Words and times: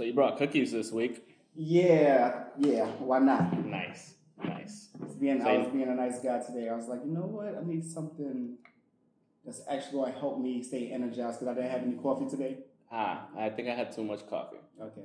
So 0.00 0.04
you 0.04 0.14
brought 0.14 0.38
cookies 0.38 0.72
this 0.72 0.90
week. 0.92 1.22
Yeah, 1.54 2.44
yeah. 2.58 2.86
Why 2.86 3.18
not? 3.18 3.66
Nice, 3.66 4.14
nice. 4.42 4.88
Being, 5.20 5.42
I 5.42 5.58
was 5.58 5.68
being 5.68 5.90
a 5.90 5.94
nice 5.94 6.20
guy 6.20 6.38
today. 6.38 6.70
I 6.70 6.74
was 6.74 6.88
like, 6.88 7.00
you 7.04 7.12
know 7.12 7.26
what? 7.26 7.54
I 7.54 7.62
need 7.62 7.84
something 7.84 8.56
that's 9.44 9.60
actually 9.68 9.98
going 9.98 10.14
to 10.14 10.18
help 10.18 10.40
me 10.40 10.62
stay 10.62 10.90
energized 10.90 11.40
because 11.40 11.48
I 11.48 11.52
didn't 11.52 11.70
have 11.70 11.82
any 11.82 11.96
coffee 11.96 12.30
today. 12.30 12.60
Ah, 12.90 13.26
I 13.36 13.50
think 13.50 13.68
I 13.68 13.74
had 13.74 13.92
too 13.94 14.02
much 14.02 14.26
coffee. 14.26 14.56
Okay. 14.80 15.04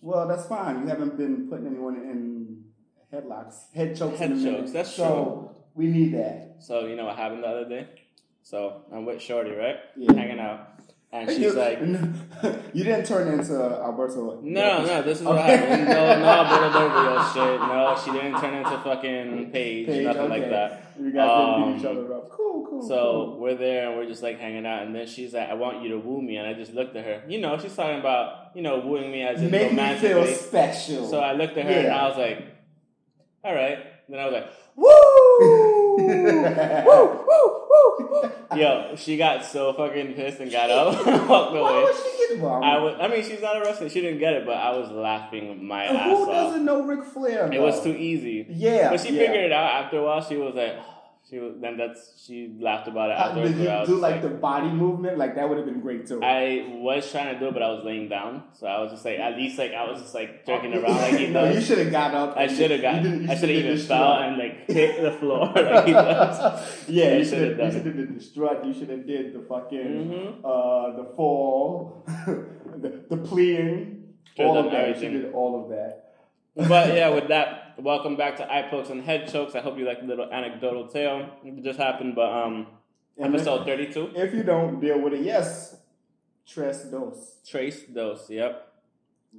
Well, 0.00 0.26
that's 0.26 0.46
fine. 0.46 0.80
You 0.80 0.86
haven't 0.86 1.18
been 1.18 1.46
putting 1.46 1.66
anyone 1.66 1.96
in 1.96 2.64
headlocks, 3.12 3.70
head 3.74 3.94
chokes. 3.94 4.18
Head 4.18 4.42
chokes, 4.42 4.72
that's 4.72 4.94
so 4.94 5.54
we 5.74 5.86
need 5.86 6.14
that. 6.14 6.56
So 6.60 6.86
you 6.86 6.96
know 6.96 7.04
what 7.04 7.16
happened 7.16 7.42
the 7.42 7.48
other 7.48 7.68
day? 7.68 7.88
So 8.42 8.84
I'm 8.90 9.04
with 9.04 9.20
Shorty, 9.20 9.50
right? 9.50 9.76
Yeah. 9.98 10.14
Hanging 10.14 10.40
out, 10.40 10.80
and 11.10 11.28
she's 11.30 11.38
you, 11.38 11.52
like, 11.52 11.80
you 12.74 12.84
didn't 12.84 13.06
turn 13.06 13.28
into 13.28 13.54
Alberto. 13.54 14.40
No, 14.42 14.84
no, 14.84 15.02
this 15.02 15.20
is 15.20 15.24
what 15.26 15.38
Okay. 15.38 15.56
happened. 15.56 15.88
No, 15.88 16.18
no 16.18 16.26
Alberto 16.28 16.78
Del 16.78 16.88
Rio 16.88 17.24
shit. 17.32 17.60
No, 17.60 18.00
she 18.04 18.10
didn't 18.12 18.40
turn 18.40 18.54
into 18.54 18.78
fucking 18.80 19.50
Paige, 19.50 19.86
Paige, 19.86 20.04
nothing 20.06 20.28
like 20.28 20.50
that. 20.50 20.92
You 21.00 21.12
guys 21.12 21.28
didn't 21.30 21.62
Um, 21.62 21.72
beat 21.72 21.80
each 21.80 21.86
other 21.86 22.14
up. 22.14 22.28
Cool, 22.30 22.66
cool. 22.68 22.82
So 22.82 22.96
cool. 22.96 23.38
we're 23.40 23.54
there 23.54 23.88
and 23.88 23.96
we're 23.98 24.06
just 24.06 24.22
like 24.22 24.38
hanging 24.38 24.66
out, 24.66 24.82
and 24.82 24.94
then 24.94 25.06
she's 25.06 25.32
like, 25.32 25.48
"I 25.48 25.54
want 25.54 25.82
you 25.82 25.90
to 25.90 25.98
woo 25.98 26.20
me," 26.20 26.36
and 26.36 26.46
I 26.46 26.52
just 26.54 26.74
looked 26.74 26.94
at 26.96 27.04
her. 27.04 27.22
You 27.28 27.40
know, 27.40 27.56
she's 27.58 27.74
talking 27.74 28.00
about 28.00 28.50
you 28.54 28.62
know 28.62 28.80
wooing 28.80 29.10
me 29.10 29.22
as 29.22 29.40
in 29.40 29.50
make 29.50 29.72
me 29.72 29.94
feel 29.96 30.26
special. 30.26 31.06
So 31.08 31.20
I 31.20 31.32
looked 31.32 31.56
at 31.56 31.64
her 31.66 31.72
and 31.72 31.88
I 31.92 32.08
was 32.08 32.18
like, 32.18 32.44
"All 33.44 33.54
right." 33.54 33.78
Then 34.08 34.20
I 34.20 34.24
was 34.24 34.32
like, 34.34 34.50
woo, 34.74 35.96
"Woo, 35.98 37.24
woo, 37.26 37.66
woo, 37.68 38.08
woo." 38.10 38.58
Yo, 38.58 38.96
she 38.96 39.16
got 39.18 39.44
so 39.44 39.72
fucking 39.74 40.14
pissed 40.14 40.40
and 40.40 40.50
got 40.50 40.70
up 40.70 41.06
and 41.06 41.28
walked 41.28 41.52
Why 41.52 41.58
away. 41.58 41.82
would 41.84 41.94
she 41.94 42.40
I 42.42 42.78
was, 42.78 42.96
I 43.00 43.08
mean, 43.08 43.22
she's 43.22 43.42
not 43.42 43.56
a 43.56 43.60
wrestler. 43.60 43.88
She 43.88 44.00
didn't 44.00 44.18
get 44.20 44.32
it, 44.34 44.46
but 44.46 44.56
I 44.56 44.76
was 44.76 44.90
laughing 44.90 45.66
my 45.66 45.86
Who 45.88 45.96
ass 45.96 46.06
off. 46.10 46.18
Who 46.18 46.26
doesn't 46.32 46.64
know 46.64 46.82
Ric 46.84 47.04
Flair? 47.04 47.52
It 47.52 47.60
was 47.60 47.82
too 47.82 47.94
easy. 47.94 48.46
Yeah, 48.48 48.90
But 48.90 49.00
she 49.00 49.12
yeah. 49.14 49.20
figured 49.26 49.44
it 49.44 49.52
out 49.52 49.84
after 49.84 49.98
a 49.98 50.02
while. 50.04 50.22
She 50.22 50.36
was 50.36 50.54
like, 50.54 50.76
she 51.28 51.38
was 51.38 51.54
then 51.60 51.76
that's 51.76 52.12
she 52.24 52.56
laughed 52.60 52.88
about 52.88 53.10
it 53.10 53.18
How- 53.18 53.24
afterwards. 53.28 53.50
Did 53.52 53.58
you 53.58 53.64
do 53.64 53.86
just 53.86 53.90
like 54.00 54.22
the 54.22 54.28
body 54.30 54.68
movement? 54.70 55.18
Like 55.18 55.34
that 55.34 55.46
would 55.48 55.58
have 55.58 55.66
been 55.66 55.80
great 55.80 56.06
too. 56.06 56.22
I 56.22 56.64
was 56.80 57.10
trying 57.12 57.34
to 57.34 57.38
do 57.40 57.48
it, 57.48 57.52
but 57.54 57.62
I 57.62 57.68
was 57.70 57.84
laying 57.84 58.08
down, 58.08 58.44
so 58.54 58.66
I 58.66 58.80
was 58.80 58.92
just 58.92 59.04
like, 59.04 59.18
at 59.18 59.36
least 59.36 59.58
like 59.58 59.72
I 59.72 59.90
was 59.90 60.00
just 60.00 60.14
like 60.14 60.46
jerking 60.46 60.72
around 60.74 60.94
like 60.96 61.14
he 61.18 61.26
no, 61.28 61.50
you 61.50 61.60
should 61.60 61.78
have 61.78 61.90
got 61.90 62.14
up. 62.14 62.36
I 62.36 62.46
should 62.46 62.70
have 62.70 62.80
got. 62.80 63.02
You 63.02 63.10
you 63.10 63.30
I 63.30 63.34
should 63.36 63.48
have 63.50 63.58
even 63.64 63.78
fell 63.78 64.12
and 64.14 64.38
like 64.38 64.66
hit 64.68 65.02
the 65.02 65.12
floor 65.12 65.46
like 65.54 65.86
he 65.86 65.92
does. 65.92 66.88
yeah, 66.88 67.16
you 67.16 67.24
should 67.24 67.42
have 67.48 67.58
done 67.58 67.66
You 67.66 67.72
should 67.72 67.86
have 67.86 67.96
did 67.96 68.16
the 68.16 68.20
strut. 68.22 68.64
You 68.64 68.72
should 68.72 68.88
have 68.90 69.06
did 69.06 69.34
the 69.34 69.40
fucking 69.40 69.78
Mhm. 70.10 70.38
uh 70.44 70.96
the 71.02 71.04
fall, 71.14 72.04
the, 72.26 73.04
the 73.10 73.16
pleading, 73.18 74.14
all 74.38 74.56
of 74.56 74.64
that. 74.72 74.72
You 74.72 74.94
everything. 74.94 75.12
did 75.22 75.32
all 75.32 75.62
of 75.62 75.68
that. 75.70 76.04
But 76.56 76.94
yeah, 76.94 77.10
with 77.10 77.28
that, 77.28 77.67
welcome 77.78 78.16
back 78.16 78.36
to 78.36 78.52
eye 78.52 78.62
pokes 78.70 78.90
and 78.90 79.02
head 79.02 79.30
chokes. 79.30 79.54
I 79.54 79.60
hope 79.60 79.78
you 79.78 79.84
like 79.84 80.00
the 80.00 80.06
little 80.06 80.30
anecdotal 80.32 80.88
tale 80.88 81.28
it 81.44 81.62
just 81.62 81.78
happened. 81.78 82.14
But 82.14 82.32
um, 82.32 82.66
And 83.16 83.34
if- 83.34 83.40
episode 83.40 83.64
thirty-two, 83.66 84.12
If 84.14 84.34
you 84.34 84.42
don't 84.42 84.80
deal 84.80 85.00
with 85.00 85.14
it, 85.14 85.22
yes, 85.22 85.76
tres 86.46 86.84
dos. 86.84 87.36
trace 87.48 87.82
dose. 87.82 88.28
Yep. 88.30 88.64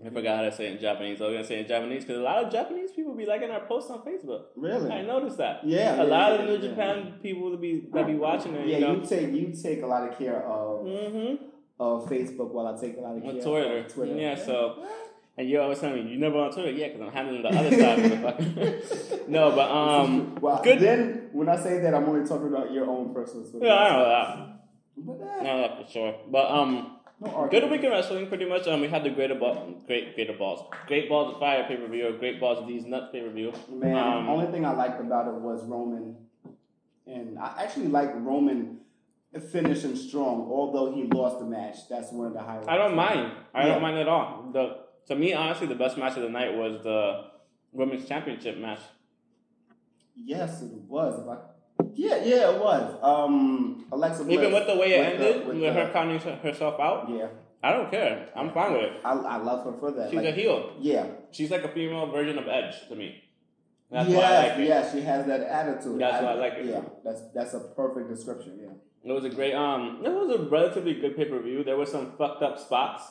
I 0.05 0.09
forgot 0.11 0.37
how 0.37 0.41
to 0.43 0.51
say 0.51 0.67
it 0.67 0.73
in 0.73 0.79
Japanese. 0.79 1.19
I 1.19 1.25
was 1.25 1.33
gonna 1.33 1.47
say 1.47 1.55
it 1.55 1.61
in 1.61 1.67
Japanese 1.67 2.05
because 2.05 2.19
a 2.19 2.23
lot 2.23 2.43
of 2.43 2.51
Japanese 2.51 2.91
people 2.91 3.15
be 3.15 3.25
liking 3.25 3.49
our 3.49 3.61
posts 3.61 3.89
on 3.89 3.99
Facebook. 4.03 4.43
Really? 4.55 4.89
I 4.91 5.01
noticed 5.01 5.37
that. 5.39 5.65
Yeah, 5.65 5.95
a 5.95 5.97
yeah, 5.97 6.03
lot 6.03 6.33
yeah, 6.33 6.39
of 6.39 6.45
New 6.47 6.55
yeah. 6.57 6.69
Japan 6.69 7.13
people 7.23 7.49
that 7.51 7.59
be 7.59 7.87
that 7.93 8.05
be 8.05 8.13
watching 8.13 8.53
it. 8.55 8.67
Yeah, 8.67 8.77
you 8.77 8.85
know. 8.85 8.95
you 9.01 9.05
take 9.05 9.33
you 9.33 9.51
take 9.51 9.81
a 9.81 9.87
lot 9.87 10.07
of 10.07 10.17
care 10.17 10.43
of 10.45 10.85
mm-hmm. 10.85 11.43
of 11.79 12.07
Facebook, 12.07 12.51
while 12.51 12.67
I 12.67 12.79
take 12.79 12.97
a 12.97 13.01
lot 13.01 13.17
of 13.17 13.23
care 13.23 13.41
Twitter. 13.41 13.77
of 13.79 13.87
Twitter. 13.93 14.15
Yeah, 14.15 14.35
so- 14.35 14.85
And 15.39 15.49
you 15.49 15.61
always 15.61 15.79
tell 15.79 15.93
me 15.93 16.01
you 16.01 16.17
never 16.19 16.37
on 16.37 16.51
Twitter. 16.51 16.69
Yeah, 16.71 16.87
because 16.89 17.01
I'm 17.01 17.13
handling 17.13 17.43
the 17.43 17.47
other 17.47 17.71
side 17.71 17.99
of 17.99 18.11
the 18.11 18.17
fucking. 18.17 19.21
no, 19.31 19.51
but 19.55 19.71
um, 19.71 20.35
well, 20.41 20.61
good. 20.61 20.81
Then 20.81 21.29
when 21.31 21.47
I 21.47 21.55
say 21.55 21.79
that, 21.79 21.95
I'm 21.95 22.03
only 22.09 22.27
talking 22.27 22.47
about 22.49 22.73
your 22.73 22.85
own 22.87 23.13
personal. 23.13 23.49
Twitter. 23.49 23.65
Yeah, 23.65 23.73
I 23.73 23.89
know 23.89 24.09
that. 24.09 24.59
But, 24.97 25.21
I 25.25 25.39
eh, 25.39 25.43
know 25.43 25.57
that 25.61 25.85
for 25.85 25.91
sure. 25.93 26.15
But 26.29 26.51
um, 26.51 26.97
no 27.21 27.47
good 27.49 27.71
week 27.71 27.81
in 27.85 27.89
wrestling, 27.89 28.27
pretty 28.27 28.49
much. 28.49 28.67
Um, 28.67 28.81
we 28.81 28.89
had 28.89 29.05
the 29.05 29.11
greater 29.11 29.35
ball, 29.35 29.81
great 29.87 30.13
greater 30.15 30.33
balls, 30.33 30.69
great 30.87 31.07
balls 31.07 31.33
of 31.33 31.39
fire 31.39 31.63
pay 31.69 31.77
per 31.77 31.87
view, 31.87 32.07
or 32.09 32.11
great 32.17 32.41
balls 32.41 32.57
of 32.57 32.67
these 32.67 32.83
nuts 32.85 33.07
pay 33.13 33.21
per 33.21 33.29
view. 33.29 33.53
Man, 33.71 33.95
Um, 33.97 34.25
the 34.25 34.31
only 34.33 34.51
thing 34.51 34.65
I 34.65 34.73
liked 34.73 34.99
about 34.99 35.29
it 35.29 35.35
was 35.35 35.63
Roman, 35.63 36.17
and 37.07 37.39
I 37.39 37.63
actually 37.63 37.87
like 37.87 38.09
Roman 38.13 38.79
finishing 39.53 39.95
strong. 39.95 40.49
Although 40.51 40.93
he 40.93 41.03
lost 41.03 41.39
the 41.39 41.45
match, 41.45 41.87
that's 41.89 42.11
one 42.11 42.27
of 42.27 42.33
the 42.33 42.41
highlights. 42.41 42.67
I 42.67 42.75
don't 42.75 42.95
mind. 42.97 43.31
I 43.53 43.61
Yeah. 43.67 43.73
don't 43.75 43.81
mind 43.81 43.97
at 43.99 44.09
all. 44.09 44.49
The 44.51 44.88
to 45.09 45.15
me, 45.15 45.33
honestly, 45.33 45.67
the 45.67 45.75
best 45.75 45.97
match 45.97 46.15
of 46.15 46.23
the 46.23 46.29
night 46.29 46.55
was 46.55 46.81
the 46.83 47.25
women's 47.71 48.07
championship 48.07 48.57
match. 48.57 48.79
Yes, 50.15 50.61
it 50.61 50.71
was. 50.87 51.27
I, 51.27 51.83
yeah, 51.93 52.23
yeah, 52.23 52.51
it 52.51 52.59
was. 52.61 52.97
Um, 53.01 53.85
Alexa 53.91 54.23
Bliss. 54.23 54.37
Even 54.37 54.53
with 54.53 54.67
the 54.67 54.75
way 54.77 54.93
it 54.93 54.99
with 55.11 55.19
the- 55.19 55.27
ended, 55.27 55.47
with, 55.47 55.57
with 55.57 55.73
her 55.73 55.85
the- 55.87 55.91
counting 55.93 56.19
herself 56.19 56.79
out, 56.79 57.09
Yeah, 57.09 57.27
I 57.63 57.71
don't 57.71 57.89
care. 57.89 58.29
I'm 58.35 58.51
fine 58.53 58.73
with 58.73 58.83
it. 58.83 59.01
I, 59.03 59.11
I 59.13 59.37
love 59.37 59.65
her 59.65 59.73
for 59.79 59.91
that. 59.91 60.11
She's 60.11 60.19
a 60.19 60.31
heel. 60.31 60.73
yeah, 60.79 61.07
She's 61.31 61.51
like 61.51 61.63
a 61.63 61.69
female 61.69 62.07
version 62.11 62.37
of 62.37 62.47
Edge 62.47 62.75
to 62.89 62.95
me. 62.95 63.23
That's 63.91 64.07
yes, 64.09 64.17
why 64.21 64.23
I 64.29 64.47
like 64.49 64.59
it. 64.59 64.67
yeah, 64.67 64.91
she 64.91 65.01
has 65.01 65.25
that 65.25 65.41
attitude. 65.41 65.99
That's 65.99 66.23
why 66.23 66.31
I 66.31 66.35
like 66.35 66.53
it. 66.53 66.65
Yeah, 66.67 66.81
that's 67.03 67.21
that's 67.33 67.53
a 67.55 67.59
perfect 67.75 68.07
description. 68.07 68.59
Yeah. 68.61 68.69
It 69.09 69.11
was 69.13 69.25
a 69.25 69.29
great 69.29 69.55
um 69.55 70.01
it 70.05 70.09
was 70.09 70.29
a 70.29 70.43
relatively 70.43 70.93
good 70.93 71.17
pay 71.17 71.25
per 71.25 71.39
view. 71.41 71.63
There 71.63 71.75
were 71.75 71.87
some 71.87 72.11
fucked 72.15 72.43
up 72.43 72.59
spots. 72.59 73.01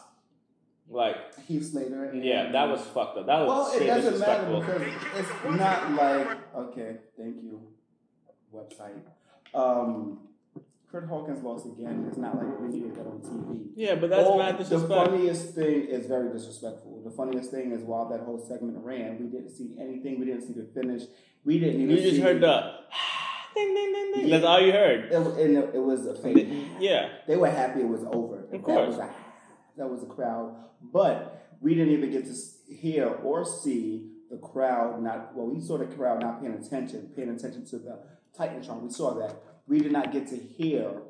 Like 0.90 1.16
Heath 1.46 1.64
Slater. 1.72 2.04
and- 2.04 2.24
yeah, 2.24 2.50
that 2.52 2.68
was 2.68 2.80
fucked 2.86 3.18
up. 3.18 3.26
That 3.26 3.40
was 3.46 3.48
Well, 3.48 3.82
it 3.82 3.86
doesn't 3.86 4.18
matter 4.20 4.50
disrespectful. 4.50 4.60
because 4.60 4.82
it's 5.18 5.60
not 5.60 5.92
like 5.92 6.38
okay, 6.56 6.96
thank 7.18 7.36
you, 7.42 7.60
website. 8.54 9.02
Um, 9.54 10.20
Curt 10.90 11.06
Hawkins 11.06 11.42
lost 11.44 11.66
again. 11.66 12.06
It's 12.08 12.16
not 12.16 12.36
like 12.36 12.58
we 12.60 12.68
needed 12.68 12.94
that 12.94 13.06
on 13.06 13.20
TV. 13.20 13.66
Yeah, 13.76 13.96
but 13.96 14.08
that's 14.08 14.26
All- 14.26 14.38
mad 14.38 14.58
the 14.58 14.78
funniest 14.80 15.54
thing 15.54 15.84
is 15.88 16.06
very 16.06 16.32
disrespectful. 16.32 17.02
The 17.04 17.10
funniest 17.10 17.50
thing 17.50 17.72
is 17.72 17.82
while 17.82 18.08
that 18.08 18.20
whole 18.20 18.38
segment 18.38 18.78
ran, 18.82 19.18
we 19.18 19.26
didn't 19.26 19.50
see 19.50 19.76
anything. 19.78 20.18
We 20.18 20.24
didn't 20.24 20.42
see 20.46 20.54
the 20.54 20.64
finish. 20.64 21.02
We 21.44 21.58
didn't 21.58 21.82
even. 21.82 21.90
You 21.96 22.02
just 22.02 22.16
see, 22.16 22.22
heard 22.22 22.40
the 22.40 22.72
ding 23.54 23.74
ding 23.74 23.92
ding 23.92 24.12
ding. 24.14 24.28
Yeah. 24.28 24.36
That's 24.38 24.46
all 24.46 24.60
you 24.62 24.72
heard. 24.72 25.04
It, 25.12 25.12
and 25.12 25.56
it, 25.58 25.74
it 25.74 25.82
was 25.82 26.06
a 26.06 26.14
fake. 26.14 26.48
Yeah. 26.80 27.10
They 27.26 27.36
were 27.36 27.50
happy 27.50 27.80
it 27.80 27.88
was 27.88 28.04
over. 28.04 28.46
Of 28.50 28.62
course. 28.62 28.96
That 29.78 29.88
was 29.88 30.02
a 30.02 30.06
crowd, 30.06 30.54
but 30.92 31.48
we 31.60 31.74
didn't 31.74 31.92
even 31.94 32.10
get 32.10 32.26
to 32.26 32.34
hear 32.72 33.08
or 33.08 33.44
see 33.44 34.10
the 34.30 34.36
crowd. 34.36 35.02
Not 35.02 35.34
well, 35.34 35.46
we 35.46 35.60
saw 35.60 35.78
the 35.78 35.86
crowd 35.86 36.20
not 36.20 36.40
paying 36.40 36.54
attention, 36.54 37.10
paying 37.16 37.30
attention 37.30 37.64
to 37.66 37.78
the 37.78 37.98
Titantron. 38.38 38.82
We 38.82 38.90
saw 38.90 39.14
that. 39.14 39.36
We 39.66 39.78
did 39.80 39.92
not 39.92 40.12
get 40.12 40.26
to 40.28 40.36
hear 40.36 41.02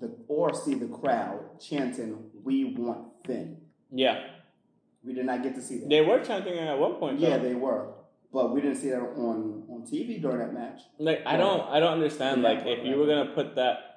the 0.00 0.14
or 0.28 0.54
see 0.54 0.74
the 0.74 0.88
crowd 0.88 1.60
chanting, 1.60 2.30
"We 2.44 2.64
want 2.76 3.08
Finn." 3.26 3.58
Yeah. 3.90 4.26
We 5.04 5.12
did 5.14 5.26
not 5.26 5.42
get 5.42 5.54
to 5.56 5.62
see 5.62 5.78
that. 5.78 5.88
They 5.88 6.00
were 6.00 6.20
chanting 6.24 6.56
at 6.58 6.78
one 6.78 6.94
point 6.94 7.20
though. 7.20 7.28
yeah, 7.28 7.38
they 7.38 7.54
were, 7.54 7.88
but 8.32 8.54
we 8.54 8.60
didn't 8.60 8.76
see 8.76 8.90
that 8.90 9.00
on 9.00 9.64
on 9.68 9.84
TV 9.90 10.20
during 10.20 10.38
that 10.38 10.54
match. 10.54 10.80
Like 10.98 11.22
I 11.26 11.36
don't 11.36 11.62
I 11.68 11.80
don't 11.80 11.92
understand 11.94 12.42
like 12.42 12.64
if 12.66 12.84
you 12.84 12.96
were 12.96 13.06
gonna 13.06 13.32
put 13.34 13.56
that 13.56 13.91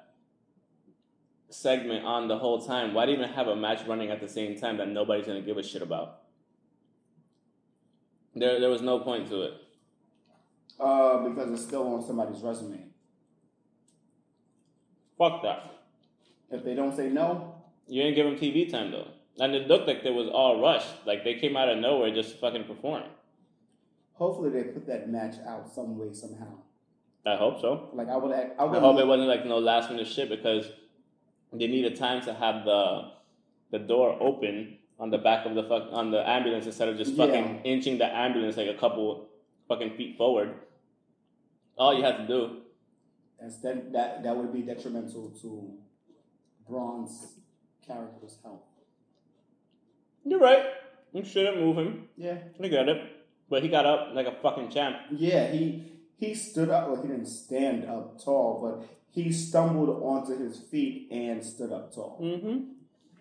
segment 1.50 2.04
on 2.04 2.28
the 2.28 2.38
whole 2.38 2.60
time, 2.60 2.94
why 2.94 3.06
do 3.06 3.12
you 3.12 3.18
even 3.18 3.30
have 3.30 3.46
a 3.48 3.56
match 3.56 3.86
running 3.86 4.10
at 4.10 4.20
the 4.20 4.28
same 4.28 4.58
time 4.58 4.76
that 4.78 4.88
nobody's 4.88 5.26
gonna 5.26 5.40
give 5.42 5.56
a 5.58 5.62
shit 5.62 5.82
about? 5.82 6.20
There 8.34 8.60
there 8.60 8.70
was 8.70 8.82
no 8.82 9.00
point 9.00 9.28
to 9.28 9.42
it. 9.42 9.54
Uh, 10.78 11.26
because 11.28 11.50
it's 11.52 11.62
still 11.62 11.86
on 11.94 12.02
somebody's 12.02 12.42
resume. 12.42 12.84
Fuck 15.18 15.42
that. 15.42 15.72
If 16.50 16.64
they 16.64 16.74
don't 16.74 16.94
say 16.94 17.08
no, 17.08 17.54
You 17.88 18.02
didn't 18.02 18.16
give 18.16 18.26
them 18.26 18.36
TV 18.36 18.70
time 18.70 18.90
though. 18.90 19.08
And 19.38 19.54
it 19.54 19.68
looked 19.68 19.86
like 19.86 20.02
they 20.02 20.10
was 20.10 20.28
all 20.28 20.60
rushed. 20.60 21.06
Like 21.06 21.24
they 21.24 21.34
came 21.34 21.56
out 21.56 21.68
of 21.68 21.78
nowhere 21.78 22.14
just 22.14 22.32
to 22.32 22.36
fucking 22.38 22.64
perform. 22.64 23.04
hopefully 24.14 24.50
they 24.50 24.64
put 24.64 24.86
that 24.86 25.08
match 25.10 25.34
out 25.46 25.68
some 25.72 25.96
way 25.98 26.12
somehow. 26.12 26.52
I 27.26 27.36
hope 27.36 27.60
so. 27.60 27.90
Like 27.92 28.08
I 28.08 28.16
would, 28.16 28.32
I 28.32 28.50
I 28.58 28.64
would 28.64 28.80
hope 28.80 28.98
it 28.98 29.06
wasn't 29.06 29.28
like 29.28 29.44
no 29.46 29.58
last 29.58 29.90
minute 29.90 30.06
shit 30.06 30.28
because 30.28 30.70
they 31.60 31.66
needed 31.66 31.96
time 31.96 32.22
to 32.22 32.34
have 32.34 32.64
the 32.64 33.10
the 33.70 33.78
door 33.78 34.16
open 34.20 34.78
on 34.98 35.10
the 35.10 35.18
back 35.18 35.44
of 35.46 35.54
the 35.54 35.62
fuck 35.64 35.88
on 35.92 36.10
the 36.10 36.28
ambulance 36.28 36.66
instead 36.66 36.88
of 36.88 36.96
just 36.96 37.16
fucking 37.16 37.60
inching 37.64 37.98
the 37.98 38.06
ambulance 38.06 38.56
like 38.56 38.68
a 38.68 38.74
couple 38.74 39.28
fucking 39.68 39.96
feet 39.96 40.16
forward. 40.16 40.54
All 41.76 41.92
you 41.94 42.02
had 42.02 42.16
to 42.18 42.26
do. 42.26 42.56
That's 43.40 43.58
that, 43.58 43.92
that 43.92 44.22
that 44.22 44.36
would 44.36 44.52
be 44.52 44.62
detrimental 44.62 45.30
to 45.42 45.74
Braun's 46.68 47.34
character's 47.86 48.38
health. 48.42 48.62
You're 50.24 50.40
right. 50.40 50.64
You 51.12 51.24
shouldn't 51.24 51.58
move 51.58 51.76
him. 51.78 52.08
Yeah, 52.16 52.38
I 52.62 52.68
get 52.68 52.88
it. 52.88 53.02
But 53.48 53.62
he 53.62 53.68
got 53.68 53.86
up 53.86 54.08
like 54.14 54.26
a 54.26 54.36
fucking 54.42 54.70
champ. 54.70 54.96
yeah. 55.12 55.50
He 55.52 55.92
he 56.16 56.34
stood 56.34 56.70
up. 56.70 56.88
Well, 56.88 57.02
he 57.02 57.08
didn't 57.08 57.26
stand 57.26 57.84
up 57.84 58.22
tall, 58.24 58.60
but 58.62 58.88
he 59.16 59.32
stumbled 59.32 59.88
onto 60.02 60.36
his 60.38 60.58
feet 60.70 61.08
and 61.10 61.42
stood 61.42 61.72
up 61.72 61.92
tall. 61.94 62.20
Mm-hmm. 62.22 62.56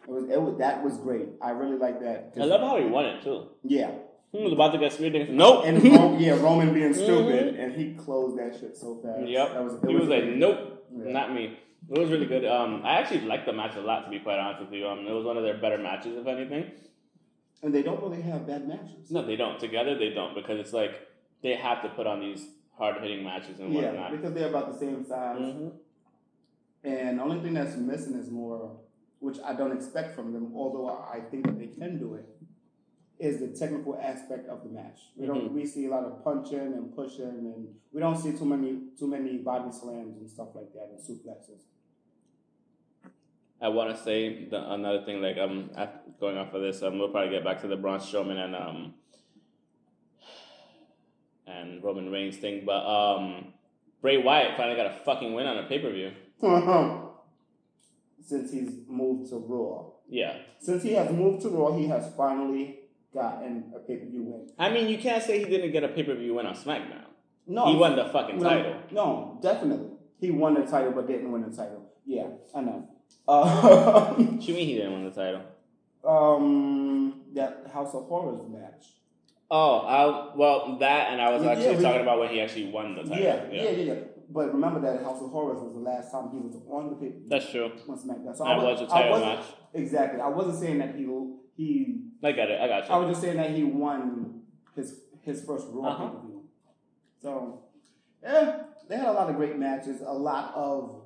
It 0.07 0.11
was, 0.11 0.29
it 0.29 0.41
was 0.41 0.57
that 0.59 0.83
was 0.83 0.97
great. 0.97 1.29
I 1.41 1.51
really 1.51 1.77
like 1.77 2.01
that. 2.01 2.33
I 2.39 2.43
love 2.43 2.59
how 2.61 2.77
he 2.77 2.85
won 2.85 3.05
it 3.05 3.23
too. 3.23 3.47
Yeah, 3.63 3.91
He 4.33 4.43
was 4.43 4.51
about 4.51 4.73
to 4.73 4.77
get 4.77 4.91
speared. 4.91 5.13
niggas- 5.13 5.29
Nope. 5.29 5.63
and 5.65 5.81
Ro- 5.83 6.17
yeah, 6.19 6.33
Roman 6.33 6.73
being 6.73 6.93
stupid, 6.93 7.55
and 7.55 7.73
he 7.73 7.93
closed 7.93 8.37
that 8.37 8.59
shit 8.59 8.75
so 8.77 8.95
fast. 9.01 9.19
Mm-hmm. 9.19 9.27
Yep. 9.27 9.53
that 9.53 9.63
was, 9.63 9.73
it 9.75 9.89
he 9.89 9.95
was, 9.95 10.09
like, 10.09 10.23
great. 10.23 10.37
nope, 10.37 10.85
Yeah. 10.91 11.11
not 11.13 11.33
me. 11.33 11.57
It 11.89 11.97
was 11.97 12.09
really 12.09 12.25
good. 12.25 12.43
Um, 12.45 12.81
I 12.83 12.99
actually 12.99 13.21
liked 13.21 13.45
the 13.45 13.53
match 13.53 13.75
a 13.77 13.81
lot, 13.81 14.03
to 14.05 14.09
be 14.11 14.19
quite 14.19 14.37
honest 14.37 14.59
with 14.65 14.73
you. 14.73 14.85
Um, 14.87 15.07
it 15.07 15.13
was 15.13 15.23
one 15.23 15.37
of 15.37 15.43
their 15.43 15.57
better 15.57 15.77
matches, 15.77 16.17
if 16.17 16.27
anything. 16.27 16.71
and 17.63 17.73
they 17.73 17.81
don't 17.83 18.01
really 18.03 18.21
have 18.21 18.45
bad 18.45 18.67
matches. 18.67 19.09
No, 19.09 19.25
they 19.25 19.37
don't. 19.37 19.59
Together, 19.59 19.97
they 19.97 20.09
don't 20.09 20.35
because 20.35 20.59
it's 20.59 20.73
like 20.73 20.93
they 21.41 21.55
have 21.55 21.81
to 21.83 21.89
put 21.89 22.05
on 22.05 22.19
these 22.19 22.45
hard 22.77 23.01
hitting 23.01 23.23
matches 23.23 23.59
and 23.59 23.73
Yeah, 23.73 24.09
because 24.11 24.33
they're 24.33 24.49
about 24.49 24.71
the 24.73 24.77
same 24.77 25.03
size. 25.05 25.39
Mhm. 25.39 25.71
And 26.85 27.17
the 27.17 27.23
only 27.23 27.41
thing 27.41 27.55
that's 27.55 27.75
missing 27.75 28.13
is 28.13 28.29
more, 28.29 28.77
which 29.19 29.37
I 29.43 29.53
don't 29.53 29.75
expect 29.75 30.15
from 30.15 30.31
them, 30.31 30.51
although 30.55 30.87
I 30.87 31.19
think 31.19 31.47
that 31.47 31.57
they 31.57 31.67
can 31.67 31.97
do 31.97 32.13
it, 32.13 32.25
is 33.17 33.39
the 33.39 33.47
technical 33.47 33.97
aspect 33.99 34.47
of 34.47 34.63
the 34.63 34.69
match. 34.69 34.99
We 35.15 35.25
don't 35.25 35.51
we 35.51 35.65
see 35.65 35.87
a 35.87 35.89
lot 35.89 36.03
of 36.03 36.23
punching 36.23 36.59
and 36.59 36.95
pushing, 36.95 37.23
and 37.23 37.67
we 37.91 37.99
don't 37.99 38.17
see 38.17 38.33
too 38.33 38.45
many 38.45 38.81
too 38.99 39.07
many 39.07 39.37
body 39.37 39.71
slams 39.71 40.17
and 40.17 40.29
stuff 40.29 40.49
like 40.53 40.71
that 40.73 40.91
and 40.91 40.99
suplexes. 40.99 41.63
I 43.59 43.69
want 43.69 43.95
to 43.95 44.03
say 44.03 44.45
the, 44.45 44.71
another 44.73 45.03
thing, 45.05 45.21
like 45.21 45.37
um, 45.37 45.71
af- 45.75 46.19
going 46.19 46.37
off 46.37 46.53
of 46.53 46.61
this, 46.61 46.83
um, 46.83 46.99
we'll 46.99 47.07
probably 47.07 47.31
get 47.31 47.43
back 47.43 47.61
to 47.61 47.67
the 47.67 47.77
Braun 47.77 47.99
Strowman 47.99 48.37
and 48.37 48.55
um, 48.55 48.93
and 51.47 51.83
Roman 51.83 52.11
Reigns 52.11 52.37
thing, 52.37 52.63
but 52.63 52.85
um, 52.85 53.53
Bray 54.01 54.17
Wyatt 54.17 54.55
finally 54.55 54.75
got 54.75 54.87
a 54.87 54.99
fucking 55.03 55.33
win 55.33 55.47
on 55.47 55.57
a 55.57 55.63
pay 55.67 55.79
per 55.79 55.89
view. 55.89 56.11
Since 58.21 58.51
he's 58.51 58.71
moved 58.87 59.29
to 59.29 59.37
Raw, 59.37 59.91
Yeah, 60.09 60.37
since 60.59 60.83
he 60.83 60.93
has 60.93 61.11
moved 61.11 61.41
to 61.43 61.49
Raw, 61.49 61.75
he 61.77 61.87
has 61.87 62.11
finally 62.15 62.79
gotten 63.13 63.71
a 63.75 63.79
pay 63.79 63.97
per 63.97 64.05
view 64.05 64.23
win. 64.23 64.49
I 64.57 64.69
mean, 64.71 64.87
you 64.87 64.97
can't 64.97 65.21
say 65.23 65.39
he 65.39 65.45
didn't 65.45 65.71
get 65.71 65.83
a 65.83 65.89
pay 65.89 66.03
per 66.03 66.15
view 66.15 66.35
win 66.35 66.45
on 66.47 66.55
SmackDown. 66.55 67.03
No, 67.47 67.65
He 67.67 67.75
won 67.77 67.95
the 67.95 68.05
fucking 68.05 68.37
no, 68.39 68.49
title. 68.49 68.75
No, 68.91 69.39
definitely, 69.41 69.89
he 70.19 70.31
won 70.31 70.55
the 70.55 70.63
title 70.65 70.91
but 70.91 71.07
didn't 71.07 71.31
win 71.31 71.43
the 71.47 71.55
title. 71.55 71.91
Yeah, 72.05 72.27
I 72.55 72.61
know. 72.61 72.89
Uh, 73.27 74.13
What 74.15 74.41
you 74.47 74.53
mean 74.55 74.67
he 74.67 74.75
didn't 74.75 74.93
win 74.93 75.05
the 75.05 75.11
title? 75.11 75.41
um, 76.07 77.21
that 77.33 77.65
House 77.73 77.93
of 77.95 78.05
Horrors 78.07 78.41
match. 78.49 78.85
Oh, 79.51 79.79
I, 79.79 80.35
well, 80.35 80.77
that 80.79 81.11
and 81.11 81.21
I 81.21 81.29
was 81.31 81.43
Yeah, 81.43 81.51
actually 81.51 81.77
we- 81.77 81.83
talking 81.83 82.01
about 82.01 82.19
when 82.19 82.29
he 82.29 82.41
actually 82.41 82.71
won 82.71 82.95
the 82.95 83.03
title. 83.03 83.17
Yeah, 83.19 83.45
yeah, 83.51 83.63
yeah, 83.63 83.69
yeah. 83.93 83.93
But 84.29 84.53
remember 84.53 84.79
that 84.81 85.03
House 85.03 85.21
of 85.21 85.29
Horrors 85.29 85.61
was 85.61 85.73
the 85.73 85.79
last 85.79 86.11
time 86.11 86.29
he 86.31 86.39
was 86.39 86.55
on 86.69 86.89
the 86.89 86.95
pay 86.95 87.15
That's 87.27 87.49
true. 87.51 87.71
on 87.87 87.97
SmackDown. 87.97 88.35
So 88.35 88.43
That 88.43 88.59
I 88.59 88.63
was 88.63 88.81
a 88.81 88.85
I 88.85 88.87
title 88.87 89.19
match. 89.19 89.45
Exactly. 89.73 90.21
I 90.21 90.27
wasn't 90.29 90.59
saying 90.59 90.77
that 90.79 90.95
he 90.95 91.05
he. 91.55 92.01
I 92.23 92.31
got 92.31 92.49
it. 92.49 92.59
I 92.59 92.67
got 92.67 92.87
you. 92.87 92.93
I 92.93 92.97
was 92.97 93.09
just 93.09 93.21
saying 93.21 93.37
that 93.37 93.51
he 93.51 93.63
won 93.63 94.41
his 94.75 95.01
his 95.21 95.43
first 95.45 95.67
Raw 95.69 95.89
Uh-huh. 95.89 96.09
So, 97.21 97.63
yeah, 98.21 98.63
they 98.87 98.97
had 98.97 99.07
a 99.07 99.11
lot 99.13 99.29
of 99.29 99.35
great 99.35 99.57
matches. 99.57 100.01
A 100.01 100.13
lot 100.13 100.53
of 100.55 101.03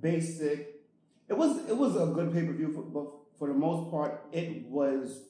basic. 0.00 0.80
It 1.28 1.36
was 1.36 1.68
it 1.68 1.76
was 1.76 1.96
a 1.96 2.06
good 2.06 2.32
pay 2.32 2.44
per 2.44 2.52
view, 2.52 2.72
for, 2.72 2.82
but 2.82 3.38
for 3.38 3.48
the 3.48 3.54
most 3.54 3.90
part, 3.90 4.24
it 4.32 4.64
was 4.66 5.28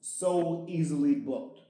so 0.00 0.66
easily 0.68 1.14
booked. 1.14 1.60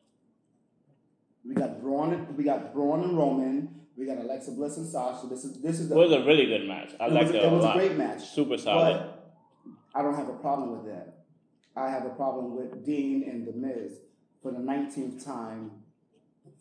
We 1.44 1.54
got 1.54 1.80
Braun. 1.80 2.34
We 2.36 2.44
got 2.44 2.74
Braun 2.74 3.02
and 3.04 3.16
Roman. 3.16 3.74
We 3.98 4.06
got 4.06 4.18
Alexa 4.18 4.52
Bliss 4.52 4.76
and 4.76 4.86
Sasha. 4.86 5.26
This 5.26 5.44
is 5.44 5.60
this 5.60 5.80
is 5.80 5.86
it 5.86 5.88
the. 5.90 5.96
was 5.96 6.12
a 6.12 6.22
really 6.24 6.46
good 6.46 6.68
match. 6.68 6.92
I 7.00 7.08
liked 7.08 7.10
it 7.10 7.14
liked 7.14 7.26
was, 7.26 7.34
it, 7.34 7.42
it 7.42 7.46
a 7.46 7.56
was 7.56 7.64
a 7.64 7.72
great 7.72 7.96
match. 7.96 8.22
Super 8.22 8.56
solid. 8.56 8.98
But 8.98 9.34
I 9.94 10.02
don't 10.02 10.14
have 10.14 10.28
a 10.28 10.34
problem 10.34 10.70
with 10.70 10.86
that. 10.86 11.14
I 11.74 11.90
have 11.90 12.04
a 12.06 12.10
problem 12.10 12.54
with 12.56 12.84
Dean 12.86 13.28
and 13.28 13.46
The 13.46 13.52
Miz 13.52 13.98
for 14.42 14.52
the 14.52 14.58
19th 14.58 15.24
time 15.24 15.70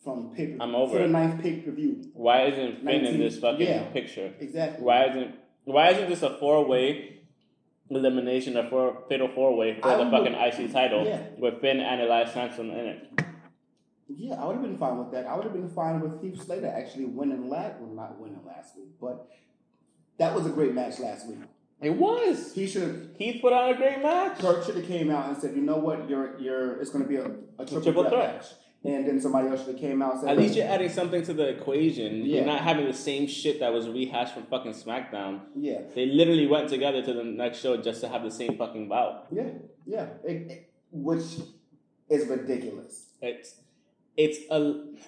from 0.02 0.34
pay 0.34 0.56
I'm 0.60 0.74
over 0.74 0.92
for 0.94 0.98
the 0.98 1.04
it. 1.04 1.08
ninth 1.08 1.40
pay 1.42 1.60
per 1.60 1.70
view. 1.70 2.10
Why 2.14 2.46
isn't 2.46 2.84
Finn 2.84 3.04
in 3.04 3.18
this 3.18 3.38
fucking 3.38 3.66
yeah. 3.66 3.84
picture? 3.90 4.32
Exactly. 4.40 4.84
Why 4.84 5.04
isn't 5.04 5.34
Why 5.64 5.90
isn't 5.90 6.08
this 6.08 6.22
a 6.22 6.36
four 6.38 6.64
way 6.66 7.20
elimination 7.90 8.56
or 8.56 8.68
four 8.68 9.04
fatal 9.08 9.28
four 9.34 9.56
way 9.56 9.78
for 9.80 9.88
I 9.88 9.96
the 9.96 10.04
would- 10.04 10.10
fucking 10.10 10.34
IC 10.34 10.72
title 10.72 11.04
yeah. 11.06 11.22
with 11.38 11.60
Finn 11.60 11.78
and 11.80 12.00
Elias 12.00 12.32
Samson 12.32 12.70
in 12.70 12.86
it? 12.86 13.24
Yeah, 14.08 14.34
I 14.42 14.46
would 14.46 14.54
have 14.56 14.62
been 14.62 14.78
fine 14.78 14.98
with 14.98 15.10
that. 15.12 15.26
I 15.26 15.34
would 15.36 15.44
have 15.44 15.52
been 15.52 15.68
fine 15.68 16.00
with 16.00 16.22
Heath 16.22 16.42
Slater 16.44 16.66
actually 16.74 17.04
winning 17.04 17.48
last, 17.48 17.78
well, 17.80 17.90
not 17.94 18.18
winning 18.18 18.40
last 18.46 18.76
week, 18.76 18.88
but 19.00 19.28
that 20.18 20.34
was 20.34 20.46
a 20.46 20.50
great 20.50 20.74
match 20.74 20.98
last 20.98 21.28
week. 21.28 21.38
It 21.80 21.90
was. 21.90 22.54
He 22.54 22.66
should. 22.66 23.14
Heath 23.18 23.40
put 23.40 23.52
on 23.52 23.70
a 23.72 23.76
great 23.76 24.02
match. 24.02 24.38
Kurt 24.40 24.64
should 24.64 24.76
have 24.76 24.86
came 24.86 25.10
out 25.10 25.28
and 25.28 25.36
said, 25.38 25.54
"You 25.54 25.62
know 25.62 25.76
what? 25.76 26.08
You're 26.08 26.38
you're. 26.40 26.80
It's 26.80 26.90
going 26.90 27.04
to 27.04 27.08
be 27.08 27.16
a, 27.16 27.26
a 27.58 27.64
triple, 27.64 27.82
triple 27.82 28.02
threat, 28.04 28.12
threat. 28.14 28.34
match." 28.36 28.46
And 28.84 29.06
then 29.06 29.20
somebody 29.20 29.48
else 29.48 29.60
should 29.60 29.70
have 29.70 29.78
came 29.80 30.00
out 30.02 30.12
and 30.12 30.20
said, 30.20 30.30
At 30.30 30.38
least 30.38 30.54
you're 30.54 30.66
adding 30.68 30.88
something 30.88 31.20
to 31.24 31.34
the 31.34 31.48
equation. 31.48 32.24
Yeah. 32.24 32.36
You're 32.36 32.46
not 32.46 32.60
having 32.62 32.86
the 32.86 32.92
same 32.94 33.26
shit 33.26 33.58
that 33.58 33.72
was 33.72 33.88
rehashed 33.88 34.34
from 34.34 34.44
fucking 34.46 34.72
SmackDown. 34.72 35.40
"Yeah, 35.56 35.80
They 35.94 36.06
literally 36.06 36.46
went 36.46 36.68
together 36.68 37.02
to 37.02 37.12
the 37.12 37.24
next 37.24 37.58
show 37.58 37.76
just 37.76 38.00
to 38.02 38.08
have 38.08 38.22
the 38.22 38.30
same 38.30 38.56
fucking 38.56 38.88
bout. 38.88 39.26
yeah, 39.30 39.50
yeah," 39.84 40.06
it, 40.24 40.50
it- 40.50 40.70
which 40.90 41.24
is 42.08 42.26
ridiculous. 42.28 43.06
It's 43.20 43.56
it's 44.24 44.38
a 44.50 44.60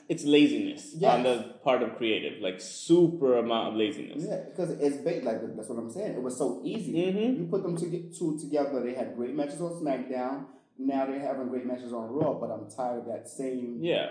it's 0.09 0.25
laziness 0.25 0.95
Yes. 0.97 1.13
on 1.15 1.23
the 1.25 1.37
part 1.65 1.83
of 1.83 1.97
creative, 1.97 2.41
like 2.41 2.61
super 2.61 3.37
amount 3.39 3.69
of 3.71 3.75
laziness. 3.75 4.25
Yeah, 4.29 4.41
because 4.49 4.71
it's 4.85 4.99
big. 5.09 5.25
Like 5.25 5.39
that's 5.57 5.69
what 5.69 5.79
I'm 5.83 5.91
saying. 5.91 6.13
It 6.19 6.23
was 6.23 6.37
so 6.39 6.61
easy. 6.65 6.93
Mhm. 6.95 7.39
You 7.39 7.45
put 7.51 7.63
them 7.65 7.77
to 7.77 7.87
two 8.17 8.39
together. 8.39 8.81
They 8.87 8.95
had 8.95 9.17
great 9.17 9.35
matches 9.35 9.61
on 9.61 9.73
SmackDown. 9.83 10.45
Now 10.79 11.07
they're 11.07 11.19
having 11.31 11.49
great 11.49 11.67
matches 11.67 11.93
on 11.93 12.05
Raw. 12.19 12.35
But 12.35 12.51
I'm 12.55 12.71
tired 12.71 13.01
of 13.01 13.07
that 13.07 13.29
same 13.29 13.79
Yeah, 13.83 14.07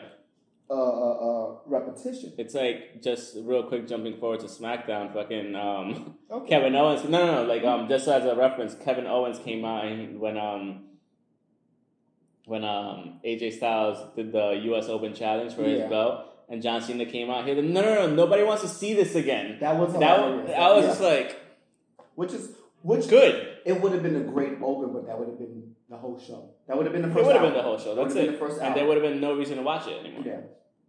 uh, 0.69 0.73
uh, 0.73 1.15
uh, 1.29 1.55
repetition. 1.65 2.33
it's 2.37 2.53
like 2.53 3.01
just 3.01 3.37
real 3.41 3.63
quick 3.63 3.87
jumping 3.87 4.17
forward 4.19 4.41
to 4.41 4.47
SmackDown. 4.47 5.13
Fucking 5.13 5.55
um, 5.55 6.15
Okay. 6.29 6.49
Kevin 6.49 6.75
Owens. 6.75 7.07
No, 7.07 7.25
no, 7.25 7.33
no. 7.41 7.43
Like 7.53 7.63
um, 7.63 7.87
just 7.87 8.05
as 8.09 8.25
a 8.25 8.35
reference, 8.35 8.75
Kevin 8.75 9.07
Owens 9.07 9.39
came 9.39 9.63
out 9.63 9.85
and 9.85 10.19
when 10.19 10.37
um. 10.37 10.85
When 12.49 12.63
um 12.65 13.19
AJ 13.23 13.53
Styles 13.57 13.97
did 14.15 14.31
the 14.31 14.59
U.S. 14.69 14.87
Open 14.89 15.13
challenge 15.13 15.53
for 15.53 15.61
Yeah. 15.61 15.81
his 15.81 15.89
belt, 15.89 16.25
and 16.49 16.63
John 16.63 16.81
Cena 16.81 17.05
came 17.05 17.29
out 17.29 17.45
here, 17.45 17.53
no, 17.61 17.81
no, 17.81 17.93
no, 17.93 18.15
nobody 18.15 18.43
wants 18.43 18.63
to 18.63 18.67
see 18.67 18.95
this 18.95 19.13
again. 19.13 19.57
That 19.61 19.77
was 19.77 19.93
That 19.93 20.19
hilarious. 20.19 20.47
was, 20.49 20.55
I 20.57 20.73
was 20.73 20.83
Yeah. 20.83 20.89
just 20.89 21.01
like, 21.01 21.39
which 22.15 22.33
is 22.33 22.55
which 22.81 23.07
good. 23.07 23.33
It 23.65 23.79
would 23.79 23.91
have 23.91 24.01
been 24.01 24.15
a 24.15 24.21
great 24.21 24.53
open, 24.63 24.93
but 24.93 25.05
that 25.05 25.19
would 25.19 25.27
have 25.27 25.37
been 25.37 25.75
the 25.89 25.97
whole 25.97 26.17
show. 26.19 26.49
That 26.67 26.75
would 26.75 26.87
have 26.87 26.93
been 26.93 27.03
the 27.03 27.09
first. 27.09 27.19
It 27.19 27.25
would 27.27 27.35
have 27.35 27.43
been 27.43 27.53
the 27.53 27.61
whole 27.61 27.77
show. 27.77 27.93
That 27.93 28.03
That's 28.03 28.15
would've 28.15 28.29
it. 28.29 28.39
been 28.39 28.39
the 28.39 28.45
first 28.53 28.61
and 28.63 28.75
there 28.75 28.85
would 28.87 28.97
have 28.97 29.03
been 29.09 29.21
no 29.21 29.35
reason 29.35 29.57
to 29.57 29.63
watch 29.63 29.85
it 29.87 29.99
anymore. 30.03 30.23
Yeah. 30.25 30.39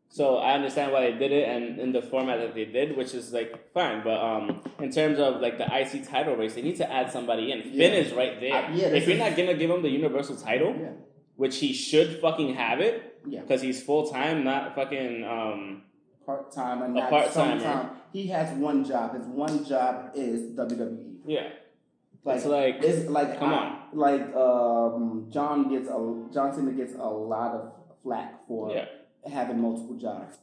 So 0.08 0.38
I 0.38 0.54
understand 0.54 0.92
why 0.92 1.02
they 1.10 1.16
did 1.18 1.30
it 1.30 1.46
and 1.48 1.78
in 1.78 1.92
the 1.92 2.00
format 2.02 2.38
that 2.40 2.54
they 2.54 2.64
did, 2.64 2.96
which 2.96 3.12
is 3.14 3.32
like 3.32 3.70
fine. 3.74 4.02
But 4.02 4.18
um, 4.30 4.62
in 4.80 4.90
terms 4.90 5.18
of 5.18 5.40
like 5.42 5.58
the 5.58 5.66
IC 5.66 6.08
title 6.08 6.36
race, 6.36 6.54
they 6.54 6.62
need 6.62 6.76
to 6.76 6.90
add 6.90 7.12
somebody 7.12 7.52
in. 7.52 7.62
Finn 7.62 7.92
is 8.02 8.12
right 8.14 8.40
there. 8.40 8.54
I- 8.54 8.72
yeah, 8.72 8.86
if 8.88 9.06
you're 9.06 9.14
is- 9.16 9.20
not 9.26 9.36
gonna 9.36 9.54
give 9.54 9.70
him 9.70 9.82
the 9.82 9.90
Universal 9.90 10.36
title, 10.36 10.74
Yeah. 10.80 10.92
Which 11.40 11.56
he 11.64 11.72
should 11.72 12.20
fucking 12.20 12.54
have 12.54 12.78
it, 12.80 12.94
Yeah. 13.26 13.40
because 13.40 13.62
he's 13.62 13.82
full 13.82 14.04
time, 14.16 14.44
not 14.44 14.74
fucking 14.74 15.24
um. 15.24 15.82
Part 16.26 16.52
time 16.52 16.82
and 16.82 16.94
not 16.94 17.08
part-timer. 17.10 17.60
sometime. 17.60 17.86
He 18.12 18.26
has 18.28 18.48
one 18.68 18.84
job. 18.84 19.14
His 19.16 19.26
one 19.26 19.64
job 19.64 20.10
is 20.14 20.38
WWE. 20.54 21.16
Yeah, 21.26 21.48
Like 22.24 22.36
It's 22.36 22.46
like, 22.46 22.76
it's 22.88 23.08
like 23.08 23.30
come 23.38 23.52
I- 23.54 23.78
like 24.06 24.24
um, 24.36 25.26
John 25.34 25.56
gets 25.72 25.88
a 25.88 25.98
John 26.34 26.48
Cena 26.54 26.72
gets 26.72 26.94
a 26.94 27.08
lot 27.32 27.50
of 27.58 27.62
flack 28.02 28.46
for 28.46 28.70
Yeah. 28.70 28.84
having 29.38 29.58
multiple 29.66 29.96
jobs. 29.96 30.36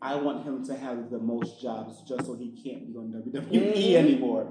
I 0.00 0.16
want 0.16 0.38
him 0.46 0.64
to 0.68 0.74
have 0.84 0.98
the 1.14 1.18
most 1.32 1.60
jobs 1.66 1.92
just 2.08 2.24
so 2.26 2.32
he 2.34 2.48
can't 2.62 2.82
be 2.88 2.96
on 3.00 3.06
WWE 3.12 3.92
Mhm. 3.92 4.02
anymore. 4.04 4.44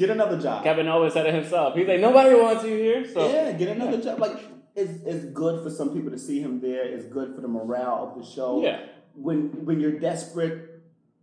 Get 0.00 0.10
another 0.10 0.38
job. 0.46 0.64
Kevin 0.64 0.88
always 0.88 1.12
said 1.12 1.26
it 1.26 1.34
himself. 1.34 1.74
He's 1.76 1.86
like, 1.86 2.00
nobody 2.00 2.34
wants 2.34 2.64
you 2.64 2.74
here. 2.86 3.00
So 3.14 3.20
yeah, 3.28 3.52
get 3.52 3.68
another 3.76 3.98
job. 4.06 4.18
Like 4.18 4.38
it's 4.76 5.02
it's 5.04 5.24
good 5.26 5.62
for 5.62 5.70
some 5.70 5.90
people 5.94 6.10
to 6.10 6.18
see 6.18 6.40
him 6.40 6.60
there. 6.60 6.84
It's 6.84 7.06
good 7.06 7.34
for 7.34 7.40
the 7.40 7.48
morale 7.48 8.12
of 8.12 8.18
the 8.22 8.30
show. 8.30 8.62
yeah, 8.62 8.80
When 9.14 9.64
when 9.64 9.80
you're 9.80 9.98
desperate, 9.98 10.82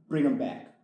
bring 0.10 0.26
him 0.26 0.38
back. 0.38 0.76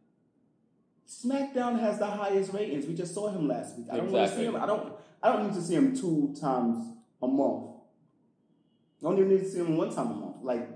SmackDown 1.08 1.80
has 1.80 1.98
the 1.98 2.06
highest 2.06 2.54
ratings. 2.54 2.86
We 2.86 2.94
just 2.94 3.14
saw 3.16 3.30
him 3.32 3.48
last 3.48 3.78
week. 3.78 3.88
I 3.92 3.98
don't 3.98 4.12
want 4.12 4.30
to 4.30 4.36
see 4.36 4.44
him. 4.46 4.56
I 4.56 4.66
don't. 4.68 4.94
I 5.22 5.32
don't 5.34 5.48
need 5.48 5.56
to 5.56 5.62
see 5.62 5.74
him 5.76 5.96
two 5.96 6.36
times 6.40 6.78
a 7.22 7.28
month. 7.28 7.72
I 9.02 9.04
don't 9.04 9.18
even 9.18 9.30
need 9.30 9.40
to 9.40 9.50
see 9.50 9.60
him 9.60 9.76
one 9.76 9.94
time 9.94 10.12
a 10.12 10.14
month. 10.14 10.38
Like 10.44 10.70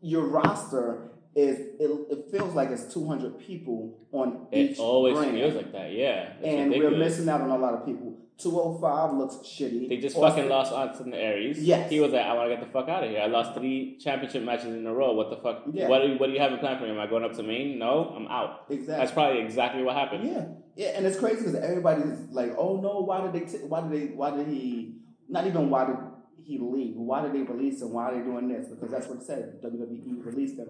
your 0.00 0.26
roster 0.26 1.12
is, 1.34 1.58
it, 1.58 1.90
it 2.10 2.30
feels 2.30 2.54
like 2.54 2.70
it's 2.70 2.92
two 2.92 3.06
hundred 3.06 3.38
people 3.38 3.98
on 4.12 4.46
it 4.50 4.72
each 4.72 4.78
always 4.78 5.14
brand, 5.16 5.36
feels 5.36 5.54
like 5.54 5.72
that. 5.72 5.92
Yeah, 5.92 6.32
and 6.42 6.70
ridiculous. 6.70 6.92
we're 6.92 6.98
missing 6.98 7.28
out 7.28 7.40
on 7.42 7.50
a 7.50 7.58
lot 7.58 7.74
of 7.74 7.84
people. 7.84 8.16
Two 8.36 8.50
hundred 8.50 8.80
five 8.80 9.12
looks 9.12 9.36
shitty. 9.36 9.88
They 9.88 9.98
just 9.98 10.16
Austin- 10.16 10.30
fucking 10.30 10.48
lost 10.50 10.72
Austin 10.72 11.14
Aries. 11.14 11.62
Yes. 11.62 11.88
He 11.88 12.00
was 12.00 12.12
like, 12.12 12.26
I 12.26 12.34
want 12.34 12.50
to 12.50 12.56
get 12.56 12.64
the 12.66 12.72
fuck 12.72 12.88
out 12.88 13.04
of 13.04 13.10
here. 13.10 13.20
I 13.20 13.26
lost 13.26 13.54
three 13.54 13.96
championship 13.98 14.42
matches 14.42 14.74
in 14.74 14.84
a 14.86 14.92
row. 14.92 15.12
What 15.12 15.30
the 15.30 15.36
fuck? 15.36 15.62
Yeah. 15.72 15.86
What, 15.86 16.02
do 16.02 16.08
you, 16.08 16.18
what 16.18 16.26
do 16.26 16.32
you 16.32 16.40
have 16.40 16.52
in 16.52 16.58
plan 16.58 16.78
for 16.78 16.84
me? 16.84 16.90
Am 16.90 16.98
I 16.98 17.06
going 17.06 17.22
up 17.24 17.32
to 17.34 17.44
Maine? 17.44 17.78
No, 17.78 18.12
I'm 18.16 18.26
out. 18.26 18.64
Exactly. 18.68 18.96
That's 18.96 19.12
probably 19.12 19.40
exactly 19.40 19.84
what 19.84 19.94
happened. 19.94 20.26
Yeah, 20.26 20.46
Yeah, 20.74 20.96
and 20.96 21.06
it's 21.06 21.18
crazy 21.18 21.36
because 21.42 21.54
everybody's 21.54 22.18
like, 22.32 22.52
"Oh 22.58 22.80
no, 22.80 23.00
why 23.02 23.20
did 23.22 23.32
they? 23.34 23.50
T- 23.50 23.64
why 23.66 23.82
did 23.82 23.92
they? 23.92 24.14
Why 24.14 24.30
did 24.36 24.48
he? 24.48 24.96
Not 25.28 25.46
even 25.46 25.70
why 25.70 25.86
did 25.86 25.96
he 26.42 26.58
leave? 26.58 26.96
Why 26.96 27.22
did 27.22 27.34
they 27.34 27.42
release 27.42 27.80
him? 27.82 27.92
Why 27.92 28.10
are 28.10 28.14
they 28.18 28.24
doing 28.24 28.48
this? 28.48 28.66
Because 28.68 28.90
that's 28.90 29.06
what 29.06 29.18
it 29.18 29.24
said. 29.24 29.60
WWE 29.62 30.26
released 30.26 30.58
him. 30.58 30.68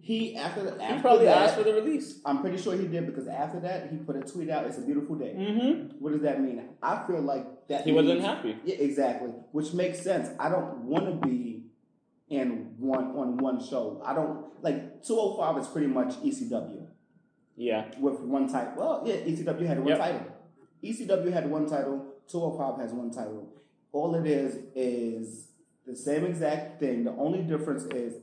He 0.00 0.36
after 0.36 0.62
the, 0.62 0.82
after 0.82 0.94
He 0.96 1.00
probably 1.02 1.24
that, 1.26 1.38
asked 1.38 1.56
for 1.56 1.64
the 1.64 1.74
release. 1.74 2.20
I'm 2.24 2.40
pretty 2.40 2.56
sure 2.56 2.76
he 2.76 2.86
did 2.86 3.06
because 3.06 3.28
after 3.28 3.60
that 3.60 3.90
he 3.90 3.98
put 3.98 4.16
a 4.16 4.20
tweet 4.20 4.48
out. 4.48 4.66
It's 4.66 4.78
a 4.78 4.82
beautiful 4.82 5.16
day. 5.16 5.34
Mm-hmm. 5.36 5.96
What 5.98 6.12
does 6.12 6.22
that 6.22 6.40
mean? 6.40 6.62
I 6.82 7.04
feel 7.06 7.20
like 7.20 7.66
that 7.68 7.84
He 7.84 7.92
wasn't 7.92 8.20
happy. 8.22 8.56
Yeah, 8.64 8.76
exactly. 8.76 9.30
Which 9.52 9.72
makes 9.74 10.00
sense. 10.00 10.30
I 10.38 10.48
don't 10.48 10.78
want 10.84 11.06
to 11.06 11.26
be 11.28 11.64
in 12.30 12.74
one 12.78 13.04
on 13.16 13.36
one 13.38 13.60
show. 13.64 14.00
I 14.04 14.14
don't 14.14 14.46
like 14.62 15.02
205 15.02 15.58
is 15.62 15.66
pretty 15.68 15.86
much 15.88 16.14
ECW 16.22 16.86
Yeah. 17.56 17.86
with 18.00 18.20
one 18.20 18.48
title. 18.48 18.72
Well, 18.76 19.02
yeah, 19.04 19.16
ECW 19.16 19.66
had 19.66 19.78
one 19.80 19.88
Yep. 19.88 19.98
title. 19.98 20.26
ECW 20.82 21.32
had 21.32 21.50
one 21.50 21.66
title. 21.66 22.04
205 22.28 22.80
has 22.80 22.92
one 22.92 23.10
title. 23.10 23.48
All 23.92 24.14
it 24.14 24.26
is 24.26 24.58
is 24.74 25.48
the 25.86 25.96
same 25.96 26.24
exact 26.24 26.78
thing. 26.80 27.04
The 27.04 27.12
only 27.16 27.42
difference 27.42 27.84
is 27.86 28.14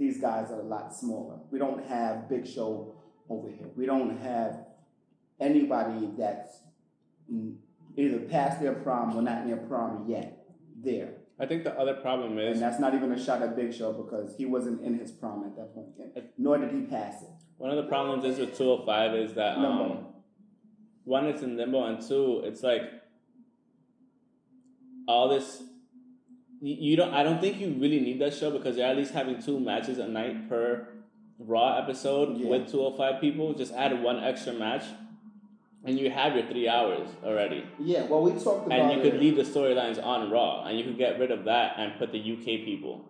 these 0.00 0.18
guys 0.18 0.50
are 0.50 0.60
a 0.60 0.64
lot 0.64 0.94
smaller. 0.94 1.36
We 1.50 1.58
don't 1.58 1.86
have 1.86 2.28
Big 2.28 2.46
Show 2.46 2.94
over 3.28 3.48
here. 3.48 3.68
We 3.76 3.84
don't 3.84 4.16
have 4.18 4.64
anybody 5.38 6.08
that's 6.16 6.62
either 7.96 8.20
past 8.20 8.62
their 8.62 8.72
prime 8.72 9.14
or 9.14 9.20
not 9.20 9.46
near 9.46 9.58
prime 9.58 10.06
yet. 10.08 10.38
There. 10.82 11.10
I 11.38 11.44
think 11.44 11.64
the 11.64 11.78
other 11.78 11.92
problem 11.92 12.38
is 12.38 12.54
And 12.54 12.62
that's 12.62 12.80
not 12.80 12.94
even 12.94 13.12
a 13.12 13.22
shot 13.22 13.42
at 13.42 13.54
Big 13.54 13.74
Show 13.74 13.92
because 13.92 14.34
he 14.38 14.46
wasn't 14.46 14.80
in 14.80 14.98
his 14.98 15.12
prime 15.12 15.44
at 15.44 15.54
that 15.56 15.74
point. 15.74 15.88
Nor 16.38 16.56
did 16.56 16.72
he 16.72 16.80
pass 16.86 17.22
it. 17.22 17.28
one 17.58 17.70
of 17.70 17.76
the 17.76 17.82
problems 17.82 18.24
is 18.24 18.38
with 18.38 18.56
205 18.56 19.14
is 19.14 19.34
that 19.34 19.58
um, 19.58 20.06
one, 21.04 21.26
it's 21.26 21.42
in 21.42 21.58
limbo, 21.58 21.84
and 21.84 22.00
two, 22.00 22.40
it's 22.44 22.62
like 22.62 22.82
all 25.06 25.28
this. 25.28 25.62
You 26.60 26.96
don't. 26.96 27.14
I 27.14 27.22
don't 27.22 27.40
think 27.40 27.58
you 27.58 27.68
really 27.78 28.00
need 28.00 28.20
that 28.20 28.34
show 28.34 28.50
because 28.50 28.76
they're 28.76 28.90
at 28.90 28.96
least 28.96 29.12
having 29.14 29.40
two 29.42 29.58
matches 29.58 29.98
a 29.98 30.06
night 30.06 30.48
per 30.48 30.86
Raw 31.38 31.78
episode 31.78 32.36
Yeah. 32.36 32.48
with 32.48 32.70
205 32.70 33.20
people. 33.20 33.54
Just 33.54 33.72
add 33.72 34.02
one 34.02 34.22
extra 34.22 34.52
match, 34.52 34.84
and 35.84 35.98
you 35.98 36.10
have 36.10 36.34
your 36.36 36.44
three 36.46 36.68
hours 36.68 37.08
already. 37.24 37.64
Yeah, 37.78 38.04
well, 38.06 38.22
we 38.22 38.32
talked 38.32 38.66
about 38.66 38.78
And 38.78 38.92
you 38.92 39.00
could 39.02 39.14
it. 39.14 39.20
leave 39.20 39.36
the 39.36 39.42
storylines 39.42 40.04
on 40.04 40.30
Raw, 40.30 40.64
and 40.64 40.76
you 40.78 40.84
could 40.84 40.98
get 40.98 41.18
rid 41.18 41.30
of 41.30 41.44
that 41.44 41.74
and 41.78 41.98
put 41.98 42.12
the 42.12 42.18
UK 42.20 42.58
people 42.66 43.06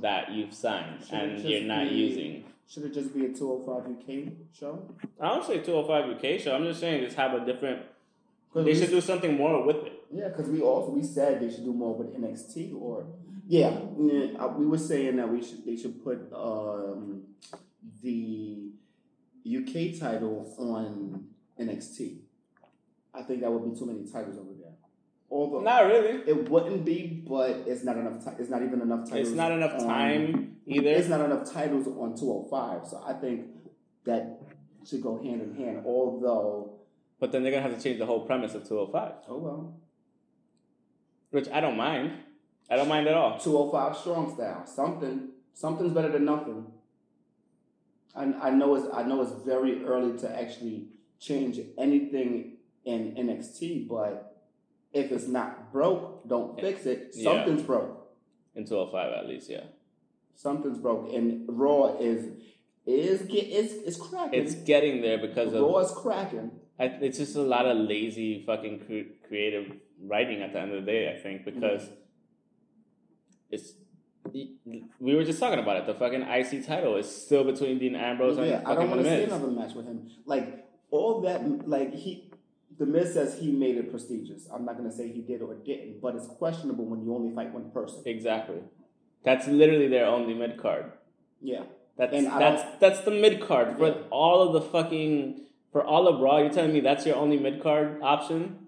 that 0.00 0.32
you've 0.32 0.52
signed 0.52 1.04
Should 1.04 1.14
and 1.18 1.38
you're 1.44 1.62
not 1.62 1.88
be- 1.88 1.94
using. 1.94 2.44
Should 2.68 2.84
it 2.86 2.92
just 2.92 3.14
be 3.14 3.24
a 3.24 3.28
205 3.32 3.86
UK 3.86 4.32
show? 4.52 4.82
I 5.20 5.28
don't 5.28 5.44
say 5.44 5.60
205 5.60 6.10
UK 6.16 6.38
show. 6.40 6.54
I'm 6.56 6.64
just 6.64 6.80
saying 6.80 7.04
just 7.04 7.16
have 7.16 7.34
a 7.34 7.44
different. 7.46 7.82
They 8.54 8.74
should 8.74 8.90
do 8.90 9.00
something 9.00 9.36
more 9.36 9.64
with 9.64 9.76
it. 9.86 9.92
Yeah, 10.10 10.28
because 10.28 10.48
we 10.48 10.60
also 10.60 10.92
we 10.92 11.02
said 11.02 11.40
they 11.40 11.50
should 11.50 11.64
do 11.64 11.72
more 11.72 11.94
with 11.94 12.14
NXT 12.14 12.74
or 12.80 13.06
yeah, 13.46 13.68
uh, 14.38 14.48
we 14.56 14.66
were 14.66 14.78
saying 14.78 15.16
that 15.16 15.28
we 15.28 15.42
should 15.42 15.64
they 15.64 15.76
should 15.76 16.02
put 16.04 16.18
um, 16.34 17.22
the 18.02 18.70
UK 19.46 19.98
title 19.98 20.52
on 20.58 21.24
NXT. 21.58 22.18
I 23.14 23.22
think 23.22 23.40
that 23.40 23.50
would 23.50 23.72
be 23.72 23.78
too 23.78 23.86
many 23.86 24.04
titles 24.10 24.36
over 24.38 24.50
there. 24.60 24.72
Although 25.30 25.60
Not 25.60 25.84
really. 25.86 26.22
it 26.26 26.48
wouldn't 26.48 26.84
be, 26.84 27.22
but 27.28 27.50
it's 27.66 27.84
not 27.84 27.96
enough. 27.98 28.24
Ti- 28.24 28.36
it's 28.38 28.48
not 28.50 28.62
even 28.62 28.80
enough 28.80 29.08
titles. 29.08 29.28
It's 29.28 29.36
not 29.36 29.52
enough 29.52 29.74
on- 29.80 29.86
time 29.86 30.56
either. 30.66 30.88
It's 30.88 31.08
not 31.08 31.20
enough 31.20 31.50
titles 31.50 31.86
on 31.86 32.16
205, 32.16 32.86
so 32.86 33.02
I 33.06 33.12
think 33.14 33.46
that 34.04 34.40
should 34.86 35.02
go 35.02 35.22
hand 35.22 35.42
in 35.42 35.54
hand. 35.54 35.82
Although, 35.84 36.72
But 37.20 37.32
then 37.32 37.42
they're 37.42 37.52
gonna 37.52 37.62
have 37.68 37.76
to 37.76 37.82
change 37.82 37.98
the 37.98 38.06
whole 38.06 38.20
premise 38.26 38.54
of 38.54 38.66
205, 38.66 39.12
oh 39.28 39.38
well, 39.38 39.74
which 41.30 41.48
I 41.50 41.60
don't 41.60 41.76
mind. 41.76 42.12
I 42.70 42.76
don't 42.76 42.88
mind 42.88 43.06
at 43.06 43.14
all. 43.14 43.38
205 43.38 43.96
strong 43.96 44.34
style. 44.34 44.66
Something 44.66 45.28
something's 45.54 45.92
better 45.92 46.10
than 46.10 46.24
nothing. 46.24 46.66
I, 48.14 48.24
I 48.42 48.50
know 48.50 48.74
it's 48.74 48.86
I 48.92 49.02
know 49.02 49.22
it's 49.22 49.32
very 49.44 49.84
early 49.84 50.18
to 50.18 50.40
actually 50.40 50.88
change 51.18 51.58
anything 51.76 52.58
in 52.84 53.14
NXT, 53.14 53.88
but 53.88 54.42
if 54.92 55.12
it's 55.12 55.28
not 55.28 55.72
broke, 55.72 56.28
don't 56.28 56.60
fix 56.60 56.86
it. 56.86 57.10
Yeah. 57.14 57.32
Something's 57.32 57.62
broke. 57.62 58.06
In 58.54 58.64
205 58.64 59.12
at 59.12 59.28
least, 59.28 59.50
yeah. 59.50 59.64
Something's 60.34 60.78
broke, 60.78 61.12
and 61.12 61.44
Raw 61.48 61.96
is 61.98 62.26
is 62.86 63.22
get 63.22 63.44
it's 63.44 63.74
it's 63.74 63.96
cracking. 63.96 64.40
It's 64.40 64.54
getting 64.54 65.02
there 65.02 65.18
because 65.18 65.52
of. 65.52 65.62
Raw 65.62 65.78
is 65.78 65.90
cracking. 65.90 66.52
I, 66.78 66.84
it's 66.84 67.18
just 67.18 67.34
a 67.36 67.42
lot 67.42 67.66
of 67.66 67.76
lazy 67.76 68.44
fucking 68.46 68.84
cre- 68.86 69.26
creative 69.26 69.72
writing 70.02 70.42
at 70.42 70.52
the 70.52 70.60
end 70.60 70.72
of 70.72 70.84
the 70.84 70.90
day. 70.90 71.14
I 71.14 71.20
think 71.22 71.42
mm-hmm. 71.42 71.60
because 71.60 71.88
it's. 73.50 73.72
We 75.00 75.14
were 75.14 75.24
just 75.24 75.40
talking 75.40 75.58
about 75.58 75.76
it. 75.76 75.86
The 75.86 75.94
fucking 75.94 76.20
IC 76.20 76.66
title 76.66 76.96
is 76.96 77.08
still 77.10 77.44
between 77.44 77.78
Dean 77.78 77.96
Ambrose 77.96 78.36
and 78.36 78.46
Yeah, 78.46 78.62
I 78.66 78.74
don't 78.74 78.90
want 78.90 79.02
to 79.02 79.08
see 79.08 79.24
another 79.24 79.46
match 79.46 79.74
with 79.74 79.86
him. 79.86 80.06
Like 80.26 80.66
all 80.90 81.22
that, 81.22 81.66
like 81.66 81.94
he, 81.94 82.30
the 82.78 82.84
Miz 82.84 83.14
says 83.14 83.38
he 83.38 83.50
made 83.50 83.78
it 83.78 83.90
prestigious. 83.90 84.46
I'm 84.52 84.66
not 84.66 84.76
gonna 84.76 84.92
say 84.92 85.10
he 85.10 85.22
did 85.22 85.40
or 85.40 85.54
didn't, 85.54 86.02
but 86.02 86.14
it's 86.14 86.26
questionable 86.26 86.84
when 86.84 87.02
you 87.02 87.14
only 87.14 87.34
fight 87.34 87.54
one 87.54 87.70
person. 87.70 88.02
Exactly. 88.04 88.58
That's 89.24 89.46
literally 89.46 89.88
their 89.88 90.06
only 90.06 90.34
mid 90.34 90.60
card. 90.60 90.92
Yeah, 91.40 91.62
That's 91.96 92.12
And 92.12 92.26
that's 92.26 92.62
that's 92.80 93.00
the 93.00 93.10
mid 93.10 93.40
card 93.40 93.78
for 93.78 93.88
Yeah. 93.88 94.02
all 94.10 94.42
of 94.42 94.52
the 94.52 94.60
fucking 94.60 95.40
for 95.72 95.82
all 95.82 96.06
of 96.06 96.20
Raw. 96.20 96.38
You're 96.38 96.50
telling 96.50 96.72
me 96.72 96.80
that's 96.80 97.06
your 97.06 97.16
only 97.16 97.38
mid 97.38 97.62
card 97.62 98.00
option 98.02 98.67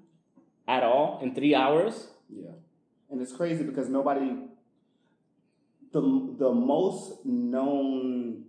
at 0.77 0.83
all 0.85 1.19
in 1.23 1.35
three 1.35 1.55
hours? 1.55 1.95
yeah, 2.29 2.55
and 3.11 3.21
it's 3.21 3.33
crazy 3.33 3.65
because 3.65 3.89
nobody. 3.89 4.29
The 5.93 6.01
the 6.39 6.53
most 6.55 7.27
known, 7.27 8.45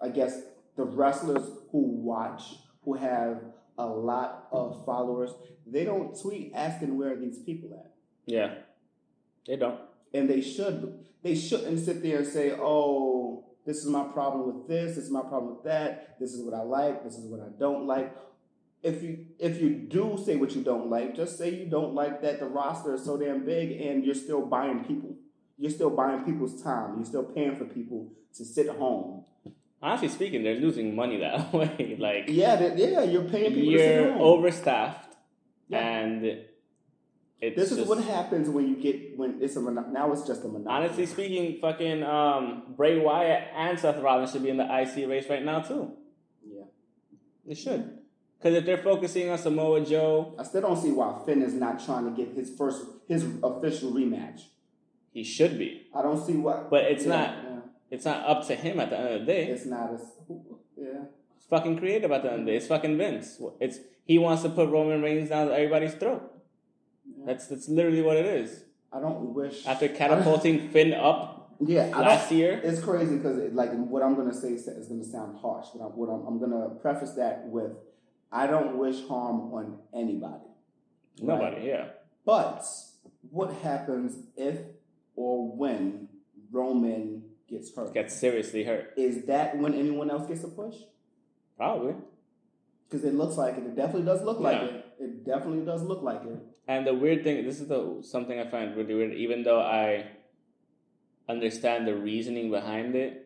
I 0.00 0.08
guess, 0.08 0.34
the 0.76 0.84
wrestlers 0.84 1.44
who 1.70 1.80
watch 2.12 2.44
who 2.84 2.94
have 2.94 3.42
a 3.76 3.86
lot 3.86 4.48
of 4.50 4.82
followers, 4.86 5.30
they 5.66 5.84
don't 5.84 6.18
tweet 6.18 6.52
asking 6.54 6.96
where 6.96 7.14
these 7.14 7.38
people 7.48 7.70
at. 7.74 7.92
Yeah, 8.24 8.54
they 9.46 9.56
don't. 9.56 9.78
and 10.14 10.30
they 10.30 10.40
should 10.40 10.78
they 11.22 11.34
shouldn't 11.34 11.78
sit 11.78 12.02
there 12.02 12.18
and 12.20 12.26
say, 12.26 12.46
"Oh, 12.58 13.44
this 13.66 13.78
is 13.84 13.88
my 13.98 14.04
problem 14.04 14.42
with 14.46 14.66
this. 14.68 14.96
This 14.96 15.04
is 15.04 15.10
my 15.10 15.20
problem 15.32 15.56
with 15.56 15.64
that. 15.64 16.16
This 16.18 16.32
is 16.32 16.40
what 16.42 16.54
I 16.54 16.62
like. 16.62 17.04
This 17.04 17.16
is 17.18 17.26
what 17.30 17.40
I 17.40 17.50
don't 17.58 17.86
like." 17.86 18.16
If 18.82 19.02
you 19.02 19.26
if 19.38 19.60
you 19.60 19.70
do 19.70 20.18
say 20.24 20.34
what 20.36 20.56
you 20.56 20.62
don't 20.62 20.90
like, 20.90 21.14
just 21.14 21.38
say 21.38 21.54
you 21.54 21.66
don't 21.66 21.94
like 21.94 22.20
that 22.22 22.40
the 22.40 22.46
roster 22.46 22.94
is 22.94 23.04
so 23.04 23.16
damn 23.16 23.44
big 23.44 23.80
and 23.80 24.04
you're 24.04 24.14
still 24.14 24.44
buying 24.44 24.84
people. 24.84 25.14
You're 25.58 25.70
still 25.70 25.90
buying 25.90 26.24
people's 26.24 26.60
time. 26.62 26.96
You're 26.96 27.04
still 27.04 27.22
paying 27.24 27.54
for 27.54 27.64
people 27.64 28.08
to 28.36 28.44
sit 28.44 28.68
home. 28.68 29.24
Honestly 29.80 30.08
speaking, 30.08 30.42
they're 30.42 30.56
losing 30.56 30.96
money 30.96 31.18
that 31.18 31.52
way. 31.58 31.96
like 31.98 32.24
Yeah, 32.28 32.74
yeah, 32.74 33.02
you're 33.02 33.24
paying 33.24 33.54
people 33.54 33.72
to 33.72 33.78
sit 33.78 33.94
you're 33.94 34.16
overstaffed, 34.18 35.14
Yeah. 35.68 35.78
and 35.78 36.24
it's 37.40 37.56
this 37.56 37.70
is 37.72 37.78
just- 37.78 37.88
what 37.88 38.02
happens 38.02 38.48
when 38.48 38.68
you 38.68 38.76
get 38.76 39.16
when 39.16 39.38
it's 39.40 39.54
a 39.56 39.60
now 39.60 40.12
it's 40.12 40.22
just 40.26 40.42
a 40.44 40.48
monopoly. 40.48 40.74
Honestly 40.74 41.06
speaking, 41.06 41.58
fucking 41.60 42.02
um, 42.02 42.74
Bray 42.76 42.98
Wyatt 42.98 43.44
and 43.54 43.78
Seth 43.78 44.00
Rollins 44.02 44.32
should 44.32 44.42
be 44.42 44.50
in 44.50 44.56
the 44.56 44.64
IC 44.64 45.08
race 45.08 45.26
right 45.30 45.44
now 45.44 45.60
too. 45.60 45.92
yeah. 46.44 46.64
They 47.46 47.54
should, 47.54 47.98
because 48.42 48.56
if 48.58 48.66
they're 48.66 48.78
focusing 48.78 49.30
on 49.30 49.38
Samoa 49.38 49.80
Joe, 49.84 50.34
I 50.38 50.42
still 50.42 50.62
don't 50.62 50.76
see 50.76 50.90
why 50.90 51.16
Finn 51.24 51.42
is 51.42 51.54
not 51.54 51.84
trying 51.84 52.04
to 52.04 52.10
get 52.24 52.34
his 52.34 52.50
first 52.56 52.84
his 53.06 53.24
official 53.42 53.92
rematch. 53.92 54.40
he 55.12 55.22
should 55.22 55.58
be. 55.58 55.86
I 55.94 56.02
don't 56.02 56.24
see 56.24 56.32
why. 56.34 56.64
But 56.68 56.84
it's 56.84 57.04
Yeah, 57.04 57.08
not. 57.10 57.28
yeah. 57.44 57.58
It's 57.90 58.04
not 58.04 58.26
up 58.26 58.46
to 58.48 58.54
him 58.56 58.80
at 58.80 58.90
the 58.90 58.98
end 58.98 59.08
of 59.14 59.20
the 59.20 59.26
day. 59.26 59.46
It's 59.46 59.66
not 59.66 59.92
as 59.94 60.00
yeah. 60.76 61.04
It's 61.36 61.46
fucking 61.46 61.78
creative 61.78 62.10
at 62.10 62.22
the 62.22 62.30
end 62.32 62.40
of 62.40 62.46
the 62.46 62.52
day. 62.52 62.56
It's 62.56 62.66
fucking 62.66 62.96
Vince. 62.98 63.40
It's 63.60 63.78
he 64.04 64.18
wants 64.18 64.42
to 64.42 64.48
put 64.48 64.68
Roman 64.70 65.02
Reigns 65.02 65.28
down 65.28 65.50
everybody's 65.50 65.94
throat. 65.94 66.22
That's 67.26 67.46
that's 67.46 67.68
literally 67.68 68.02
what 68.02 68.16
it 68.16 68.26
is. 68.26 68.64
I 68.92 69.00
don't 69.00 69.32
wish 69.34 69.66
After 69.66 69.88
catapulting 69.88 70.68
Finn 70.70 70.92
up 70.92 71.54
Yeah, 71.64 71.90
I 71.94 72.00
last 72.00 72.30
year, 72.32 72.60
it's 72.62 72.80
crazy 72.80 73.16
because 73.16 73.38
it, 73.38 73.54
like 73.54 73.70
what 73.72 74.02
I'm 74.02 74.14
gonna 74.16 74.34
say 74.34 74.48
is 74.48 74.66
gonna 74.88 75.04
sound 75.04 75.38
harsh, 75.38 75.68
but 75.74 75.84
I'm, 75.84 75.92
what 75.96 76.08
I'm, 76.10 76.26
I'm 76.26 76.38
gonna 76.40 76.70
preface 76.80 77.12
that 77.12 77.46
with 77.46 77.72
I 78.32 78.46
don't 78.46 78.78
wish 78.78 79.06
harm 79.06 79.52
on 79.52 79.78
anybody. 79.94 80.44
nobody. 81.20 81.56
Right? 81.56 81.64
Yeah, 81.64 81.88
But 82.24 82.64
what 83.30 83.52
happens 83.62 84.16
if 84.36 84.58
or 85.14 85.54
when 85.54 86.08
Roman 86.50 87.22
gets 87.48 87.74
hurt? 87.74 87.92
gets 87.92 88.14
seriously 88.16 88.64
hurt. 88.64 88.94
Is 88.96 89.26
that 89.26 89.56
when 89.58 89.74
anyone 89.74 90.10
else 90.10 90.26
gets 90.26 90.42
a 90.44 90.48
push? 90.48 90.76
Probably. 91.58 91.94
Because 92.88 93.04
it 93.04 93.14
looks 93.14 93.36
like 93.36 93.56
it. 93.58 93.64
It 93.64 93.76
definitely 93.76 94.04
does 94.06 94.22
look 94.22 94.40
like 94.40 94.60
Yeah. 94.62 94.68
it. 94.68 94.84
It 94.98 95.24
definitely 95.26 95.64
does 95.64 95.82
look 95.82 96.02
like 96.02 96.24
it. 96.24 96.38
And 96.68 96.86
the 96.86 96.94
weird 96.94 97.24
thing, 97.24 97.44
this 97.44 97.60
is 97.60 97.68
the 97.68 97.98
something 98.02 98.38
I 98.38 98.48
find 98.48 98.74
really 98.76 98.94
weird. 98.94 99.12
Even 99.14 99.42
though 99.42 99.60
I 99.60 100.06
understand 101.28 101.86
the 101.86 101.94
reasoning 101.94 102.50
behind 102.50 102.94
it, 102.94 103.21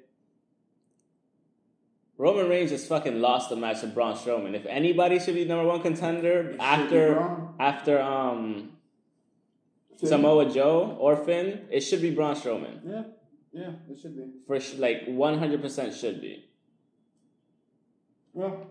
Roman 2.18 2.48
Reigns 2.48 2.70
just 2.70 2.88
fucking 2.88 3.20
lost 3.20 3.50
the 3.50 3.56
match 3.56 3.80
to 3.80 3.86
Braun 3.88 4.14
Strowman. 4.14 4.54
If 4.54 4.64
anybody 4.66 5.18
should 5.18 5.34
be 5.34 5.44
number 5.44 5.66
one 5.66 5.82
contender 5.82 6.56
after 6.58 7.18
after 7.60 8.00
um 8.00 8.72
Finn? 9.98 10.08
Samoa 10.08 10.50
Joe 10.50 10.96
or 10.98 11.16
Finn, 11.16 11.66
it 11.70 11.80
should 11.80 12.00
be 12.00 12.10
Braun 12.10 12.34
Strowman. 12.34 12.80
Yeah, 12.86 13.02
yeah, 13.52 13.70
it 13.90 13.98
should 14.00 14.16
be. 14.16 14.24
For 14.46 14.58
like 14.78 15.04
one 15.06 15.38
hundred 15.38 15.60
percent 15.62 15.94
should 15.94 16.20
be. 16.20 16.44
Well, 18.32 18.66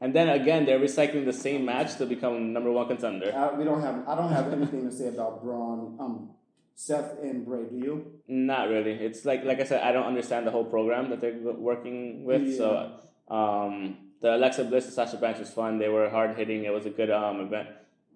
And 0.00 0.14
then 0.14 0.28
again, 0.28 0.64
they're 0.64 0.78
recycling 0.78 1.24
the 1.24 1.32
same 1.32 1.64
match 1.64 1.96
to 1.96 2.06
become 2.06 2.52
number 2.52 2.70
one 2.70 2.86
contender. 2.88 3.32
I, 3.34 3.52
we 3.58 3.64
don't 3.64 3.82
have. 3.82 4.06
I 4.06 4.14
don't 4.14 4.32
have 4.32 4.52
anything 4.52 4.88
to 4.88 4.92
say 4.94 5.08
about 5.08 5.42
Braun, 5.42 5.96
um, 5.98 6.30
Seth 6.78 7.18
and 7.24 7.44
Bray. 7.44 7.64
Do 7.68 7.76
you? 7.76 7.94
Not 8.28 8.68
really. 8.68 8.92
It's 8.92 9.24
like 9.24 9.44
like 9.44 9.58
I 9.60 9.64
said, 9.64 9.82
I 9.82 9.90
don't 9.90 10.06
understand 10.06 10.46
the 10.46 10.52
whole 10.52 10.64
program 10.64 11.10
that 11.10 11.20
they're 11.20 11.36
working 11.42 12.22
with. 12.24 12.56
So 12.56 12.92
um, 13.28 13.96
the 14.22 14.36
Alexa 14.36 14.62
Bliss 14.62 14.84
and 14.84 14.94
Sasha 14.94 15.16
Banks 15.16 15.40
was 15.40 15.50
fun. 15.50 15.80
They 15.80 15.88
were 15.88 16.08
hard 16.08 16.36
hitting. 16.36 16.62
It 16.64 16.72
was 16.72 16.86
a 16.86 16.90
good 16.90 17.10
um, 17.10 17.40
event. 17.40 17.66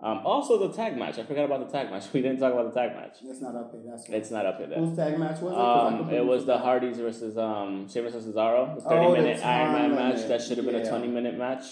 Um, 0.01 0.19
also, 0.25 0.59
the 0.65 0.73
tag 0.73 0.97
match. 0.97 1.19
I 1.19 1.25
forgot 1.25 1.45
about 1.47 1.67
the 1.67 1.73
tag 1.77 1.91
match. 1.91 2.05
We 2.13 2.23
didn't 2.23 2.39
talk 2.39 2.53
about 2.53 2.73
the 2.73 2.81
tag 2.81 2.95
match. 2.95 3.17
It's 3.25 3.41
not 3.41 3.57
up 3.57 3.73
here. 3.73 3.83
That's 3.85 4.09
why. 4.09 4.15
It's 4.15 4.31
not 4.31 4.47
up 4.47 4.59
here. 4.59 4.69
There. 4.69 4.79
Whose 4.79 4.97
tag 4.97 5.19
match 5.19 5.41
was 5.41 5.53
it? 5.53 5.59
Um, 5.59 6.15
it 6.15 6.25
was 6.25 6.47
the. 6.47 6.57
Hardys 6.59 6.99
versus 6.99 7.37
um, 7.37 7.89
Sheamus 7.89 8.15
and 8.15 8.33
Cesaro, 8.33 8.77
the 8.77 8.85
Oh, 8.87 8.89
thirty 8.89 9.07
the 9.07 9.23
minute 9.23 9.45
Iron 9.45 9.73
Man 9.73 9.91
time 9.91 9.95
match. 10.15 10.29
That 10.29 10.41
should 10.41 10.59
have 10.59 10.67
been 10.67 10.77
a 10.77 10.89
twenty 10.89 11.09
minute 11.09 11.37
match. 11.37 11.65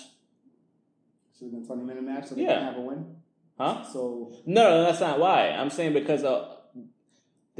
Should 1.38 1.44
have 1.46 1.52
been 1.52 1.66
twenty 1.66 1.84
minute 1.84 2.02
match, 2.02 2.26
so 2.26 2.34
they 2.34 2.42
Yeah. 2.42 2.54
can 2.58 2.62
have 2.64 2.76
a 2.78 2.80
win. 2.80 3.14
Huh? 3.58 3.84
So 3.92 4.32
No, 4.44 4.70
no, 4.70 4.82
that's 4.82 5.00
not 5.00 5.20
why. 5.20 5.50
I'm 5.50 5.70
saying 5.70 5.92
because 5.92 6.24
uh, 6.24 6.56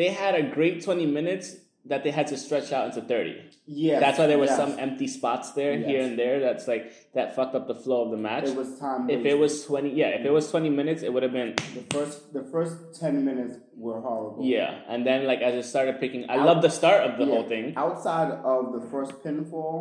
they 0.01 0.09
had 0.09 0.35
a 0.35 0.43
great 0.57 0.83
20 0.83 1.05
minutes 1.07 1.57
that 1.85 2.05
they 2.05 2.11
had 2.11 2.27
to 2.33 2.37
stretch 2.37 2.73
out 2.77 2.85
into 2.89 3.01
30. 3.03 3.37
yeah, 3.67 4.01
That's 4.01 4.19
why 4.19 4.27
there 4.31 4.39
were 4.39 4.53
yes. 4.53 4.57
some 4.63 4.79
empty 4.87 5.07
spots 5.19 5.53
there, 5.59 5.73
Yes. 5.75 5.87
here 5.91 6.03
and 6.09 6.19
there. 6.19 6.37
That's 6.47 6.67
like, 6.73 6.85
that 7.17 7.35
fucked 7.37 7.55
up 7.59 7.67
the 7.73 7.75
flow 7.75 8.05
of 8.05 8.11
the 8.11 8.17
match. 8.29 8.45
It 8.45 8.57
was 8.57 8.79
time. 8.79 9.09
if 9.17 9.23
it 9.33 9.37
was 9.45 9.65
20, 9.65 9.91
yeah, 10.01 10.09
if 10.19 10.23
it 10.25 10.33
was 10.39 10.51
20 10.51 10.69
minutes, 10.81 11.03
it 11.03 11.11
would 11.13 11.23
have 11.23 11.33
been, 11.41 11.55
the 11.79 11.85
first, 11.97 12.33
the 12.39 12.45
first 12.55 12.75
ten 13.01 13.15
minutes 13.25 13.55
were 13.77 14.01
horrible. 14.09 14.41
yeah. 14.57 14.71
And 14.93 15.07
then, 15.07 15.27
like, 15.31 15.41
as 15.49 15.55
it 15.55 15.65
started 15.75 16.01
picking, 16.01 16.23
I 16.35 16.37
love 16.37 16.61
the 16.67 16.71
start 16.81 17.01
of 17.09 17.13
the 17.19 17.25
Yeah. 17.27 17.33
whole 17.35 17.47
thing. 17.55 17.65
Outside 17.77 18.31
of 18.55 18.63
the 18.77 18.83
first 18.95 19.13
pinfall, 19.25 19.81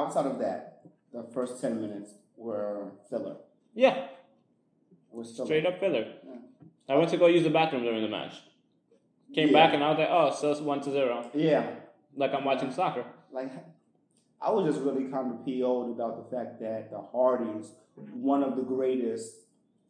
outside 0.00 0.26
of 0.32 0.36
that, 0.44 0.60
the 1.12 1.22
first 1.34 1.60
ten 1.62 1.80
minutes 1.80 2.10
were 2.36 2.92
filler. 3.08 3.36
Yeah, 3.74 3.94
It 3.96 5.14
was 5.20 5.26
filler. 5.36 5.46
straight 5.46 5.66
up 5.70 5.78
filler. 5.80 6.04
Yeah. 6.26 6.38
I 6.88 6.94
went 6.98 7.10
to 7.14 7.16
go 7.22 7.26
use 7.38 7.44
the 7.44 7.50
bathroom 7.60 7.82
during 7.84 8.02
the 8.02 8.08
match. 8.20 8.34
Came 9.36 9.48
Yeah. 9.48 9.52
back 9.66 9.74
and 9.74 9.84
I 9.84 9.90
was 9.90 9.98
like, 9.98 10.08
oh, 10.10 10.30
so 10.34 10.50
it's 10.50 10.60
1 10.60 10.80
to 10.80 10.90
0. 10.90 11.30
Yeah, 11.34 11.66
Like 12.16 12.32
I'm 12.34 12.44
watching 12.44 12.72
soccer. 12.72 13.04
like 13.30 13.52
I 14.40 14.50
was 14.50 14.66
just 14.66 14.82
really 14.84 15.04
kind 15.04 15.30
of 15.32 15.44
PO'd 15.46 15.90
about 15.90 16.14
the 16.30 16.36
fact 16.36 16.58
that 16.60 16.90
the 16.90 17.00
Hardys, 17.12 17.72
one 18.14 18.42
of 18.42 18.56
the 18.56 18.62
greatest 18.62 19.34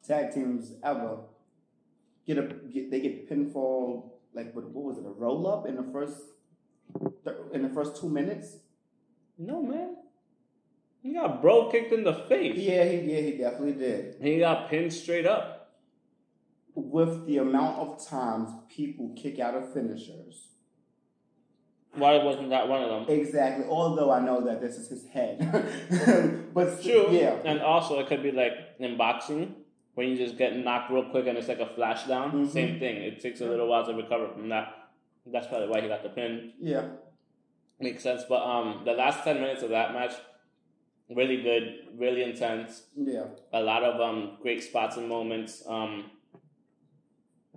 tag 0.07 0.33
teams 0.35 0.73
ever, 0.85 1.19
get 2.27 2.39
a 2.39 2.43
get, 2.73 2.91
they 2.91 3.01
get 3.01 3.31
pinfall 3.31 4.11
like 4.35 4.53
what, 4.55 4.69
what 4.71 4.85
was 4.85 4.99
it 4.99 5.05
a 5.07 5.11
roll 5.11 5.47
up 5.47 5.67
in 5.67 5.77
the 5.77 5.83
first 5.93 6.21
in 7.53 7.63
the 7.63 7.69
first 7.69 8.01
two 8.01 8.09
minutes? 8.09 8.57
No, 9.39 9.63
man. 9.63 9.97
He 11.03 11.13
got 11.15 11.41
bro 11.41 11.71
kicked 11.71 11.93
in 11.93 12.03
the 12.05 12.15
face. 12.15 12.57
Yeah, 12.57 12.85
he 12.85 12.97
yeah 13.13 13.21
he 13.21 13.33
definitely 13.39 13.73
did. 13.75 14.17
He 14.21 14.39
got 14.39 14.69
pinned 14.71 14.93
straight 14.93 15.27
up. 15.27 15.56
With 16.79 17.27
the 17.27 17.39
amount 17.39 17.79
of 17.79 18.07
times 18.07 18.51
people 18.69 19.15
kick 19.17 19.39
out 19.41 19.55
of 19.55 19.73
finishers, 19.73 20.49
Why 21.95 22.23
wasn't 22.23 22.51
that 22.51 22.69
one 22.69 22.83
of 22.83 22.91
them? 22.91 23.17
exactly. 23.19 23.65
Although 23.67 24.11
I 24.11 24.21
know 24.21 24.43
that 24.43 24.61
this 24.61 24.77
is 24.77 24.89
his 24.91 25.07
head, 25.07 25.39
but 26.55 26.83
True. 26.83 27.09
yeah, 27.11 27.37
And 27.47 27.61
also, 27.63 27.99
it 28.01 28.09
could 28.09 28.23
be 28.23 28.31
like 28.31 28.53
in 28.79 28.99
boxing, 28.99 29.55
when 29.95 30.09
you 30.09 30.17
just 30.19 30.37
get 30.37 30.55
knocked 30.55 30.91
real 30.93 31.09
quick 31.11 31.27
and 31.27 31.39
it's 31.39 31.49
like 31.49 31.61
a 31.61 31.75
flash 31.75 32.05
down. 32.05 32.31
Mhm. 32.33 32.51
Same 32.51 32.79
thing. 32.79 32.97
It 32.97 33.21
takes 33.21 33.41
a 33.41 33.47
little 33.47 33.67
while 33.69 33.87
to 33.87 33.95
recover 33.95 34.29
from 34.29 34.51
that. 34.51 34.75
That's 35.25 35.47
probably 35.47 35.69
why 35.69 35.81
he 35.81 35.89
got 35.89 36.03
the 36.03 36.11
pin. 36.11 36.53
yeah. 36.61 36.89
Makes 37.81 38.03
sense. 38.03 38.23
But 38.29 38.43
um, 38.43 38.83
the 38.85 38.93
last 38.93 39.25
ten 39.25 39.41
minutes 39.41 39.63
of 39.63 39.71
that 39.71 39.93
match, 39.95 40.13
really 41.09 41.43
good, 41.43 41.89
really 41.97 42.23
intense. 42.23 42.83
Yeah, 42.95 43.25
A 43.55 43.61
lot 43.63 43.83
of 43.83 43.99
um 44.01 44.37
great 44.43 44.63
spots 44.63 44.97
and 44.99 45.09
moments. 45.09 45.63
Um, 45.67 46.11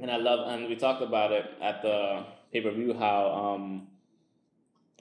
and 0.02 0.10
I 0.12 0.18
love, 0.18 0.48
and 0.52 0.68
we 0.70 0.76
talked 0.76 1.02
about 1.02 1.32
it 1.32 1.46
at 1.62 1.82
the 1.82 2.24
pay 2.52 2.62
per 2.62 2.72
view 2.72 2.94
how 2.94 3.28
um 3.32 3.88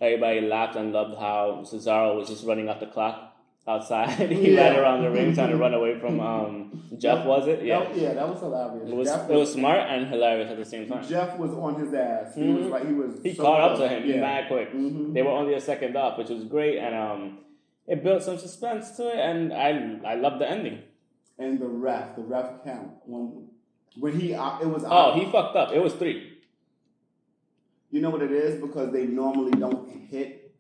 everybody 0.01 0.41
laughed 0.43 0.77
and 0.77 0.93
loved 0.93 1.19
how 1.19 1.63
Cesaro 1.65 2.17
was 2.17 2.29
just 2.29 2.45
running 2.47 2.69
out 2.69 2.81
the 2.81 2.87
clock 2.87 3.35
outside. 3.67 4.11
he 4.31 4.55
Yeah. 4.55 4.61
ran 4.71 4.77
around 4.79 5.03
the 5.03 5.11
ring 5.11 5.35
trying 5.35 5.51
to 5.51 5.57
run 5.57 5.75
away 5.75 5.99
from 5.99 6.21
um 6.33 6.83
Jeff. 6.99 7.25
Was 7.27 7.47
it? 7.49 7.63
Yeah. 7.65 7.81
That- 7.85 7.97
yeah, 7.97 8.15
that 8.15 8.29
was 8.29 8.41
hilarious. 8.41 8.89
It 8.89 8.95
was 8.97 9.09
Jeff 9.09 9.31
it 9.31 9.35
was 9.37 9.53
smart 9.53 9.81
and 9.91 10.07
hilarious 10.09 10.51
at 10.51 10.57
the 10.57 10.65
same 10.65 10.89
time. 10.89 11.07
Jeff 11.07 11.39
was 11.39 11.53
on 11.53 11.81
his 11.81 11.93
ass. 11.95 12.35
He 12.35 12.49
was 12.49 12.67
Mhm. 12.67 12.71
like 12.71 12.87
he 12.87 12.93
was. 12.95 13.21
He 13.23 13.35
so 13.35 13.43
caught 13.43 13.61
up 13.73 13.79
to 13.79 13.89
him 13.89 14.09
Yeah. 14.09 14.21
mad 14.21 14.49
quick. 14.49 14.73
Mhm. 14.73 15.15
They 15.15 15.23
were 15.23 15.31
only 15.31 15.55
a 15.55 15.61
second 15.61 15.97
up, 15.97 16.19
which 16.19 16.29
was 16.31 16.45
great, 16.45 16.79
and 16.79 16.95
um, 16.95 17.39
it 17.87 18.03
built 18.03 18.23
some 18.23 18.39
suspense 18.39 18.93
to 18.97 19.09
it, 19.09 19.19
and 19.19 19.53
I 19.53 20.01
I 20.13 20.15
love 20.15 20.39
the 20.39 20.49
ending. 20.49 20.79
And 21.39 21.61
the 21.61 21.69
ref, 21.69 22.17
the 22.17 22.23
ref 22.23 22.65
count 22.65 22.91
when 23.07 23.49
when 23.97 24.19
he 24.19 24.35
uh, 24.35 24.59
it 24.61 24.67
was. 24.67 24.85
Oh, 24.87 25.13
he 25.19 25.31
fucked 25.31 25.57
up. 25.57 25.73
It 25.73 25.83
was 25.83 25.95
three. 25.95 26.35
You 27.91 28.01
know 28.03 28.11
what 28.11 28.23
it 28.23 28.33
is 28.33 28.61
because 28.61 28.93
they 28.93 29.07
normally 29.07 29.53
don't 29.53 29.89
hit. 29.89 30.55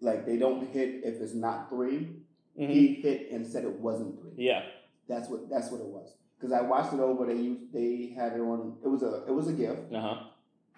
Like 0.00 0.26
they 0.26 0.36
don't 0.36 0.68
hit 0.68 1.00
if 1.02 1.20
it's 1.22 1.32
not 1.34 1.70
3 1.70 2.10
Mhm. 2.58 2.70
He 2.70 2.94
hit 2.94 3.30
and 3.32 3.46
said 3.46 3.64
it 3.64 3.80
wasn't 3.80 4.20
three. 4.20 4.32
Yeah. 4.36 4.62
That's 5.08 5.28
what 5.28 5.48
that's 5.50 5.70
what 5.72 5.80
it 5.80 5.86
was. 5.86 6.14
Because 6.38 6.52
I 6.52 6.60
watched 6.62 6.92
it 6.92 7.00
over. 7.00 7.26
They 7.26 7.34
used 7.40 7.72
they 7.72 8.14
had 8.16 8.34
it 8.34 8.40
on. 8.40 8.76
It 8.84 8.88
was 8.88 9.02
a 9.02 9.24
it 9.26 9.32
was 9.34 9.48
a 9.48 9.52
gift. 9.52 9.92
Uh 9.92 10.00
huh. 10.00 10.22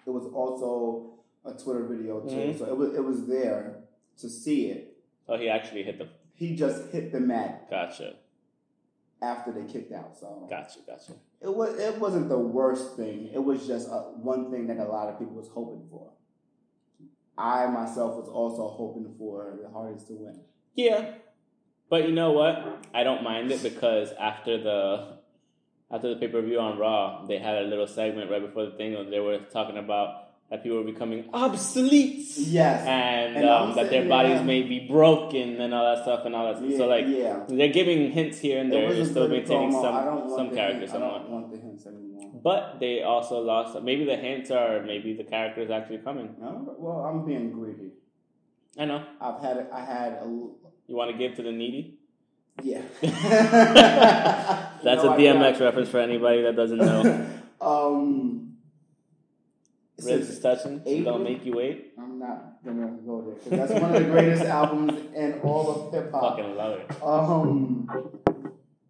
It 0.05 0.09
was 0.09 0.25
also 0.33 1.19
a 1.45 1.53
Twitter 1.53 1.85
video 1.85 2.21
too. 2.21 2.35
Mhm. 2.35 2.57
So 2.57 2.65
it 2.65 2.75
was 2.77 2.95
it 2.95 3.03
was 3.03 3.27
there 3.27 3.83
to 4.19 4.29
see 4.29 4.71
it. 4.71 4.97
Oh, 5.29 5.37
he 5.37 5.49
actually 5.49 5.83
hit 5.83 5.99
the. 5.99 6.07
He 6.33 6.55
just 6.55 6.91
hit 6.91 7.11
the 7.11 7.19
mat 7.19 7.67
Gotcha. 7.69 8.15
After 9.21 9.51
they 9.51 9.63
kicked 9.71 9.91
out. 9.91 10.17
So 10.17 10.47
Gotcha. 10.49 10.79
Gotcha. 10.85 11.13
it 11.41 11.53
was 11.53 11.77
it 11.79 11.97
wasn't 11.97 12.29
the 12.29 12.37
worst 12.37 12.95
thing. 12.95 13.29
It 13.33 13.43
was 13.43 13.65
just 13.65 13.89
uh 13.89 14.01
one 14.01 14.51
thing 14.51 14.67
that 14.67 14.77
a 14.77 14.85
lot 14.85 15.09
of 15.09 15.19
people 15.19 15.35
was 15.35 15.49
hoping 15.53 15.87
for. 15.89 16.11
I 17.37 17.67
myself 17.67 18.15
was 18.15 18.29
also 18.29 18.67
hoping 18.67 19.13
for 19.17 19.59
the 19.61 19.69
Hardys 19.69 20.03
to 20.05 20.13
win. 20.13 20.41
Yeah. 20.75 21.13
But 21.89 22.07
you 22.07 22.13
know 22.13 22.31
what? 22.31 22.85
I 22.93 23.03
don't 23.03 23.23
mind 23.23 23.51
it 23.51 23.63
because 23.63 24.11
after 24.19 24.61
the 24.61 25.17
after 25.89 26.09
the 26.13 26.19
pay 26.19 26.27
per 26.27 26.41
view 26.41 26.59
on 26.59 26.77
Raw, 26.77 27.25
they 27.25 27.37
had 27.37 27.59
a 27.59 27.61
little 27.67 27.87
segment 27.87 28.29
right 28.29 28.41
before 28.41 28.65
the 28.65 28.71
thing 28.71 28.93
where 28.93 29.09
they 29.09 29.19
were 29.19 29.39
talking 29.39 29.77
about 29.77 30.26
that 30.49 30.63
people 30.63 30.79
are 30.79 30.83
becoming 30.83 31.29
obsolete. 31.33 32.25
Yes. 32.37 32.85
And, 32.87 33.35
And 33.37 33.49
um, 33.49 33.75
that 33.75 33.89
their 33.89 34.07
bodies 34.07 34.37
there- 34.37 34.43
may 34.45 34.63
be 34.63 34.87
broken 34.87 35.59
and 35.59 35.73
all 35.73 35.95
that 35.95 36.03
stuff 36.03 36.25
and 36.25 36.33
all 36.35 36.45
that 36.47 36.57
stuff. 36.57 36.69
Yeah, 36.71 36.77
so 36.77 36.87
like 36.87 37.05
yeah. 37.07 37.43
they're 37.49 37.73
giving 37.73 38.11
hints 38.11 38.39
here 38.39 38.59
and 38.61 38.71
there. 38.71 38.93
They're 38.93 39.05
still 39.05 39.27
maintaining 39.27 39.71
promo. 39.71 39.91
I 39.91 40.05
don't 40.05 40.29
some 40.29 40.37
some 40.47 40.55
characters 40.55 40.91
somewhat. 40.91 41.23
don't 41.23 41.31
want 41.31 41.51
the 41.51 41.57
hints 41.57 41.85
anymore. 41.85 42.31
But 42.41 42.79
they 42.79 43.03
also 43.03 43.39
lost. 43.39 43.81
Maybe 43.83 44.05
the 44.05 44.15
hints 44.15 44.49
are 44.51 44.81
maybe 44.83 45.13
the 45.13 45.23
characters 45.25 45.69
actually 45.69 45.97
coming. 45.99 46.35
No, 46.39 46.75
well, 46.77 46.99
I'm 47.05 47.25
being 47.25 47.51
greedy. 47.51 47.91
I 48.79 48.85
know. 48.85 49.03
I've 49.19 49.41
had. 49.41 49.67
I 49.73 49.81
had 49.83 50.13
a 50.21 50.25
You 50.25 50.95
want 50.95 51.11
to 51.11 51.17
give 51.17 51.35
to 51.37 51.43
the 51.43 51.51
needy? 51.51 51.95
yeah. 52.63 52.81
That's 54.83 55.03
No, 55.03 55.13
a 55.13 55.17
DMX 55.17 55.59
reference 55.59 55.89
for 55.89 55.99
anybody 55.99 56.41
that 56.43 56.55
doesn't 56.55 56.77
know. 56.77 57.27
um, 57.61 58.46
Touching. 60.01 60.81
She 60.85 60.91
April? 60.99 61.13
gonna 61.17 61.23
make 61.23 61.43
you 61.45 61.53
wait. 61.55 61.93
I'm 61.97 62.19
not 62.19 62.63
gonna 62.63 62.97
go 63.05 63.21
there 63.21 63.35
'cause 63.35 63.69
that's 63.71 63.81
one 63.81 63.95
of 63.95 64.03
the 64.03 64.09
greatest 64.09 64.43
albums 64.59 64.93
in 65.15 65.39
all 65.41 65.69
of 65.87 65.93
hip 65.93 66.11
hop. 66.11 66.37
Fucking 66.37 66.55
love 66.55 66.79
it. 66.79 67.03
Um, 67.03 67.89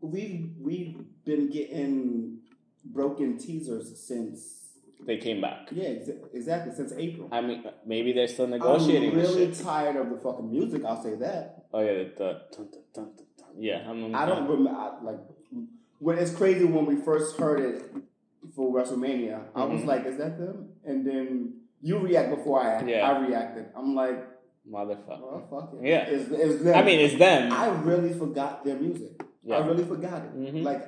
we 0.02 0.52
we've 0.60 0.98
been 1.26 1.50
getting 1.50 2.40
broken 2.86 3.38
teasers 3.38 3.98
since 4.00 4.74
They 5.06 5.18
came 5.18 5.40
back. 5.42 5.70
yeah 5.72 5.90
ex- 5.90 6.10
exactly 6.34 6.74
since 6.76 6.92
April. 6.98 7.30
I 7.32 7.40
mean, 7.42 7.64
maybe 7.86 8.12
they're 8.12 8.28
still 8.28 8.48
negotiating 8.48 9.12
I'm 9.12 9.18
really 9.18 9.54
tired 9.56 9.96
of 9.96 10.10
the 10.10 10.18
fucking 10.18 10.50
music. 10.52 10.84
I'll 10.84 11.02
say 11.02 11.16
that. 11.16 11.66
Oh 11.74 11.80
yeah, 11.80 11.94
the, 11.94 12.10
dun, 12.18 12.38
dun, 12.52 12.68
dun, 12.72 12.82
dun, 12.94 13.06
dun. 13.38 13.48
yeah. 13.58 13.90
I'm, 13.90 14.14
I 14.14 14.26
don't 14.26 14.46
remember 14.48 14.72
like 15.04 15.20
when 16.00 16.18
it's 16.18 16.32
crazy 16.32 16.66
when 16.66 16.86
we 16.86 16.98
first 16.98 17.38
heard 17.38 17.60
it 17.62 17.84
for 18.56 18.74
WrestleMania. 18.74 19.42
I 19.56 19.66
was 19.66 19.82
Mhm. 19.82 19.86
like, 19.86 20.06
"Is 20.06 20.18
that 20.18 20.38
them?" 20.40 20.70
And 20.88 21.06
then 21.06 21.54
you 21.82 22.00
react 22.00 22.30
before 22.36 22.62
I 22.64 22.82
Yeah. 22.84 23.08
I 23.12 23.28
reacted. 23.28 23.66
I'm 23.76 23.94
like, 23.94 24.26
motherfucker. 24.70 25.22
"Well, 25.22 25.48
fuck 25.50 25.74
it." 25.74 25.86
Yeah. 25.86 26.08
it's, 26.08 26.32
it's 26.32 26.64
them. 26.64 26.76
I 26.76 26.82
mean, 26.84 27.00
it's 27.00 27.18
them. 27.20 27.52
I 27.52 27.68
really 27.68 28.14
forgot 28.14 28.64
their 28.66 28.78
music. 28.78 29.22
Yeah. 29.44 29.58
I 29.58 29.68
really 29.68 29.84
forgot 29.84 30.24
it. 30.26 30.36
Mhm. 30.36 30.64
Like 30.64 30.84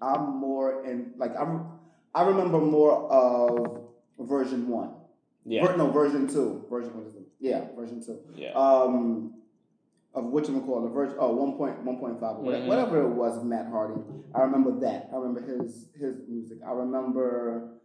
I'm 0.00 0.36
more 0.40 0.84
in 0.84 1.12
like 1.16 1.34
I'm 1.38 1.68
I 2.14 2.22
remember 2.26 2.58
more 2.58 3.10
of 3.12 3.82
version 4.18 4.68
one. 4.68 4.90
Yeah. 5.44 5.64
Ver- 5.66 5.76
no, 5.76 5.90
version 5.90 6.26
two. 6.26 6.64
Version 6.68 6.92
it? 7.16 7.28
Yeah, 7.38 7.66
version 7.76 8.02
two. 8.04 8.18
Yeah. 8.34 8.52
Um, 8.52 9.34
of 10.14 10.24
what 10.24 10.48
you 10.48 10.58
call 10.62 10.80
the 10.82 10.88
version. 10.88 11.16
Oh, 11.20 11.36
1.1.5, 11.36 12.38
whatever, 12.40 12.64
Mhm. 12.64 12.68
whatever 12.68 13.02
it 13.02 13.10
was 13.10 13.44
Matt 13.44 13.68
Hardy. 13.68 14.00
I 14.34 14.40
remember 14.42 14.72
that. 14.80 15.10
I 15.12 15.16
remember 15.16 15.40
his 15.42 15.88
his 15.94 16.16
music. 16.26 16.58
I 16.66 16.72
remember. 16.72 17.75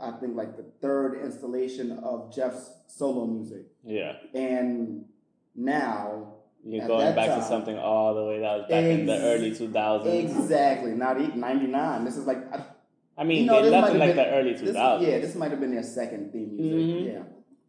I 0.00 0.10
think 0.12 0.36
like 0.36 0.56
the 0.56 0.64
third 0.80 1.20
installation 1.22 1.92
of 2.02 2.34
Jeff's 2.34 2.70
solo 2.86 3.26
music, 3.26 3.66
yeah. 3.84 4.14
and 4.34 5.04
now 5.54 6.34
You're 6.64 6.86
going 6.86 7.14
back 7.14 7.38
to 7.38 7.42
something 7.44 7.78
all 7.78 8.14
the 8.14 8.24
way 8.24 8.40
that 8.40 8.58
was 8.58 8.66
back 8.68 8.84
in 8.84 9.06
the 9.06 9.18
early 9.18 9.50
2000s. 9.52 10.06
exactly 10.06 10.92
not 10.92 11.20
e- 11.20 11.32
99. 11.34 12.04
This 12.04 12.16
is 12.16 12.26
like 12.26 12.38
I, 12.52 12.64
I 13.18 13.24
mean, 13.24 13.40
You 13.40 13.46
know, 13.46 13.62
they 13.62 13.70
left 13.70 13.92
in 13.92 13.98
like 13.98 14.10
been- 14.10 14.16
the 14.16 14.30
early 14.30 14.52
this, 14.52 14.62
2000s. 14.76 15.02
yeah, 15.06 15.18
this 15.18 15.34
might 15.34 15.50
have 15.50 15.60
been 15.60 15.72
their 15.72 15.82
second 15.82 16.32
theme 16.32 16.56
music. 16.56 16.96
Mhm. 16.96 17.12
Yeah, 17.14 17.22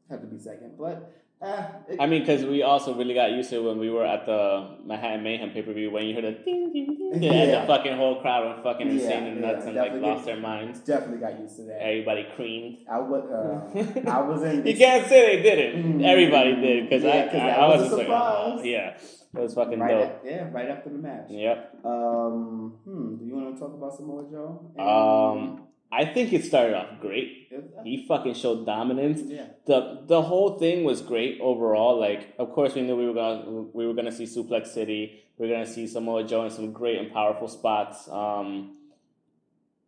had 0.10 0.22
to 0.22 0.28
be 0.28 0.38
second, 0.40 0.74
but 0.78 1.12
uh, 1.42 1.64
it, 1.88 1.98
I 2.00 2.08
mean, 2.08 2.22
because 2.22 2.44
we 2.46 2.64
also 2.64 2.96
really 2.96 3.14
got 3.14 3.32
used 3.32 3.50
to 3.52 3.58
it 3.58 3.64
when 3.64 3.78
we 3.78 3.90
were 3.92 4.04
at 4.06 4.26
the 4.26 4.78
Manhattan 4.86 5.22
Mayhem 5.24 5.52
pay 5.52 5.62
per 5.62 5.72
view 5.74 5.92
when 5.92 6.06
you 6.06 6.16
heard 6.16 6.26
a 6.26 6.32
ding 6.32 6.72
ding 6.74 6.88
ding, 6.98 7.12
and 7.14 7.24
Yeah. 7.24 7.62
the 7.62 7.68
fucking 7.68 7.96
whole 7.96 8.20
crowd 8.22 8.46
went 8.48 8.64
fucking 8.64 8.88
Yeah, 8.88 8.94
insane 8.94 9.24
and 9.28 9.42
yeah, 9.42 9.52
nuts 9.52 9.66
and 9.66 9.76
like 9.76 9.94
lost 9.94 10.26
their 10.26 10.38
minds. 10.38 10.80
definitely 10.80 11.20
got 11.20 11.40
used 11.40 11.56
to 11.58 11.64
that. 11.64 11.82
Everybody 11.82 12.26
creamed. 12.36 12.78
I 12.92 13.00
would. 13.00 13.24
Uh, 13.32 14.10
I 14.10 14.22
was 14.22 14.42
in. 14.44 14.66
you 14.66 14.76
can't 14.76 15.08
say 15.08 15.38
they 15.38 15.44
didn't. 15.44 16.00
Mm. 16.00 16.06
Everybody 16.06 16.56
did 16.56 16.90
because 16.90 17.04
Yeah, 17.04 17.12
I, 17.12 17.32
'cause 17.32 17.42
I, 17.42 17.50
I 17.50 17.68
was 17.68 17.82
was 17.84 17.94
a 17.94 17.98
just 17.98 18.10
like, 18.10 18.22
oh, 18.22 18.62
yeah, 18.64 18.98
it 19.36 19.40
was 19.40 19.54
fucking 19.54 19.80
right 19.80 19.92
dope. 19.92 20.04
at- 20.04 20.22
yeah, 20.26 20.50
right 20.52 20.70
after 20.70 20.90
the 20.90 20.98
match. 20.98 21.28
Yep. 21.30 21.86
Um, 21.86 22.74
hmm. 22.84 23.16
Do 23.18 23.26
you 23.26 23.36
want 23.36 23.54
to 23.56 23.60
talk 23.62 23.74
about 23.76 23.94
Samoa 23.96 24.26
Joe? 24.32 24.72
And- 24.76 24.88
Um, 24.90 25.67
I 25.92 26.06
think 26.06 26.34
it 26.34 26.44
started 26.44 26.76
off 26.76 27.00
great. 27.00 27.50
He 27.84 28.06
fucking 28.08 28.34
showed 28.34 28.66
dominance. 28.66 29.22
yeah. 29.26 29.46
the 29.66 30.02
the 30.06 30.22
whole 30.22 30.58
thing 30.60 30.84
was 30.84 31.02
great 31.02 31.40
overall. 31.42 32.00
Like, 32.00 32.34
of 32.38 32.52
course, 32.52 32.76
we 32.76 32.82
knew 32.82 32.96
we 32.96 33.08
were 33.08 33.14
gonna 33.14 33.50
we 33.74 33.88
were 33.88 33.94
gonna 33.94 34.12
see 34.12 34.26
Suplex 34.26 34.68
City. 34.68 35.24
We 35.38 35.48
are 35.48 35.54
gonna 35.54 35.66
see 35.66 35.88
Samoa 35.88 36.24
Joe 36.26 36.44
in 36.44 36.52
some 36.52 36.74
great 36.74 36.98
and 36.98 37.12
powerful 37.12 37.48
spots. 37.48 38.10
Um, 38.10 38.78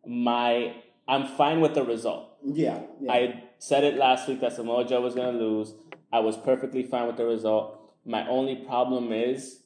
my 0.06 0.74
I'm 1.06 1.26
fine 1.26 1.60
with 1.60 1.74
the 1.74 1.84
result. 1.84 2.36
Yeah. 2.44 2.80
yeah. 3.00 3.12
I 3.12 3.42
said 3.58 3.84
it 3.84 3.96
last 3.96 4.26
week 4.28 4.40
that 4.40 4.54
Samoa 4.54 4.86
Joe 4.86 5.02
was 5.02 5.14
gonna 5.14 5.38
lose. 5.38 5.74
I 6.12 6.20
was 6.20 6.36
perfectly 6.36 6.82
fine 6.82 7.06
with 7.06 7.16
the 7.16 7.26
result. 7.26 7.76
My 8.04 8.26
only 8.28 8.56
problem 8.56 9.12
is 9.12 9.60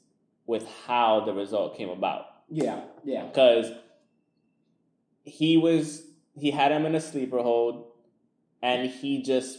with 0.47 0.67
how 0.87 1.25
the 1.25 1.33
result 1.33 1.77
came 1.77 1.89
about 1.89 2.27
yeah. 2.51 2.81
Yeah. 3.05 3.27
because 3.27 3.71
he 5.23 5.57
was 5.57 6.03
he 6.37 6.51
had 6.51 6.73
him 6.73 6.87
in 6.87 6.95
a 6.95 7.01
sleeper 7.01 7.39
hold 7.43 7.87
and 8.63 8.91
he 8.91 9.23
just 9.23 9.59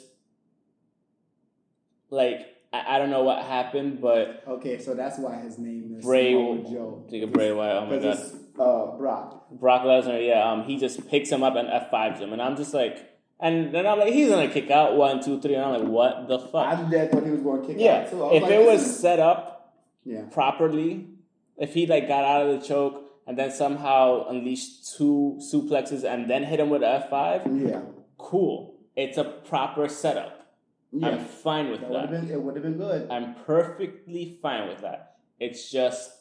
like 2.10 2.48
I, 2.74 2.96
I 2.96 3.00
don't 3.00 3.10
know 3.10 3.24
what 3.24 3.44
happened 3.46 4.02
but 4.02 4.44
Okay, 4.48 4.80
so 4.80 4.94
that's 4.94 5.18
why 5.18 5.36
his 5.38 5.58
name 5.58 5.96
is 5.98 6.06
Bray- 6.06 6.34
Joe. 6.34 7.06
Take 7.10 7.24
a 7.24 7.28
Bray 7.28 7.52
Wyatt, 7.52 7.84
oh 7.84 7.86
my 7.88 8.00
God. 8.00 8.18
uh, 8.60 8.98
Brock. 8.98 9.48
Brock 9.52 9.84
Lesnar 9.84 10.26
yeah 10.26 10.52
um 10.52 10.64
he 10.64 10.78
just 10.78 11.08
picks 11.08 11.30
him 11.30 11.44
up 11.44 11.56
and 11.56 11.68
F5s 11.68 12.20
him 12.20 12.34
and 12.34 12.42
I'm 12.42 12.56
just 12.56 12.74
like 12.74 13.12
and 13.40 13.74
then 13.74 13.86
I'm 13.86 14.00
like 14.00 14.14
he's 14.14 14.30
gonna 14.30 14.50
kick 14.50 14.72
out 14.72 14.96
one 14.96 15.24
two 15.24 15.40
three 15.42 15.56
and 15.56 15.64
I'm 15.66 15.82
like 15.82 15.90
what 15.90 16.28
the 16.28 16.40
fuck 16.40 16.68
I 16.68 16.90
did 16.90 17.12
thought 17.12 17.24
he 17.24 17.32
was 17.32 17.42
going 17.42 17.62
to 17.62 17.68
kick 17.68 17.78
yeah 17.80 18.06
out. 18.08 18.14
I 18.14 18.16
was 18.16 18.36
if 18.38 18.44
like, 18.44 18.52
it 18.52 18.66
was 18.66 19.00
set 19.00 19.20
up 19.20 19.52
yeah. 20.06 20.22
properly, 20.32 21.08
if 21.58 21.74
he 21.74 21.88
like 21.88 22.08
got 22.08 22.24
out 22.24 22.48
of 22.48 22.60
the 22.62 22.68
choke 22.68 23.05
and 23.28 23.38
then 23.38 23.52
somehow 23.52 24.28
unleash 24.30 24.82
two 24.96 25.38
suplexes 25.40 26.04
and 26.04 26.30
then 26.30 26.44
hit 26.44 26.60
him 26.60 26.70
with 26.70 26.84
an 26.84 27.02
F5, 27.02 27.70
Yeah. 27.70 27.82
cool. 28.18 28.76
It's 28.96 29.18
a 29.18 29.24
proper 29.24 29.88
setup. 29.88 30.48
I'm 30.94 31.00
Yeah. 31.02 31.18
fine 31.24 31.72
with 31.72 31.82
That 31.82 31.92
that. 31.92 32.12
been 32.12 32.30
it 32.32 32.42
would 32.42 32.56
have 32.56 32.64
been 32.64 32.78
good. 32.78 33.10
I'm 33.10 33.36
perfectly 33.46 34.38
fine 34.42 34.70
with 34.70 34.80
that. 34.82 35.18
It's 35.40 35.70
just 35.70 36.12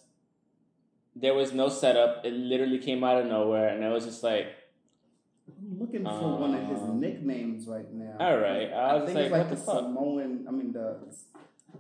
there 1.15 1.35
was 1.35 1.53
no 1.53 1.69
setup. 1.69 2.25
It 2.25 2.33
literally 2.33 2.79
came 2.79 3.05
out 3.05 3.21
of 3.21 3.27
nowhere, 3.27 3.69
and 3.69 3.85
it 3.85 3.89
was 3.93 4.05
just 4.05 4.25
like, 4.25 4.47
I'm 5.47 5.79
looking 5.79 6.03
for 6.05 6.37
one 6.39 6.55
of 6.57 6.67
his 6.67 6.81
Um, 6.83 6.99
nicknames 6.99 7.69
right 7.69 7.89
now. 7.93 8.17
all 8.19 8.37
right. 8.39 8.73
I 8.73 8.91
I 8.91 8.95
was 8.97 9.05
think 9.05 9.17
like, 9.17 9.25
it's 9.25 9.31
like 9.33 9.41
what 9.43 9.49
the 9.51 9.55
the 9.55 9.61
fuck? 9.63 9.79
Samoan. 9.85 10.45
I 10.49 10.51
mean 10.51 10.73
the. 10.73 10.97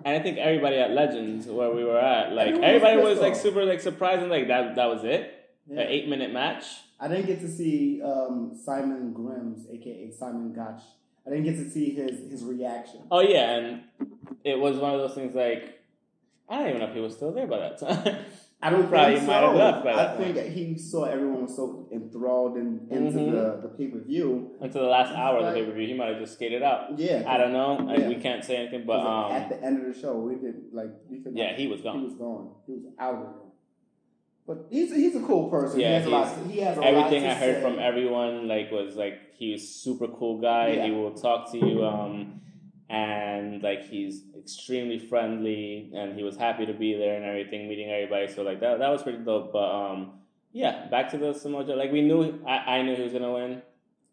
And 0.04 0.16
I 0.16 0.22
think 0.22 0.38
everybody 0.38 0.76
at 0.76 0.90
Legends, 0.90 1.46
where 1.46 1.70
we 1.70 1.85
were 1.85 1.98
at, 1.98 2.33
like 2.33 2.48
Everyone 2.48 2.61
was 2.61 2.83
everybody 2.83 2.96
was 2.96 3.09
pissed 3.11 3.22
like 3.22 3.37
super 3.37 3.64
like 3.64 3.80
surprised 3.80 4.22
and 4.22 4.30
like 4.30 4.48
that 4.48 4.74
that 4.76 4.87
was 4.87 5.04
it. 5.04 5.33
Yeah. 5.66 5.80
An 5.80 5.88
eight 5.88 6.09
minute 6.09 6.33
match. 6.33 6.64
I 7.00 7.09
didn't 7.09 7.26
get 7.26 7.40
to 7.40 7.48
see 7.48 8.02
um, 8.02 8.59
Simon 8.64 9.14
Grims, 9.14 9.70
aka 9.72 10.11
Simon 10.11 10.52
Gotch. 10.52 10.83
I 11.26 11.30
didn't 11.30 11.44
get 11.44 11.57
to 11.57 11.70
see 11.70 11.90
his 11.90 12.30
his 12.30 12.44
reaction. 12.44 13.00
Oh 13.11 13.20
yeah, 13.20 13.57
and 13.57 13.83
it 14.44 14.59
was 14.59 14.76
one 14.78 14.94
of 14.94 15.00
those 15.00 15.14
things 15.14 15.35
like 15.35 15.80
I 16.48 16.59
don't 16.59 16.68
even 16.68 16.80
know 16.80 16.88
if 16.88 16.94
he 16.94 17.00
was 17.00 17.14
still 17.14 17.33
there 17.33 17.46
by 17.46 17.59
that 17.59 17.78
time. 17.78 18.16
I 18.64 18.70
don't 18.70 18.88
Probably 18.88 19.16
think 19.16 19.27
might 19.29 19.40
so. 19.40 19.46
have 19.48 19.57
left 19.57 19.85
by 19.85 19.92
I 19.92 19.96
that 19.96 20.16
think 20.16 20.38
he 20.57 20.79
saw 20.79 21.05
everyone 21.05 21.42
was 21.42 21.55
so 21.55 21.87
enthralled 21.92 22.57
in, 22.57 22.87
into 22.90 23.18
Mhm. 23.18 23.31
the, 23.33 23.68
the 23.68 23.74
pay 23.77 23.88
per 23.88 23.98
view. 23.98 24.53
Until 24.59 24.83
the 24.83 24.88
last 24.88 25.14
hour 25.14 25.37
of 25.40 25.44
the 25.46 25.53
pay 25.61 25.66
per 25.66 25.72
view, 25.72 25.87
he 25.87 25.92
might 25.92 26.09
have 26.09 26.18
just 26.18 26.33
skated 26.35 26.62
out. 26.62 26.98
Yeah, 26.98 27.24
I 27.27 27.37
don't 27.37 27.53
know. 27.53 27.87
I- 27.90 27.96
Yeah. 27.96 28.09
we 28.09 28.14
can't 28.14 28.42
say 28.42 28.57
anything, 28.57 28.85
but 28.87 29.00
at 29.00 29.42
um, 29.42 29.48
the 29.50 29.62
end 29.62 29.81
of 29.87 29.94
the 29.94 30.00
show, 30.00 30.16
we 30.18 30.37
did 30.37 30.55
like 30.72 30.92
we 31.11 31.18
could 31.20 31.37
yeah, 31.37 31.55
he 31.55 31.66
was 31.66 31.83
gone. 31.83 31.98
he 31.98 32.05
was 32.07 32.14
gone. 32.14 32.53
He 32.66 32.72
was 32.72 32.85
out 32.98 33.14
of 33.16 33.20
there. 33.20 33.33
But 34.46 34.59
he's 34.70 34.94
he's 34.94 35.14
a 35.16 35.20
cool 35.22 35.50
person. 35.50 35.81
Yeah, 35.81 35.88
he 35.88 35.94
has 35.96 36.07
a 36.07 36.11
lot. 36.11 36.29
He 36.50 36.61
has 36.61 36.79
a 36.79 36.85
Everything 36.85 37.27
I 37.27 37.35
heard 37.35 37.57
say. 37.57 37.61
from 37.62 37.79
everyone 37.79 38.48
like 38.48 38.70
was 38.70 38.96
like 38.96 39.18
he's 39.37 39.68
super 39.68 40.09
cool 40.09 40.40
guy. 40.40 40.68
Yeah. 40.72 40.85
He 40.87 40.90
will 40.90 41.12
talk 41.12 41.50
to 41.53 41.59
you, 41.59 41.85
um, 41.85 42.40
and 42.88 43.62
like 43.62 43.88
he's 43.88 44.23
extremely 44.38 44.99
friendly, 44.99 45.90
and 45.94 46.16
he 46.16 46.23
was 46.23 46.37
happy 46.37 46.66
to 46.66 46.73
be 46.73 46.94
there 46.94 47.16
and 47.16 47.25
everything, 47.25 47.68
meeting 47.68 47.90
everybody. 47.90 48.33
So 48.33 48.42
like 48.42 48.61
that 48.61 48.79
that 48.79 48.88
was 48.90 49.03
pretty 49.03 49.18
dope. 49.18 49.53
But 49.53 49.70
um, 49.70 50.12
yeah, 50.53 50.87
back 50.88 51.11
to 51.11 51.18
the 51.18 51.33
Samoa 51.33 51.62
Like 51.62 51.92
we 51.92 52.03
knew, 52.03 52.40
I, 52.47 52.79
I 52.79 52.83
knew 52.83 52.94
he 52.97 53.03
was 53.03 53.12
gonna 53.12 53.33
win. 53.33 53.62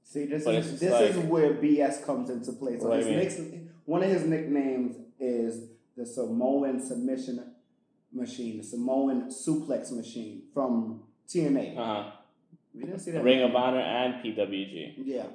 See, 0.03 0.25
this 0.25 0.45
is 0.45 0.79
this 0.79 0.91
like- 0.91 1.11
is 1.11 1.17
where 1.17 1.53
BS 1.53 2.05
comes 2.05 2.29
into 2.29 2.51
play. 2.53 2.79
So 2.79 2.91
his 2.91 3.05
do 3.05 3.11
you 3.11 3.17
mean? 3.17 3.27
nick- 3.27 3.67
one 3.85 4.03
of 4.03 4.09
his 4.09 4.23
nicknames 4.23 4.95
is 5.19 5.69
the 5.97 6.05
Samoan 6.05 6.79
submission 6.79 7.53
machine, 8.11 8.57
the 8.57 8.63
Samoan 8.63 9.29
suplex 9.29 9.91
machine 9.91 10.43
from 10.53 11.03
TNA. 11.27 11.77
Uh 11.77 11.85
huh. 12.03 12.11
we 12.73 12.81
didn't 12.81 12.99
see 12.99 13.11
that. 13.11 13.23
Ring 13.23 13.41
of 13.41 13.55
Honor 13.55 13.79
and 13.79 14.23
PWG. 14.23 14.95
Yeah. 14.97 15.27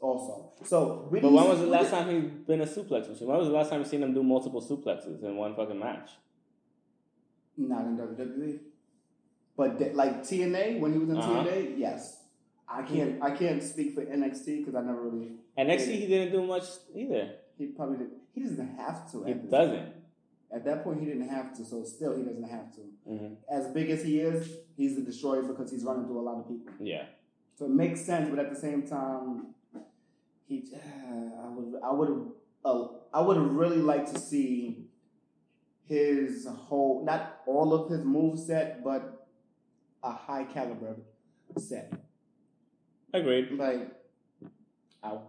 Also, 0.00 0.52
so 0.64 1.08
But 1.10 1.22
when 1.24 1.32
was 1.48 1.58
the 1.58 1.66
last 1.66 1.90
time 1.90 2.08
he's 2.08 2.30
been 2.46 2.60
a 2.60 2.66
suplex 2.66 3.08
machine? 3.08 3.26
When 3.26 3.36
was 3.38 3.48
the 3.48 3.54
last 3.54 3.70
time 3.70 3.80
you 3.80 3.86
seen 3.86 4.02
him 4.02 4.14
do 4.14 4.22
multiple 4.22 4.60
suplexes 4.62 5.22
in 5.24 5.36
one 5.36 5.56
fucking 5.56 5.78
match? 5.78 6.10
Not 7.56 7.84
in 7.86 7.96
WWE, 7.98 8.60
but 9.56 9.78
th- 9.78 9.94
like 9.94 10.22
TNA 10.22 10.78
when 10.78 10.92
he 10.92 10.98
was 10.98 11.08
in 11.08 11.16
Uh-huh. 11.16 11.42
TNA, 11.44 11.74
yes. 11.78 12.22
I 12.68 12.82
can't 12.82 13.20
I 13.22 13.30
can't 13.34 13.62
speak 13.62 13.94
for 13.94 14.04
NXT 14.04 14.58
because 14.58 14.74
I 14.76 14.82
never 14.82 15.02
really. 15.08 15.32
NXT 15.58 15.86
he 16.02 16.06
didn't 16.06 16.32
do 16.32 16.46
much 16.46 16.64
either. 16.94 17.30
He 17.56 17.66
probably 17.66 17.96
did. 17.98 18.10
He 18.34 18.42
doesn't 18.42 18.76
have 18.76 19.10
to. 19.10 19.24
He 19.24 19.32
doesn't. 19.34 19.76
point. 19.76 19.94
At 20.52 20.64
that 20.64 20.84
point, 20.84 21.00
he 21.00 21.06
didn't 21.06 21.28
have 21.28 21.54
to. 21.56 21.64
So 21.64 21.82
still, 21.84 22.16
he 22.16 22.22
doesn't 22.22 22.48
have 22.48 22.72
to. 22.76 22.80
hmm 23.06 23.34
As 23.50 23.66
big 23.68 23.90
as 23.90 24.04
he 24.04 24.20
is, 24.20 24.48
he's 24.76 24.96
a 24.96 25.00
destroyer 25.00 25.42
because 25.42 25.70
he's 25.72 25.82
running 25.82 26.04
through 26.06 26.20
a 26.20 26.26
lot 26.30 26.38
of 26.38 26.46
people. 26.48 26.72
Yeah. 26.78 27.06
So 27.58 27.64
it 27.64 27.70
makes 27.72 28.00
sense, 28.02 28.28
but 28.30 28.38
at 28.38 28.50
the 28.54 28.60
same 28.60 28.86
time, 28.86 29.46
he. 30.48 30.64
I 30.74 31.48
would. 31.48 31.80
I 31.82 31.92
would. 31.92 32.30
Uh, 32.64 32.88
I 33.14 33.20
would 33.20 33.36
have 33.36 33.52
really 33.52 33.78
liked 33.78 34.12
to 34.14 34.18
see 34.20 34.84
his 35.86 36.46
whole, 36.46 37.04
not 37.04 37.40
all 37.46 37.72
of 37.72 37.90
his 37.90 38.04
move 38.04 38.38
set, 38.38 38.82
but 38.84 39.26
a 40.02 40.10
high 40.12 40.44
caliber 40.44 40.96
set. 41.56 41.92
Agreed. 43.14 43.52
Like, 43.52 43.90
ow. 45.04 45.22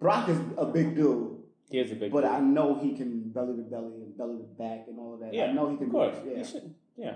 Brock 0.00 0.28
is 0.30 0.38
a 0.56 0.64
big 0.66 0.96
dude, 0.96 1.36
He 1.70 1.78
is 1.78 1.92
a 1.92 1.94
big. 1.94 2.10
but 2.10 2.22
dude. 2.22 2.30
I 2.30 2.40
know 2.40 2.74
he 2.74 2.96
can 2.96 3.28
belly 3.30 3.56
to 3.56 3.62
belly 3.62 3.94
and 3.96 4.16
belly 4.16 4.38
to 4.38 4.44
back 4.44 4.86
and 4.88 4.98
all 4.98 5.14
of 5.14 5.20
that. 5.20 5.34
Yeah, 5.34 5.44
I 5.46 5.52
know 5.52 5.68
he 5.70 5.76
can 5.76 5.86
of 5.86 5.92
course. 5.92 6.16
do. 6.24 6.30
He 6.30 6.36
Yeah. 6.36 6.42
should. 6.44 6.74
Yeah. 6.96 7.14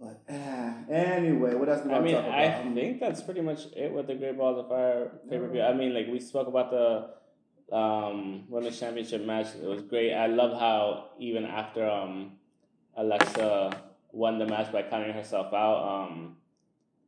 But 0.00 0.22
uh, 0.30 0.72
anyway, 0.90 1.54
what 1.54 1.68
else? 1.68 1.84
we 1.84 1.92
I 1.92 2.00
mean, 2.00 2.14
talk 2.14 2.24
about? 2.24 2.38
I 2.38 2.72
think 2.74 3.00
that's 3.00 3.20
pretty 3.20 3.42
much 3.42 3.66
it 3.76 3.92
with 3.92 4.06
the 4.06 4.14
Great 4.14 4.38
Balls 4.38 4.58
of 4.58 4.68
Fire 4.68 5.12
pay 5.28 5.38
per 5.38 5.46
view. 5.48 5.60
I 5.60 5.74
mean, 5.74 5.92
like 5.92 6.06
we 6.08 6.18
spoke 6.18 6.48
about 6.48 6.70
the 6.70 7.76
um, 7.76 8.44
women's 8.48 8.80
championship 8.80 9.26
match. 9.26 9.48
It 9.62 9.66
was 9.66 9.82
great. 9.82 10.14
I 10.14 10.26
love 10.26 10.58
how 10.58 11.10
even 11.18 11.44
after 11.44 11.88
um, 11.88 12.32
Alexa 12.96 13.82
won 14.12 14.38
the 14.38 14.46
match 14.46 14.72
by 14.72 14.82
counting 14.84 15.12
herself 15.12 15.52
out, 15.52 16.08
um, 16.08 16.36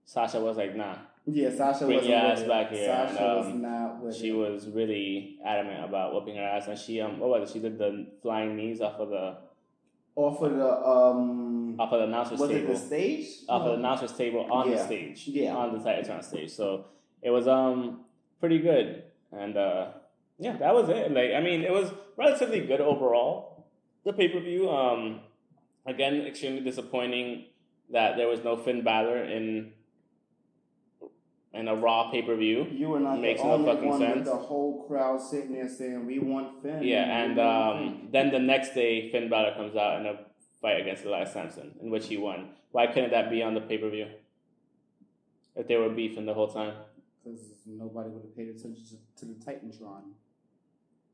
Sasha 0.04 0.38
was 0.38 0.58
like, 0.58 0.76
"Nah." 0.76 0.96
Yeah, 1.24 1.54
Sasha 1.54 1.86
was 1.86 2.04
your 2.04 2.18
ass 2.18 2.42
back 2.42 2.72
here, 2.72 2.84
Sasha 2.84 3.24
and, 3.24 3.36
was 3.38 3.46
um, 3.46 3.62
not 3.62 4.02
with 4.02 4.16
She 4.16 4.30
it. 4.30 4.32
was 4.32 4.68
really 4.68 5.38
adamant 5.46 5.84
about 5.84 6.12
whooping 6.12 6.36
her 6.36 6.42
ass, 6.42 6.66
and 6.66 6.78
she 6.78 7.00
um, 7.00 7.20
what 7.20 7.30
was 7.30 7.48
it? 7.48 7.52
She 7.54 7.58
did 7.60 7.78
the 7.78 8.06
flying 8.20 8.54
knees 8.54 8.82
off 8.82 9.00
of 9.00 9.08
the 9.08 9.38
off 10.14 10.42
of 10.42 10.56
the 10.56 10.86
um. 10.86 11.51
Off 11.78 11.92
of 11.92 12.00
the 12.00 12.06
announcer's 12.06 12.38
Was 12.38 12.50
it 12.50 12.66
the 12.66 12.76
stage? 12.76 13.26
off 13.48 13.62
of 13.62 13.68
the 13.72 13.78
announcer's 13.78 14.12
table 14.12 14.46
on 14.52 14.70
the 14.70 14.78
stage. 14.78 15.26
Yeah. 15.26 15.54
On 15.54 15.72
the 15.72 15.78
Titantron 15.78 16.22
stage. 16.24 16.50
So 16.50 16.86
it 17.22 17.30
was 17.30 17.46
um 17.48 18.00
pretty 18.40 18.58
good. 18.58 19.04
And 19.32 19.56
uh 19.56 19.88
yeah, 20.38 20.56
that 20.56 20.74
was 20.74 20.88
it. 20.88 21.12
Like, 21.12 21.32
I 21.36 21.40
mean, 21.40 21.62
it 21.62 21.70
was 21.70 21.92
relatively 22.16 22.60
good 22.66 22.80
overall. 22.80 23.66
The 24.04 24.12
pay 24.12 24.28
per 24.28 24.40
view, 24.40 24.68
um, 24.70 25.20
again, 25.86 26.22
extremely 26.26 26.60
disappointing 26.62 27.44
that 27.92 28.16
there 28.16 28.26
was 28.26 28.42
no 28.42 28.56
Finn 28.56 28.82
Balor 28.82 29.24
in 29.24 29.72
in 31.54 31.68
a 31.68 31.76
Raw 31.76 32.10
pay 32.10 32.22
per 32.22 32.34
view. 32.34 32.66
You 32.72 32.88
were 32.88 33.00
not 33.00 33.20
Makes 33.20 33.42
the 33.42 33.46
no 33.48 33.52
only 33.54 33.72
fucking 33.72 33.88
one 33.88 33.98
sense. 34.00 34.14
with 34.16 34.24
the 34.24 34.36
whole 34.36 34.84
crowd 34.88 35.20
sitting 35.20 35.52
there 35.52 35.68
saying, 35.68 36.06
"We 36.06 36.18
want 36.18 36.62
Finn." 36.62 36.82
Yeah, 36.82 37.04
and 37.04 37.38
um, 37.38 37.78
Finn." 37.78 38.08
then 38.10 38.30
the 38.32 38.38
next 38.38 38.74
day, 38.74 39.10
Finn 39.12 39.28
Balor 39.28 39.54
comes 39.54 39.76
out 39.76 40.00
in 40.00 40.06
a 40.06 40.18
fight 40.62 40.80
against 40.80 41.04
Elias 41.04 41.32
Samson, 41.32 41.74
in 41.82 41.90
which 41.90 42.06
he 42.06 42.16
won. 42.16 42.50
Why 42.70 42.86
couldn't 42.86 43.10
that 43.10 43.28
be 43.28 43.42
on 43.42 43.54
the 43.54 43.60
pay 43.60 43.76
per 43.78 43.90
view? 43.90 44.06
If 45.54 45.68
they 45.68 45.76
were 45.76 45.90
beefing 45.90 46.24
the 46.24 46.32
whole 46.34 46.48
time. 46.48 46.74
because 47.22 47.40
nobody 47.66 48.08
would 48.08 48.22
have 48.22 48.34
paid 48.36 48.48
attention 48.48 48.82
to, 48.88 48.96
to 49.20 49.26
the 49.26 49.34
Titantron. 49.44 50.02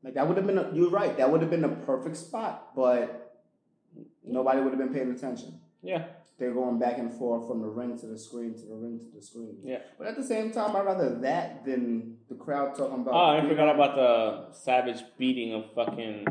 Like 0.01 0.13
that 0.13 0.25
would 0.27 0.37
have 0.37 0.47
been. 0.47 0.57
A, 0.57 0.71
you're 0.73 0.89
right. 0.89 1.17
That 1.17 1.29
would 1.29 1.41
have 1.41 1.49
been 1.49 1.65
a 1.65 1.69
perfect 1.69 2.15
spot, 2.15 2.73
but 2.73 3.43
nobody 4.25 4.61
would 4.61 4.69
have 4.69 4.79
been 4.79 4.93
paying 4.93 5.11
attention. 5.11 5.59
Yeah, 5.81 6.05
They're 6.37 6.53
going 6.53 6.77
back 6.79 6.97
and 6.97 7.13
forth 7.13 7.47
from 7.47 7.61
the 7.61 7.67
ring 7.67 7.97
to 7.99 8.05
the 8.05 8.17
screen 8.17 8.53
to 8.53 8.65
the 8.65 8.75
ring 8.75 8.99
to 8.99 9.15
the 9.17 9.21
screen. 9.21 9.57
Yeah. 9.63 9.79
But 9.97 10.07
at 10.07 10.15
the 10.17 10.23
same 10.23 10.51
time, 10.51 10.75
I'd 10.75 10.85
rather 10.85 11.15
that 11.19 11.65
than 11.65 12.17
the 12.29 12.35
crowd 12.35 12.75
talking 12.75 13.01
about. 13.01 13.13
Oh, 13.13 13.37
I 13.37 13.41
forgot 13.47 13.75
about 13.75 13.95
the 13.95 14.53
savage 14.57 15.01
beating 15.17 15.53
of 15.53 15.71
fucking 15.73 16.25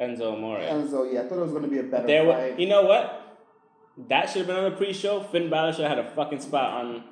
Enzo 0.00 0.34
Amore. 0.34 0.58
Enzo. 0.58 1.12
Yeah, 1.12 1.22
I 1.22 1.28
thought 1.28 1.38
it 1.38 1.42
was 1.42 1.50
going 1.50 1.64
to 1.64 1.68
be 1.68 1.78
a 1.78 1.82
better 1.82 2.06
There, 2.06 2.24
fight. 2.32 2.58
you 2.60 2.68
know 2.68 2.82
what? 2.84 3.36
That 4.08 4.28
should 4.28 4.38
have 4.38 4.46
been 4.46 4.56
on 4.56 4.70
the 4.70 4.76
pre-show. 4.76 5.22
Finn 5.24 5.50
Balor 5.50 5.72
should 5.72 5.86
have 5.86 5.96
had 5.98 6.06
a 6.06 6.10
fucking 6.10 6.40
spot 6.40 6.84
on 6.84 7.02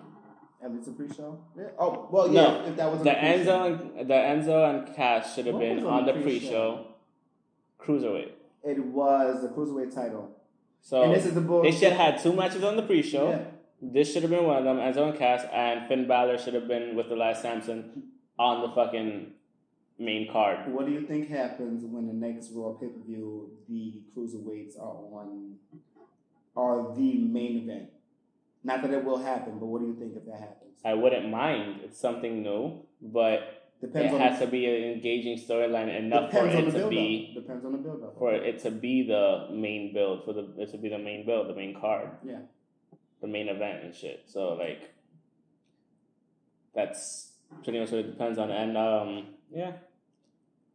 At 0.62 0.72
least 0.72 0.88
a 0.88 0.92
pre-show. 0.92 1.38
Yeah. 1.58 1.64
Oh 1.78 2.08
well, 2.12 2.32
yeah. 2.32 2.42
No, 2.42 2.64
if 2.66 2.76
that 2.76 2.92
was 2.92 3.02
the 3.02 3.10
Enzo 3.10 3.66
and 3.98 4.08
the 4.08 4.14
Enzo 4.14 4.70
and 4.70 4.94
Cass 4.94 5.34
should 5.34 5.46
have 5.46 5.54
What 5.56 5.60
been 5.62 5.78
on, 5.80 5.86
on 5.86 6.06
the 6.06 6.12
the 6.12 6.20
pre-show. 6.22 6.86
Cruiserweight. 7.80 8.30
it 8.64 8.84
was 8.84 9.42
the 9.42 9.48
cruiserweight 9.48 9.94
title. 9.94 10.30
So 10.80 11.02
and 11.02 11.12
this 11.14 11.26
is 11.26 11.34
the 11.34 11.40
bull. 11.40 11.62
they 11.62 11.72
should 11.72 11.92
have 11.92 12.14
had 12.14 12.22
two 12.22 12.32
matches 12.32 12.62
on 12.64 12.76
the 12.76 12.82
pre-show. 12.82 13.30
Yeah. 13.30 13.40
This 13.82 14.12
should 14.12 14.22
have 14.22 14.30
been 14.30 14.44
one 14.44 14.56
of 14.58 14.64
them. 14.64 14.78
Enzo 14.78 15.08
and 15.10 15.18
Cass 15.18 15.44
and 15.52 15.86
Finn 15.88 16.06
Balor 16.08 16.38
should 16.38 16.54
have 16.54 16.66
been 16.68 16.96
with 16.96 17.08
the 17.08 17.14
Elias 17.16 17.42
Samson 17.42 18.04
on 18.38 18.62
the 18.62 18.68
fucking 18.74 19.32
main 19.98 20.30
card. 20.30 20.72
What 20.72 20.86
do 20.86 20.92
you 20.92 21.02
think 21.02 21.28
happens 21.28 21.84
when 21.84 22.06
the 22.06 22.12
next 22.12 22.50
Raw 22.52 22.72
pay 22.72 22.88
per 22.88 23.00
view 23.06 23.50
the 23.68 24.02
cruiserweights 24.16 24.78
are 24.78 24.96
on 25.12 25.54
are 26.56 26.94
the 26.94 27.18
main 27.18 27.58
event? 27.58 27.90
Not 28.64 28.82
that 28.82 28.90
it 28.90 29.04
will 29.04 29.18
happen, 29.18 29.58
but 29.58 29.66
what 29.66 29.80
do 29.80 29.86
you 29.86 29.94
think 29.94 30.16
if 30.16 30.26
that 30.26 30.40
happens? 30.40 30.80
I 30.84 30.94
wouldn't 30.94 31.30
mind. 31.30 31.80
It's 31.84 32.00
something 32.00 32.42
new, 32.42 32.82
but 33.00 33.66
Depends 33.80 34.14
it 34.14 34.20
has 34.20 34.38
the, 34.38 34.46
to 34.46 34.50
be 34.50 34.66
an 34.66 34.92
engaging 34.92 35.38
storyline 35.38 35.94
enough 35.94 36.30
for 36.30 36.46
it 36.46 36.72
to 36.72 36.88
be 36.88 37.34
up. 37.36 37.42
Depends 37.42 37.64
on 37.64 37.72
the 37.72 37.78
build 37.78 38.02
up. 38.02 38.18
for 38.18 38.32
it 38.32 38.58
to 38.62 38.70
be 38.70 39.06
the 39.06 39.48
main 39.52 39.92
build 39.92 40.24
for 40.24 40.32
the 40.32 40.48
it 40.58 40.70
to 40.72 40.78
be 40.78 40.88
the 40.88 40.98
main 40.98 41.26
build, 41.26 41.48
the 41.48 41.54
main 41.54 41.78
card. 41.78 42.08
Yeah. 42.24 42.38
The 43.20 43.26
main 43.26 43.48
event 43.48 43.84
and 43.84 43.94
shit. 43.94 44.24
So 44.26 44.54
like 44.54 44.90
that's 46.74 47.32
pretty 47.62 47.80
much 47.80 47.90
what 47.90 48.00
it 48.00 48.10
depends 48.10 48.38
on. 48.38 48.50
And 48.50 48.76
um 48.78 49.26
yeah. 49.52 49.72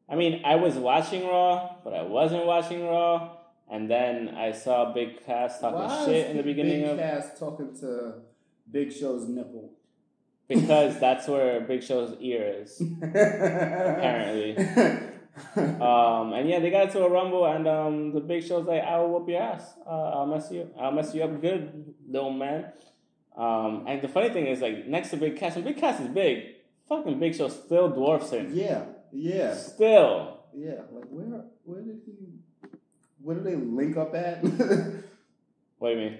I 0.10 0.16
mean 0.16 0.42
I 0.46 0.56
was 0.56 0.76
watching 0.76 1.26
Raw, 1.28 1.76
but 1.84 1.94
I 1.94 2.04
wasn't 2.04 2.46
watching 2.46 2.86
Raw. 2.86 3.38
And 3.70 3.90
then 3.90 4.36
I 4.36 4.52
saw 4.52 4.92
Big 4.92 5.26
Cass 5.26 5.62
talking 5.62 5.80
Why 5.80 6.06
shit 6.06 6.30
in 6.32 6.36
the 6.38 6.44
beginning 6.44 6.82
Big 6.82 6.90
of 6.90 6.98
Cass 7.00 7.40
talking 7.40 7.74
to 7.80 8.16
Big 8.70 8.92
Show's 8.92 9.30
nipple. 9.30 9.72
because 10.50 11.00
that's 11.00 11.26
where 11.30 11.62
Big 11.62 11.82
Show's 11.82 12.16
ear 12.20 12.62
is. 12.64 12.82
Apparently. 13.02 14.58
Um, 15.56 16.34
and 16.34 16.50
yeah, 16.50 16.60
they 16.60 16.70
got 16.70 16.92
to 16.92 17.06
a 17.06 17.10
rumble, 17.10 17.46
and 17.46 17.66
um, 17.66 18.12
the 18.14 18.20
Big 18.20 18.44
Show's 18.44 18.68
like, 18.68 18.84
"I 18.84 19.00
will 19.00 19.12
whoop 19.18 19.30
your 19.30 19.42
ass. 19.42 19.64
Uh, 19.88 19.90
I'll 19.90 20.26
mess 20.28 20.50
you. 20.52 20.70
I'll 20.78 20.92
mess 20.92 21.16
you 21.16 21.24
up 21.24 21.42
good, 21.42 21.94
little 22.08 22.34
man." 22.34 22.66
Um, 23.38 23.86
and 23.88 24.02
the 24.02 24.10
funny 24.10 24.30
thing 24.30 24.48
is, 24.48 24.60
like, 24.60 24.86
next 24.88 25.10
to 25.12 25.18
Big 25.18 25.38
Cass, 25.38 25.56
and 25.56 25.64
Big 25.64 25.78
Cass 25.78 26.02
is 26.02 26.10
big. 26.10 26.44
Fucking 26.92 27.20
Big 27.20 27.34
Show 27.34 27.48
still 27.48 27.88
dwarfs 27.90 28.32
him. 28.32 28.52
yeah, 28.54 28.84
yeah, 29.14 29.54
Still. 29.56 30.40
yeah. 30.54 30.82
Like 30.92 31.06
where 31.10 31.46
where 31.64 31.82
did 31.82 32.02
he 32.06 32.12
where 33.22 33.38
did 33.38 33.46
they 33.46 33.56
link 33.56 33.96
up 33.96 34.14
at? 34.14 34.44
What 35.80 35.94
do 35.96 36.00
you 36.00 36.10
mean? 36.12 36.18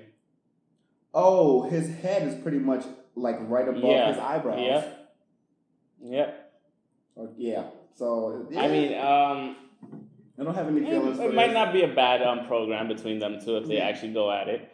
oh, 1.14 1.62
his 1.70 1.88
head 2.02 2.26
is 2.28 2.34
pretty 2.42 2.58
much 2.58 2.84
like 3.16 3.36
right 3.42 3.68
above 3.68 3.84
Yeah. 3.84 4.08
his 4.08 4.18
eyebrows. 4.18 4.60
Yep. 4.60 5.10
Yep. 6.04 6.54
Or- 7.16 7.30
yeah. 7.38 7.64
So 7.96 8.48
I 8.58 8.68
mean, 8.70 8.94
um, 8.98 9.56
I 10.40 10.44
don't 10.44 10.56
have 10.56 10.68
any 10.70 10.82
it, 10.82 10.90
feelings. 10.90 11.18
for 11.18 11.26
it 11.30 11.36
might 11.36 11.54
not 11.54 11.74
be 11.74 11.84
a 11.84 11.94
bad 11.94 12.24
um 12.24 12.48
program 12.48 12.88
between 12.88 13.20
them 13.20 13.40
two 13.44 13.58
if 13.58 13.68
they 13.68 13.76
Yeah. 13.76 13.90
actually 13.90 14.14
go 14.14 14.32
at 14.32 14.48
it, 14.48 14.68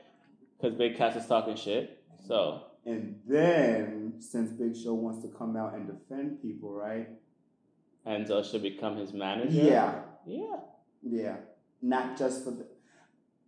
because 0.57 0.77
Big 0.77 0.95
Cass 0.95 1.15
is 1.17 1.25
talking 1.25 1.55
shit. 1.57 2.01
So 2.27 2.66
And 2.87 3.19
then, 3.27 4.13
since 4.19 4.49
Big 4.51 4.73
Show 4.73 4.93
wants 4.93 5.21
to 5.23 5.27
come 5.37 5.57
out 5.57 5.73
and 5.73 5.87
defend 5.87 6.41
people, 6.41 6.71
right? 6.71 7.09
Enzo 8.07 8.49
should 8.49 8.61
become 8.61 8.95
his 8.95 9.11
manager. 9.11 9.51
Yeah, 9.51 10.01
Yeah. 10.25 10.55
yeah. 11.03 11.35
Not 11.81 12.17
just 12.17 12.45
for 12.45 12.51
the, 12.51 12.65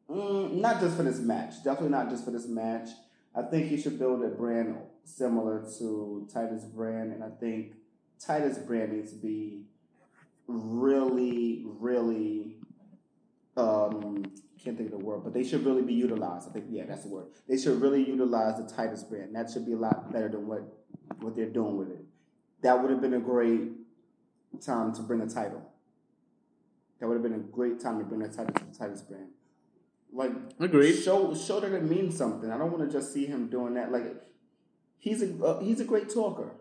mm, 0.09 0.55
not 0.55 0.81
just 0.81 0.97
for 0.97 1.03
this 1.03 1.19
match. 1.19 1.63
Definitely 1.63 1.91
not 1.91 2.09
just 2.09 2.25
for 2.25 2.31
this 2.31 2.49
match. 2.49 2.89
I 3.33 3.43
think 3.43 3.67
he 3.69 3.77
should 3.79 3.97
build 3.97 4.21
a 4.25 4.27
brand 4.27 4.75
similar 5.05 5.65
to 5.77 6.27
Titus 6.33 6.65
brand, 6.65 7.13
and 7.13 7.23
I 7.23 7.29
think 7.29 7.75
Titus 8.19 8.57
brand 8.57 8.91
needs 8.91 9.11
to 9.13 9.17
be 9.17 9.63
really, 10.47 11.63
really. 11.79 12.58
Um, 13.59 14.23
can't 14.63 14.77
think 14.77 14.91
of 14.93 14.99
the 14.99 15.05
word, 15.05 15.23
but 15.23 15.33
they 15.33 15.43
should 15.43 15.65
really 15.65 15.81
be 15.81 15.93
utilized. 15.93 16.49
I 16.49 16.51
think, 16.51 16.65
yeah, 16.69 16.83
that's 16.85 17.03
the 17.03 17.09
word. 17.09 17.27
They 17.47 17.57
should 17.57 17.81
really 17.81 18.05
utilize 18.05 18.57
the 18.57 18.67
Titus 18.73 19.03
brand. 19.03 19.35
That 19.35 19.49
should 19.49 19.65
be 19.65 19.73
a 19.73 19.77
lot 19.77 20.11
better 20.11 20.29
than 20.29 20.47
what 20.47 20.63
what 21.21 21.35
they're 21.35 21.49
doing 21.49 21.77
with 21.77 21.89
it. 21.89 22.03
That 22.61 22.81
would 22.81 22.91
have 22.91 23.01
been 23.01 23.13
a 23.13 23.19
great 23.19 23.71
time 24.65 24.93
to 24.95 25.01
bring 25.01 25.21
a 25.21 25.27
title. 25.27 25.61
That 26.99 27.07
would 27.07 27.13
have 27.15 27.23
been 27.23 27.33
a 27.33 27.39
great 27.39 27.79
time 27.79 27.99
to 27.99 28.05
bring 28.05 28.21
a 28.21 28.27
title 28.27 28.53
to 28.53 28.65
the 28.65 28.77
Titus 28.77 29.01
brand. 29.01 29.29
Like 30.11 30.31
Agreed. 30.59 30.95
show 31.01 31.33
show 31.35 31.59
that 31.59 31.71
it 31.71 31.83
means 31.83 32.17
something. 32.17 32.51
I 32.51 32.57
don't 32.57 32.71
want 32.71 32.89
to 32.89 32.91
just 32.97 33.13
see 33.13 33.25
him 33.25 33.47
doing 33.47 33.75
that. 33.75 33.91
Like 33.91 34.07
he's 34.97 35.21
a 35.23 35.43
uh, 35.43 35.59
he's 35.61 35.79
a 35.79 35.85
great 35.85 36.09
talker. 36.09 36.51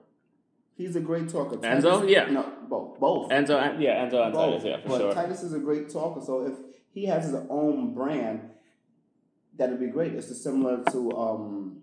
He's 0.76 0.94
a 0.94 1.00
great 1.00 1.28
talker. 1.28 1.56
Enzo? 1.56 2.00
Titus- 2.00 2.10
Yeah. 2.10 2.26
No, 2.30 2.52
both. 2.68 3.00
Both. 3.00 3.30
Enzo, 3.32 3.80
yeah, 3.80 4.04
Enzo 4.06 4.24
and 4.24 4.32
Both. 4.32 4.62
Titus, 4.62 4.64
yeah, 4.64 4.80
for 4.82 4.88
but 4.90 4.98
sure. 4.98 5.12
Titus 5.12 5.42
is 5.42 5.52
a 5.52 5.58
great 5.58 5.88
talker, 5.90 6.20
so 6.24 6.46
if 6.46 6.54
he 6.98 7.06
has 7.06 7.26
his 7.26 7.34
own 7.48 7.94
brand, 7.94 8.50
that'd 9.56 9.78
be 9.78 9.86
great. 9.86 10.14
It's 10.14 10.42
similar 10.42 10.82
to 10.90 11.12
um, 11.12 11.82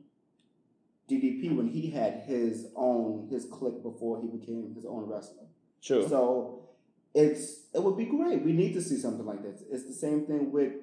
DDP 1.10 1.56
when 1.56 1.70
he 1.70 1.90
had 1.90 2.24
his 2.26 2.68
own 2.76 3.30
his 3.32 3.46
clique 3.46 3.82
before 3.82 4.22
he 4.22 4.28
became 4.28 4.74
his 4.76 4.86
own 4.86 5.06
wrestler. 5.06 5.46
True. 5.82 6.08
So 6.08 6.70
it's 7.14 7.62
it 7.74 7.82
would 7.82 7.98
be 7.98 8.06
great. 8.06 8.44
We 8.44 8.52
need 8.52 8.74
to 8.74 8.82
see 8.82 8.98
something 8.98 9.26
like 9.26 9.42
this. 9.42 9.64
It's 9.72 9.86
the 9.86 9.94
same 9.94 10.26
thing 10.26 10.52
with 10.52 10.74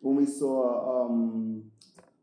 when 0.00 0.16
we 0.16 0.26
saw 0.26 1.04
um, 1.04 1.64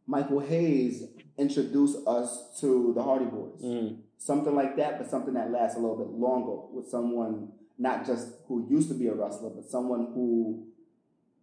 Michael 0.08 0.40
Hayes 0.40 1.04
introduce 1.38 1.96
us 2.08 2.60
to 2.62 2.94
the 2.96 3.04
Hardy 3.04 3.26
Boys. 3.26 3.62
Mm. 3.64 4.00
Something 4.18 4.56
like 4.56 4.76
that, 4.78 4.98
but 4.98 5.10
something 5.10 5.36
that 5.36 5.52
lasts 5.52 5.78
a 5.78 5.80
little 5.80 5.98
bit 5.98 6.10
longer 6.10 6.56
with 6.74 6.90
someone 6.90 7.54
not 7.78 8.06
just 8.06 8.34
who 8.48 8.68
used 8.70 8.90
to 8.90 8.96
be 8.96 9.08
a 9.08 9.14
wrestler, 9.14 9.52
but 9.52 9.70
someone 9.70 10.12
who 10.14 10.69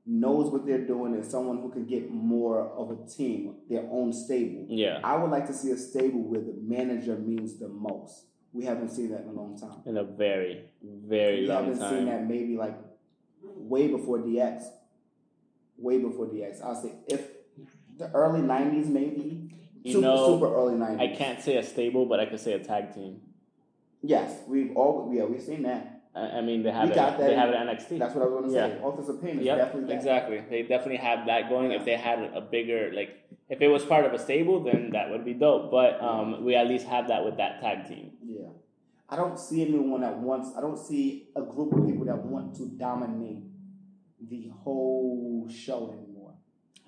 knows 0.06 0.50
what 0.52 0.64
they're 0.64 0.86
doing 0.86 1.14
and 1.14 1.24
someone 1.24 1.60
who 1.60 1.68
can 1.70 1.84
get 1.84 2.10
more 2.10 2.60
of 2.60 2.90
a 2.90 3.08
team, 3.10 3.56
their 3.68 3.86
own 3.90 4.12
stable. 4.12 4.66
Yeah, 4.68 5.00
I 5.02 5.16
would 5.16 5.30
like 5.30 5.46
to 5.48 5.52
see 5.52 5.70
a 5.72 5.76
stable 5.76 6.22
where 6.22 6.40
the 6.40 6.54
manager 6.60 7.16
means 7.16 7.58
the 7.58 7.68
most. 7.68 8.26
We 8.52 8.64
haven't 8.64 8.90
seen 8.90 9.10
that 9.10 9.22
in 9.22 9.28
a 9.28 9.32
long 9.32 9.58
time. 9.58 9.82
in 9.84 9.96
a 9.98 10.04
very, 10.04 10.64
very 10.82 11.42
We 11.42 11.46
long 11.48 11.66
haven't 11.66 11.90
seen 11.90 12.06
that 12.06 12.26
maybe 12.26 12.56
like 12.56 12.78
way 13.42 13.88
before 13.88 14.18
DX. 14.18 14.62
Way 15.76 15.98
before 15.98 16.26
DX. 16.26 16.62
I'll 16.64 16.80
say 16.80 16.92
if 17.08 17.28
the 17.98 18.10
early 18.12 18.40
nineties 18.40 18.86
maybe. 18.88 19.50
You 19.82 19.92
super, 19.92 20.02
know, 20.06 20.26
super 20.26 20.54
early 20.54 20.74
nineties. 20.74 21.00
I 21.00 21.16
can't 21.16 21.40
say 21.40 21.56
a 21.58 21.62
stable, 21.62 22.06
but 22.06 22.18
I 22.18 22.26
could 22.26 22.40
say 22.40 22.52
a 22.54 22.58
tag 22.58 22.94
team. 22.94 23.20
Yes, 24.02 24.40
we've 24.46 24.76
all 24.76 25.10
yeah, 25.12 25.24
we've 25.24 25.42
seen 25.42 25.62
that. 25.64 25.95
I, 26.16 26.40
mean, 26.40 26.62
they 26.62 26.70
have 26.70 26.84
We 26.88 26.92
it. 26.92 26.94
got 26.94 27.18
that 27.18 27.26
They 27.26 27.32
in- 27.34 27.38
have 27.38 27.50
it 27.50 27.56
NXT. 27.56 27.98
That's 27.98 28.14
what 28.14 28.22
I 28.24 28.26
was 28.28 28.34
gonna 28.40 28.52
say. 28.52 28.76
Yeah. 28.78 28.84
Authors 28.86 29.08
of 29.08 29.20
Pain 29.22 29.38
is 29.38 29.44
Yep, 29.44 29.58
definitely 29.58 29.88
that. 29.88 29.94
exactly. 29.96 30.38
They 30.50 30.62
definitely 30.62 30.96
have 30.96 31.26
that 31.26 31.48
going. 31.50 31.70
Yeah. 31.72 31.78
If 31.78 31.84
they 31.84 31.96
had 31.96 32.18
a 32.34 32.40
bigger, 32.40 32.90
like, 32.94 33.10
if 33.48 33.60
it 33.60 33.68
was 33.68 33.84
part 33.84 34.04
of 34.06 34.12
a 34.14 34.18
stable, 34.18 34.62
then 34.64 34.90
that 34.92 35.10
would 35.10 35.24
be 35.24 35.34
dope. 35.34 35.70
But 35.70 36.00
um, 36.02 36.44
we 36.44 36.54
at 36.56 36.66
least 36.68 36.86
have 36.86 37.08
that 37.08 37.24
with 37.24 37.36
that 37.36 37.60
tag 37.60 37.86
team. 37.88 38.12
Yeah. 38.24 38.48
I 39.08 39.16
don't 39.16 39.38
see 39.38 39.62
anyone 39.62 40.00
that 40.00 40.16
wants 40.18 40.50
I 40.56 40.60
don't 40.60 40.78
see 40.78 41.28
a 41.36 41.42
group 41.42 41.72
of 41.74 41.86
people 41.86 42.04
that 42.06 42.18
want 42.24 42.56
to 42.56 42.66
dominate 42.66 43.42
the 44.28 44.50
whole 44.64 45.46
show 45.48 45.92
anymore. 45.92 46.32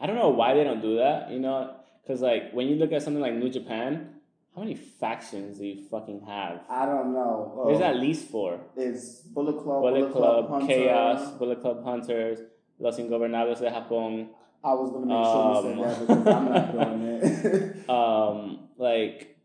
I 0.01 0.07
don't 0.07 0.17
know 0.17 0.31
why 0.31 0.55
they 0.55 0.65
don't 0.65 0.81
do 0.83 0.97
that. 0.97 1.31
You 1.31 1.39
know, 1.39 1.75
because 2.03 2.21
like 2.23 2.53
when 2.53 2.67
you 2.67 2.77
look 2.77 2.93
at 2.93 3.03
something 3.03 3.23
like 3.23 3.35
New 3.35 3.51
Japan, 3.51 4.15
How 4.59 4.65
many 4.65 4.75
factions 4.75 5.59
do 5.59 5.67
you 5.67 5.85
fucking 5.89 6.23
have? 6.27 6.63
I 6.69 6.85
don't 6.85 7.13
know. 7.15 7.63
There's 7.69 7.81
at 7.81 7.95
least 7.95 8.29
four. 8.29 8.59
It's 8.77 9.21
Bullet 9.21 9.63
Club, 9.63 9.83
Bullet 9.83 10.11
Club, 10.11 10.49
Hunter. 10.51 10.67
Chaos, 10.67 11.31
Bullet 11.39 11.61
Club 11.61 11.85
Hunters, 11.85 12.41
Los 12.81 12.99
Ingobernables 12.99 13.61
de 13.61 13.71
Japón. 13.71 14.27
I 14.65 14.75
was 14.75 14.91
gonna 14.91 15.07
make 15.07 15.25
sure 15.25 15.77
you 15.77 15.85
Um, 15.85 16.01
said 16.09 16.17
that 16.19 16.25
because 16.25 16.35
I'm 16.35 16.53
not 16.53 16.73
doing 16.73 17.03
it. 17.05 17.89
Um, 17.89 18.69
like, 18.79 19.37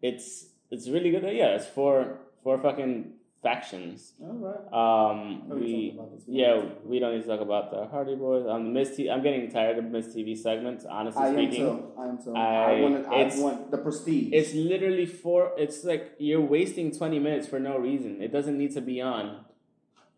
it's 0.00 0.46
it's 0.70 0.88
really 0.88 1.10
good. 1.10 1.24
Yeah, 1.24 1.56
it's 1.56 1.66
four 1.66 2.20
four 2.44 2.58
fucking 2.58 3.14
factions. 3.42 4.14
All 4.20 4.34
right. 4.34 5.10
Um, 5.10 5.48
we 5.48 5.90
talk 5.90 6.00
about 6.00 6.16
this. 6.16 6.24
yeah 6.26 6.62
we 6.84 6.98
don't 6.98 7.14
need 7.14 7.22
to 7.22 7.28
talk 7.28 7.40
about 7.40 7.70
the 7.70 7.86
Hardy 7.86 8.16
Boys. 8.16 8.46
Um, 8.48 8.72
Miss 8.72 8.96
T- 8.96 9.08
I'm 9.08 9.22
getting 9.22 9.50
tired 9.50 9.78
of 9.78 9.84
Miz 9.84 10.08
TV 10.08 10.36
segments. 10.36 10.84
Honestly 10.84 11.22
I 11.22 11.28
am 11.28 11.34
speaking, 11.34 11.64
too. 11.66 11.92
I 11.98 12.06
am 12.08 12.18
too. 12.18 12.34
I, 12.34 12.72
I- 12.72 12.80
want. 12.80 13.06
I 13.06 13.38
want 13.40 13.70
the 13.70 13.78
prestige. 13.78 14.30
it's 14.32 14.54
literally 14.54 15.06
four. 15.06 15.52
It's 15.56 15.84
like 15.84 16.14
you're 16.18 16.40
wasting 16.40 16.90
20 16.96 17.18
minutes 17.20 17.46
for 17.46 17.60
no 17.60 17.78
reason. 17.78 18.20
It 18.20 18.32
doesn't 18.32 18.58
need 18.58 18.74
to 18.74 18.80
be 18.80 19.00
on. 19.00 19.44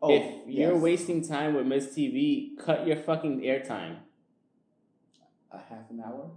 oh, 0.00 0.10
if 0.10 0.24
you're 0.46 0.72
yes. 0.72 0.82
wasting 0.82 1.26
time 1.26 1.54
with 1.54 1.66
Miz 1.66 1.88
TV, 1.88 2.56
cut 2.58 2.86
your 2.86 2.96
fucking 2.96 3.40
airtime. 3.42 3.96
a 5.52 5.58
half 5.58 5.90
an 5.90 6.00
hour. 6.04 6.30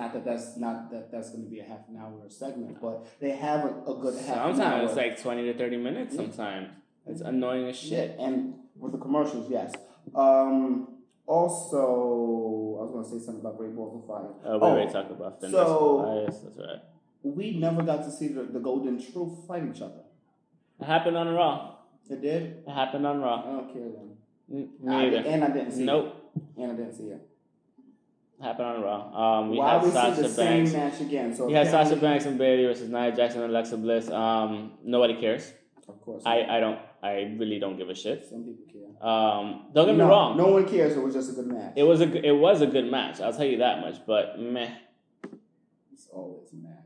Not 0.00 0.14
that 0.14 0.24
that's 0.24 0.56
not 0.56 0.90
that 0.92 1.12
that's 1.12 1.28
going 1.28 1.44
to 1.44 1.50
be 1.50 1.60
a 1.60 1.64
half 1.64 1.80
an 1.90 1.98
hour 1.98 2.22
segment, 2.28 2.80
but 2.80 3.06
they 3.20 3.32
have 3.32 3.66
a, 3.66 3.82
a 3.86 3.94
good 4.00 4.14
half 4.14 4.28
an 4.28 4.38
hour. 4.38 4.54
Sometimes 4.54 4.88
it's 4.88 4.96
like 4.96 5.22
20 5.22 5.52
to 5.52 5.58
30 5.58 5.76
minutes. 5.76 6.16
Sometimes 6.16 6.68
it's 7.06 7.20
annoying 7.20 7.68
as 7.68 7.78
shit. 7.78 8.16
Yeah, 8.18 8.24
and 8.24 8.54
with 8.78 8.92
the 8.92 8.98
commercials, 8.98 9.50
yes. 9.50 9.74
Um, 10.14 10.88
also, 11.26 12.78
I 12.80 12.84
was 12.84 12.90
going 12.92 13.04
to 13.04 13.10
say 13.10 13.26
something 13.26 13.42
about 13.42 13.58
Great 13.58 13.76
Balls 13.76 14.02
of 14.02 14.08
Fire. 14.08 14.30
Oh, 14.46 14.56
we 14.56 14.64
already 14.64 14.90
talked 14.90 15.10
about 15.10 15.38
Finn 15.38 15.50
so- 15.50 16.00
Elias. 16.00 16.38
That's 16.38 16.56
right. 16.56 16.80
We 17.22 17.58
never 17.58 17.82
got 17.82 18.02
to 18.04 18.10
see 18.10 18.28
the, 18.28 18.44
the 18.44 18.58
Golden 18.58 18.98
Truth 18.98 19.46
fight 19.46 19.64
each 19.70 19.82
other. 19.82 20.00
It 20.80 20.86
happened 20.86 21.18
on 21.18 21.28
Raw. 21.28 21.74
It 22.08 22.22
did. 22.22 22.64
It 22.66 22.72
happened 22.72 23.06
on 23.06 23.20
Raw. 23.20 23.42
I 23.42 23.52
don't 23.52 23.72
care 23.74 23.82
then. 23.82 24.16
Mm, 24.50 24.90
I, 24.90 25.06
either. 25.06 25.28
and 25.28 25.44
I 25.44 25.50
didn't 25.50 25.72
see 25.72 25.82
it. 25.82 25.84
Nope. 25.84 26.32
it. 26.34 26.62
And 26.62 26.72
I 26.72 26.74
didn't 26.74 26.94
see 26.94 27.04
it. 27.04 27.29
Happened 28.42 28.66
on 28.68 28.82
Raw. 28.82 29.40
Um, 29.40 29.50
we 29.50 29.58
Why 29.58 29.74
had 29.74 29.82
we 29.82 29.88
see 29.88 29.94
Sasha 29.94 30.22
the 30.22 30.28
Banks. 30.28 30.70
same 30.72 30.80
match 30.80 31.00
again? 31.00 31.34
So 31.36 31.46
We 31.46 31.52
had 31.52 31.68
Sasha 31.68 31.96
Banks 31.96 32.24
and 32.24 32.38
Bayley 32.38 32.64
versus 32.64 32.88
Nia 32.88 33.14
Jax 33.14 33.34
and 33.34 33.44
Alexa 33.44 33.76
Bliss. 33.76 34.08
Um, 34.10 34.72
nobody 34.82 35.20
cares. 35.20 35.52
Of 35.88 36.00
course, 36.00 36.22
I, 36.24 36.44
I 36.44 36.60
don't. 36.60 36.78
I 37.02 37.34
really 37.38 37.58
don't 37.58 37.76
give 37.76 37.88
a 37.90 37.94
shit. 37.94 38.26
some 38.28 38.44
people 38.44 38.64
care. 38.72 39.06
Um, 39.08 39.66
don't 39.74 39.86
get 39.86 39.96
me 39.96 40.02
wrong. 40.04 40.36
No 40.36 40.46
one 40.48 40.66
cares. 40.68 40.96
It 40.96 41.02
was 41.02 41.14
just 41.14 41.30
a 41.30 41.32
good 41.32 41.48
match. 41.48 41.72
It 41.76 41.82
was 41.82 42.00
a 42.00 42.26
it 42.26 42.32
was 42.36 42.60
a 42.62 42.66
good 42.66 42.90
match. 42.90 43.20
I'll 43.20 43.32
tell 43.32 43.44
you 43.46 43.58
that 43.58 43.80
much. 43.80 43.96
But 44.06 44.38
meh. 44.38 44.70
It's 45.92 46.08
always 46.12 46.48
mad 46.52 46.84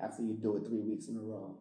after 0.00 0.22
you 0.22 0.34
do 0.34 0.56
it 0.56 0.66
three 0.66 0.80
weeks 0.80 1.08
in 1.08 1.16
a 1.16 1.20
row. 1.20 1.56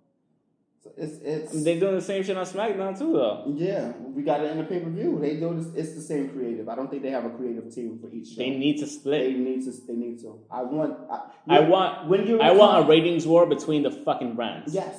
So 0.84 0.92
it's 0.98 1.18
it's 1.24 1.64
They 1.64 1.80
doing 1.80 1.96
the 1.96 2.02
same 2.02 2.24
shit 2.24 2.36
on 2.36 2.46
SmackDown 2.46 2.98
too, 3.00 3.14
though. 3.14 3.46
yeah. 3.56 3.94
We 4.16 4.22
got 4.22 4.42
it 4.42 4.52
in 4.52 4.58
the 4.58 4.66
pay 4.66 4.80
per 4.82 4.90
view. 4.90 5.18
They 5.22 5.38
do 5.38 5.54
this. 5.56 5.74
It's 5.76 5.96
the 5.96 6.02
same 6.02 6.30
creative. 6.30 6.68
I 6.68 6.76
don't 6.76 6.90
think 6.92 7.04
they 7.04 7.12
have 7.12 7.24
a 7.24 7.30
creative 7.30 7.74
team 7.74 8.00
for 8.02 8.10
each 8.14 8.30
show. 8.32 8.40
They 8.44 8.50
need 8.50 8.80
to 8.80 8.88
split. 8.88 9.22
They 9.22 9.34
need 9.40 9.64
to. 9.64 9.72
They 9.88 9.94
need 9.96 10.20
to. 10.20 10.40
I 10.52 10.62
want. 10.64 10.98
I, 11.10 11.20
I 11.58 11.60
want 11.62 12.10
when 12.10 12.28
you 12.28 12.42
I 12.42 12.52
want 12.52 12.84
a 12.84 12.90
ratings 12.90 13.26
war 13.26 13.46
between 13.46 13.84
the 13.84 13.92
fucking 13.92 14.36
brands. 14.36 14.74
yes, 14.74 14.96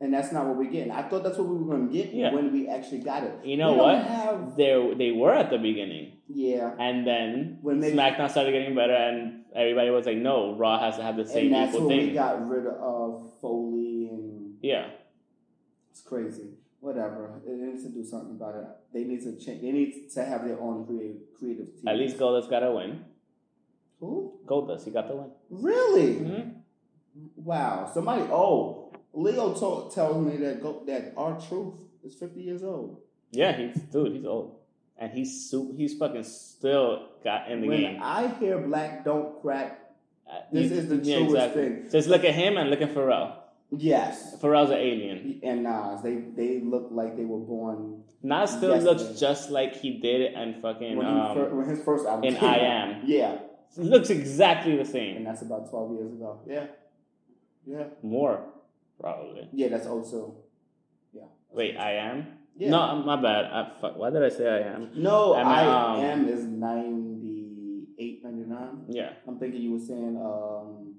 and 0.00 0.14
that's 0.14 0.30
not 0.30 0.46
what 0.46 0.56
we're 0.56 0.70
getting. 0.70 0.92
I 0.92 1.02
thought 1.08 1.24
that's 1.24 1.36
what 1.36 1.48
we 1.48 1.56
were 1.56 1.66
going 1.76 1.88
to 1.88 1.92
get 1.92 2.14
Yeah. 2.14 2.32
when 2.32 2.52
we 2.52 2.68
actually 2.68 3.00
got 3.00 3.24
it. 3.24 3.34
You 3.44 3.56
know 3.56 3.72
what? 3.72 4.04
Have, 4.06 4.56
They 4.56 4.94
they 4.96 5.10
were 5.10 5.34
at 5.34 5.50
the 5.50 5.58
beginning, 5.58 6.12
yeah, 6.28 6.76
and 6.78 7.04
then 7.04 7.58
When 7.60 7.80
they- 7.80 7.90
SmackDown 7.92 8.30
started 8.30 8.52
getting 8.52 8.76
better, 8.76 8.94
and 8.94 9.42
everybody 9.52 9.90
was 9.90 10.06
like, 10.06 10.18
"No, 10.18 10.54
Raw 10.54 10.78
has 10.78 10.96
to 10.96 11.02
have 11.02 11.16
the 11.16 11.26
same 11.26 11.46
and 11.46 11.54
that's 11.56 11.74
equal 11.74 11.88
when 11.88 11.98
we 11.98 12.10
got 12.12 12.48
rid 12.48 12.66
of 12.68 13.32
Foley 13.40 14.08
and 14.12 14.54
yeah, 14.62 14.86
It's 15.94 16.02
crazy. 16.02 16.48
Whatever. 16.80 17.40
They 17.46 17.52
need 17.54 17.80
to 17.84 17.88
do 17.88 18.04
something 18.04 18.32
about 18.32 18.56
it. 18.56 18.66
They 18.92 19.04
need 19.04 19.22
to 19.22 19.38
change. 19.38 19.62
They 19.62 19.70
need 19.70 20.10
to 20.12 20.24
have 20.24 20.44
their 20.44 20.60
own 20.60 20.84
creative 20.84 21.18
creative 21.38 21.66
team. 21.76 21.86
at 21.86 21.96
least 21.96 22.18
Goldust 22.18 22.50
got 22.50 22.64
a 22.64 22.72
win. 22.72 23.04
Who? 24.00 24.32
Goldust, 24.44 24.84
he 24.84 24.90
got 24.90 25.06
the 25.06 25.14
win. 25.14 25.30
Really? 25.50 26.14
hmm 26.14 26.48
Wow. 27.36 27.88
Somebody. 27.94 28.22
Oh, 28.24 28.92
Leo 29.12 29.54
told, 29.54 29.94
tells 29.94 30.16
me 30.26 30.36
that 30.38 30.60
go, 30.60 30.82
that 30.88 31.12
R-Truth 31.16 31.74
is 32.02 32.14
fifty 32.16 32.40
years 32.42 32.64
old. 32.64 33.00
Yeah, 33.30 33.56
he's 33.56 33.80
dude. 33.82 34.12
He's 34.16 34.24
old, 34.26 34.56
and 34.98 35.12
he's 35.12 35.48
su- 35.48 35.72
he's 35.76 35.94
fucking 35.96 36.24
still 36.24 37.08
got 37.22 37.48
in 37.50 37.60
the 37.60 37.68
when 37.68 37.80
game. 37.80 38.00
I 38.02 38.26
hear 38.40 38.58
black 38.58 39.04
don't 39.04 39.40
crack, 39.40 39.94
Uh, 40.28 40.40
this 40.52 40.70
you- 40.72 40.76
is 40.78 40.88
the 40.88 40.98
truest 40.98 41.54
thing. 41.54 41.88
Just 41.88 42.08
look 42.08 42.24
at 42.24 42.34
him 42.34 42.56
and 42.56 42.68
look 42.68 42.82
at 42.82 42.92
Pharrell. 42.92 43.36
Yes. 43.78 44.36
Pharrell's 44.40 44.70
an 44.70 44.78
alien. 44.78 45.40
And 45.42 45.62
Nas, 45.64 46.02
they 46.02 46.16
they 46.36 46.60
look 46.60 46.88
like 46.90 47.16
they 47.16 47.24
were 47.24 47.38
born 47.38 48.02
Nas 48.22 48.50
still 48.50 48.70
Yesterday. 48.74 49.04
looks 49.04 49.20
just 49.20 49.50
like 49.50 49.74
he 49.74 49.98
did 50.00 50.32
and 50.34 50.60
fucking 50.62 50.96
when, 50.96 51.06
um, 51.06 51.34
fir- 51.36 51.54
when 51.54 51.68
his 51.68 51.80
first 51.84 52.06
album 52.06 52.24
in 52.24 52.36
I. 52.36 52.56
Am. 52.58 53.02
Yeah, 53.04 53.38
looks 53.76 54.10
exactly 54.10 54.76
the 54.76 54.84
same. 54.84 55.16
and 55.18 55.26
that's 55.26 55.42
about 55.42 55.68
twelve 55.70 55.92
years 55.92 56.12
ago. 56.12 56.40
Yeah, 56.46 56.66
yeah, 57.66 57.84
More, 58.02 58.40
probably. 59.00 59.48
yeah. 59.52 59.68
That's 59.68 59.86
also. 59.86 60.36
Yeah. 61.12 61.24
Wait, 61.52 61.76
I 61.76 61.92
am. 61.92 62.26
Yeah. 62.56 62.70
No, 62.70 62.96
my 63.04 63.16
bad. 63.20 63.44
I, 63.46 63.72
fuck, 63.80 63.96
why 63.96 64.10
did 64.10 64.22
I 64.22 64.28
say 64.28 64.48
I 64.48 64.74
am? 64.74 64.90
No, 64.94 65.34
I 65.34 65.42
I, 65.64 65.94
um, 65.96 66.00
am 66.00 66.28
is 66.28 66.44
98, 66.44 68.24
99. 68.24 68.84
Yeah. 68.90 69.10
I'm 69.26 69.38
thinking 69.38 69.60
you 69.60 69.72
were 69.72 69.78
saying 69.80 70.16
um, 70.16 70.93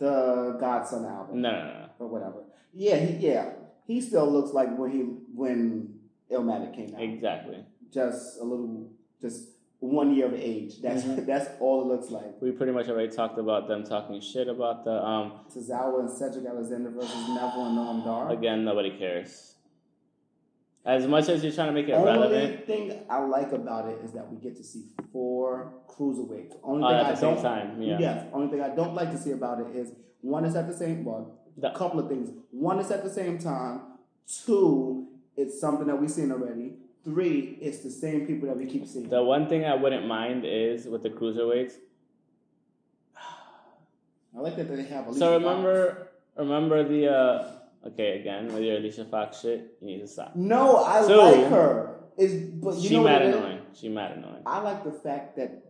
the 0.00 0.56
God's 0.58 0.90
Son 0.90 1.04
album 1.04 1.40
No, 1.40 1.50
no, 1.52 1.64
no. 1.64 1.86
or 2.00 2.08
whatever. 2.08 2.42
Yeah, 2.72 2.96
he, 2.96 3.26
yeah, 3.28 3.52
he 3.86 4.00
still 4.00 4.30
looks 4.30 4.52
like 4.52 4.76
when 4.76 4.90
he 4.90 5.00
when 5.34 5.94
Illmatic 6.32 6.74
came 6.74 6.94
out. 6.94 7.02
Exactly. 7.02 7.64
Just 7.92 8.40
a 8.40 8.44
little, 8.44 8.88
just 9.20 9.48
one 9.80 10.14
year 10.14 10.26
of 10.26 10.34
age. 10.34 10.80
That's 10.80 11.02
Mhm. 11.04 11.26
that's 11.30 11.48
all 11.60 11.82
it 11.82 11.86
looks 11.92 12.10
like. 12.10 12.40
We 12.40 12.50
pretty 12.52 12.72
much 12.72 12.88
already 12.88 13.10
talked 13.14 13.38
about 13.38 13.68
them 13.68 13.84
talking 13.84 14.20
shit 14.20 14.48
about 14.48 14.84
the 14.84 14.92
um. 15.04 15.32
Tozawa 15.54 16.00
and 16.00 16.10
Cedric 16.10 16.46
Alexander 16.46 16.90
versus 16.90 17.28
Neville 17.28 17.66
and 17.66 17.76
Noam 17.78 18.04
Dar. 18.04 18.30
Again, 18.32 18.64
nobody 18.64 18.96
cares. 18.98 19.54
As 20.84 21.06
much 21.06 21.28
as 21.28 21.42
you're 21.44 21.52
trying 21.52 21.68
to 21.68 21.74
make 21.74 21.88
it 21.88 21.92
relevant. 21.92 22.16
The 22.20 22.24
Only 22.24 22.38
relevant, 22.38 22.66
thing 22.66 23.02
I 23.10 23.18
like 23.18 23.52
about 23.52 23.88
it 23.88 23.98
is 24.02 24.12
that 24.12 24.30
we 24.32 24.38
get 24.38 24.56
to 24.56 24.64
see 24.64 24.84
four 25.12 25.74
cruiserweights. 25.86 26.56
Only 26.64 26.84
uh, 26.84 26.88
thing 26.88 26.96
at 26.98 27.06
I 27.06 27.10
the 27.10 27.16
same 27.16 27.34
don't 27.34 27.42
time, 27.42 27.82
yeah. 27.82 27.98
Yes. 27.98 28.26
Only 28.32 28.48
thing 28.50 28.62
I 28.62 28.74
don't 28.74 28.94
like 28.94 29.10
to 29.10 29.18
see 29.18 29.32
about 29.32 29.60
it 29.60 29.76
is 29.76 29.92
one 30.22 30.44
is 30.46 30.56
at 30.56 30.66
the 30.66 30.74
same 30.76 31.04
well, 31.04 31.38
a 31.62 31.70
couple 31.72 32.00
of 32.00 32.08
things. 32.08 32.30
One 32.50 32.78
is 32.80 32.90
at 32.90 33.04
the 33.04 33.10
same 33.10 33.38
time. 33.38 33.82
Two, 34.44 35.08
it's 35.36 35.60
something 35.60 35.86
that 35.86 35.96
we've 36.00 36.10
seen 36.10 36.32
already. 36.32 36.74
Three, 37.04 37.58
it's 37.60 37.80
the 37.80 37.90
same 37.90 38.26
people 38.26 38.48
that 38.48 38.56
we 38.56 38.66
keep 38.66 38.86
seeing. 38.86 39.08
The 39.08 39.22
one 39.22 39.48
thing 39.48 39.64
I 39.66 39.74
wouldn't 39.74 40.06
mind 40.06 40.44
is 40.46 40.86
with 40.86 41.02
the 41.02 41.10
cruiserweights. 41.10 41.74
I 44.36 44.40
like 44.40 44.56
that 44.56 44.68
they 44.74 44.82
have. 44.84 45.12
So 45.14 45.34
remember, 45.34 46.08
remember 46.36 46.88
the 46.88 47.12
uh. 47.12 47.52
Okay, 47.86 48.20
again 48.20 48.52
with 48.52 48.62
your 48.62 48.76
Alicia 48.76 49.06
Fox 49.06 49.40
shit, 49.40 49.76
you 49.80 49.86
need 49.86 50.00
to 50.00 50.06
stop. 50.06 50.36
No, 50.36 50.84
I 50.84 51.06
Two, 51.06 51.16
like 51.16 51.50
her. 51.50 52.00
Is 52.18 52.34
but 52.34 52.76
you 52.76 52.88
she 52.88 52.94
know 52.96 53.04
mad 53.04 53.12
what 53.14 53.22
it 53.22 53.28
is? 53.30 53.36
annoying. 53.36 53.58
She 53.72 53.88
mad 53.88 54.18
annoying. 54.18 54.42
I 54.44 54.60
like 54.60 54.84
the 54.84 54.92
fact 54.92 55.36
that 55.36 55.64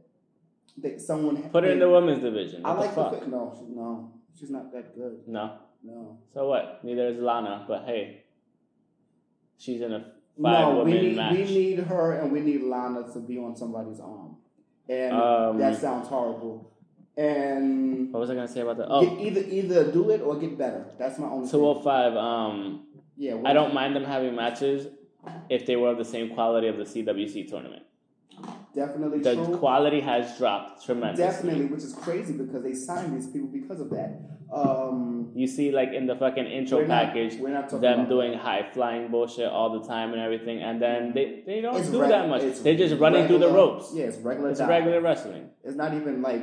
that 0.78 1.00
someone 1.00 1.36
Put 1.50 1.64
her 1.64 1.70
in 1.70 1.78
the 1.78 1.88
women's 1.88 2.20
division. 2.22 2.62
I 2.64 2.72
like 2.72 2.94
the 2.94 3.04
the 3.04 3.10
fuck? 3.10 3.22
fa- 3.24 3.28
no, 3.30 3.54
she, 3.56 3.74
no, 3.74 4.12
she's 4.36 4.50
not 4.50 4.72
that 4.72 4.94
good. 4.96 5.20
No. 5.26 5.52
No, 5.82 6.18
So 6.34 6.46
what? 6.48 6.80
Neither 6.84 7.08
is 7.08 7.18
Lana, 7.18 7.64
but 7.66 7.84
hey, 7.86 8.24
she's 9.56 9.80
in 9.80 9.92
a 9.92 10.00
five 10.00 10.60
no, 10.60 10.70
we 10.70 10.76
woman 10.92 10.92
need 10.94 11.16
match. 11.16 11.32
we 11.36 11.44
need 11.44 11.78
her 11.80 12.12
and 12.20 12.30
we 12.32 12.40
need 12.40 12.62
Lana 12.64 13.10
to 13.14 13.20
be 13.20 13.38
on 13.38 13.56
somebody's 13.56 13.98
arm, 14.00 14.36
and 14.88 15.14
Um, 15.14 15.58
that 15.58 15.80
sounds 15.80 16.06
horrible. 16.08 16.70
And 17.16 18.12
what 18.12 18.20
was 18.20 18.30
I 18.30 18.34
gonna 18.34 18.48
say 18.48 18.60
about 18.60 18.78
that? 18.78 18.88
get, 18.88 18.92
Oh, 18.92 19.18
either 19.20 19.40
either 19.48 19.92
do 19.92 20.10
it 20.10 20.20
or 20.22 20.36
get 20.38 20.56
better. 20.56 20.86
That's 20.98 21.18
my 21.18 21.28
only. 21.28 21.48
205. 21.50 22.16
Um, 22.16 22.86
Yeah, 23.16 23.36
I 23.44 23.52
don't 23.52 23.74
mind 23.74 23.94
them 23.94 24.04
having 24.04 24.34
matches 24.34 24.88
if 25.50 25.66
they 25.66 25.76
were 25.76 25.88
of 25.90 25.98
the 25.98 26.04
same 26.04 26.30
quality 26.30 26.68
of 26.68 26.76
the 26.78 26.84
CWC 26.84 27.44
tournament. 27.48 27.82
definitely 28.74 29.18
The 29.18 29.34
true. 29.34 29.56
quality 29.58 30.00
has 30.00 30.38
dropped 30.38 30.84
tremendously. 30.86 31.24
Definitely, 31.26 31.66
which 31.66 31.82
is 31.82 31.92
crazy 31.92 32.32
because 32.32 32.62
they 32.62 32.72
signed 32.72 33.14
these 33.16 33.26
people 33.26 33.48
because 33.48 33.80
of 33.80 33.90
that. 33.90 34.18
Um, 34.52 35.30
You 35.34 35.46
see, 35.46 35.70
like 35.70 35.92
in 35.92 36.06
the 36.06 36.16
fucking 36.16 36.46
intro 36.46 36.78
we're 36.78 36.86
not- 36.86 37.04
package, 37.06 37.36
we're 37.38 37.50
not 37.50 37.64
talking 37.68 37.82
them 37.82 38.08
doing 38.08 38.32
high 38.34 38.62
flying 38.72 39.08
bullshit 39.10 39.48
all 39.48 39.78
the 39.78 39.86
time 39.86 40.12
and 40.14 40.20
everything, 40.22 40.62
and 40.62 40.80
then 40.80 41.12
they, 41.12 41.42
they 41.46 41.60
don't 41.60 41.82
do 41.92 42.00
reg- 42.00 42.10
that 42.10 42.28
much. 42.28 42.42
They're 42.62 42.76
just 42.76 42.98
running 42.98 43.26
through 43.28 43.38
the 43.40 43.50
ropes. 43.50 43.92
Yeah, 43.94 44.04
it's 44.04 44.16
regular. 44.18 44.50
It's 44.50 44.58
dive. 44.60 44.68
regular 44.70 45.00
wrestling. 45.02 45.50
It's 45.62 45.76
not 45.76 45.92
even 45.94 46.22
like 46.22 46.42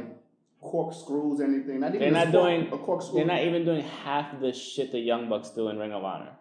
corkscrews 0.62 1.40
or 1.40 1.46
anything. 1.46 1.80
Not 1.80 1.96
even 1.96 2.00
They're 2.00 2.12
not 2.26 2.32
cork- 2.32 2.44
doing- 2.44 2.68
a 2.74 2.78
corkscrew. 2.78 3.16
They're 3.18 3.26
not 3.28 3.44
even 3.44 3.66
doing 3.66 3.82
half 3.84 4.40
the 4.40 4.54
shit 4.54 4.92
the 4.92 5.00
Young 5.00 5.30
Bucks 5.30 5.50
do 5.52 5.70
in 5.70 5.78
Ring 5.78 5.94
of 5.94 6.04
Honor. 6.04 6.32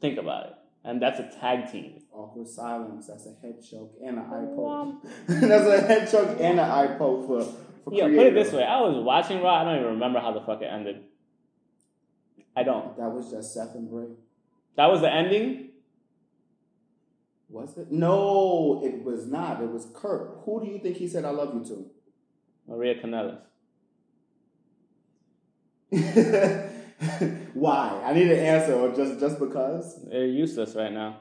Think 0.00 0.18
about 0.18 0.46
it. 0.46 0.54
And 0.82 1.00
that's 1.02 1.18
a 1.20 1.30
tag 1.40 1.70
team. 1.70 2.00
Awkward 2.12 2.48
silence. 2.48 3.06
That's 3.08 3.26
a 3.26 3.34
head 3.42 3.62
choke 3.62 3.94
and 4.02 4.18
an 4.18 4.24
eye 4.24 4.46
poke. 4.56 4.70
Um, 4.70 5.02
that's 5.28 5.66
a 5.66 5.80
head 5.82 6.10
choke 6.10 6.38
and 6.40 6.58
an 6.58 6.70
eye 6.70 6.96
poke 6.96 7.26
for 7.26 7.42
for 7.84 7.92
Yeah, 7.92 8.04
put 8.08 8.26
it 8.28 8.34
this 8.34 8.52
way: 8.52 8.64
I 8.64 8.80
was 8.80 8.96
watching 9.04 9.42
Raw. 9.42 9.60
I 9.60 9.64
don't 9.64 9.76
even 9.76 9.88
remember 9.92 10.20
how 10.20 10.32
the 10.32 10.40
fuck 10.40 10.62
it 10.62 10.66
ended. 10.72 11.04
I 12.56 12.62
don't. 12.62 12.96
That 12.96 13.10
was 13.10 13.30
just 13.30 13.52
Seth 13.52 13.74
and 13.74 13.90
Bray. 13.90 14.06
That 14.76 14.86
was 14.90 15.02
the 15.02 15.12
ending. 15.12 15.68
Was 17.50 17.76
it? 17.76 17.90
No, 17.90 18.80
it 18.82 19.02
was 19.04 19.26
not. 19.26 19.60
It 19.62 19.70
was 19.70 19.86
Kurt. 19.94 20.40
Who 20.44 20.60
do 20.64 20.66
you 20.70 20.78
think 20.78 20.96
he 20.96 21.08
said 21.08 21.26
"I 21.26 21.30
love 21.30 21.54
you" 21.54 21.90
Maria 22.70 22.94
Kanellis. 23.02 23.38
to? 25.92 26.70
Why? 27.54 28.00
I 28.04 28.12
need 28.12 28.30
an 28.30 28.38
answer, 28.38 28.74
or 28.74 28.94
just 28.94 29.18
just 29.18 29.38
because? 29.38 30.04
They're 30.08 30.26
useless 30.26 30.74
right 30.76 30.92
now. 30.92 31.16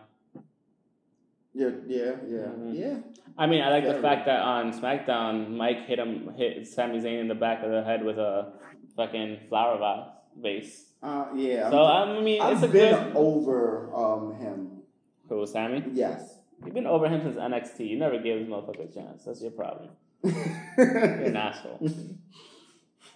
Yeah, 1.53 1.71
yeah, 1.87 2.11
yeah, 2.27 2.47
Mhm. 2.53 2.77
yeah. 2.79 2.97
I 3.37 3.47
mean, 3.47 3.61
I 3.63 3.69
like 3.69 3.83
the 3.85 3.91
Very. 3.97 4.01
fact 4.03 4.25
that 4.27 4.41
on 4.41 4.71
SmackDown, 4.73 5.49
Mike 5.51 5.85
hit 5.87 5.97
him, 5.97 6.29
hit 6.37 6.67
Sami 6.67 6.99
Zayn 6.99 7.19
in 7.21 7.27
the 7.27 7.35
back 7.35 7.63
of 7.63 7.71
the 7.71 7.83
head 7.83 8.03
with 8.03 8.17
a 8.19 8.53
fucking 8.95 9.39
flower 9.49 10.11
vase. 10.37 10.91
Uh, 11.01 11.25
yeah. 11.35 11.69
So 11.71 11.83
I 11.83 12.19
mean, 12.21 12.41
it's 12.41 12.61
a 12.61 12.65
I've 12.65 12.71
been 12.71 13.03
good. 13.03 13.15
over 13.15 13.89
um 13.95 14.35
him. 14.35 14.83
Who 15.29 15.45
Sami? 15.47 15.83
Yes. 15.93 16.37
You've 16.65 16.73
been 16.75 16.85
over 16.87 17.07
him 17.07 17.21
since 17.21 17.37
NXT. 17.37 17.87
You 17.87 17.97
never 17.97 18.19
gave 18.19 18.39
this 18.41 18.49
motherfucker 18.49 18.89
a 18.89 18.93
chance. 18.93 19.23
That's 19.23 19.41
your 19.41 19.51
problem. 19.51 19.89
You're 20.23 20.85
an 20.85 21.35
asshole. 21.35 21.79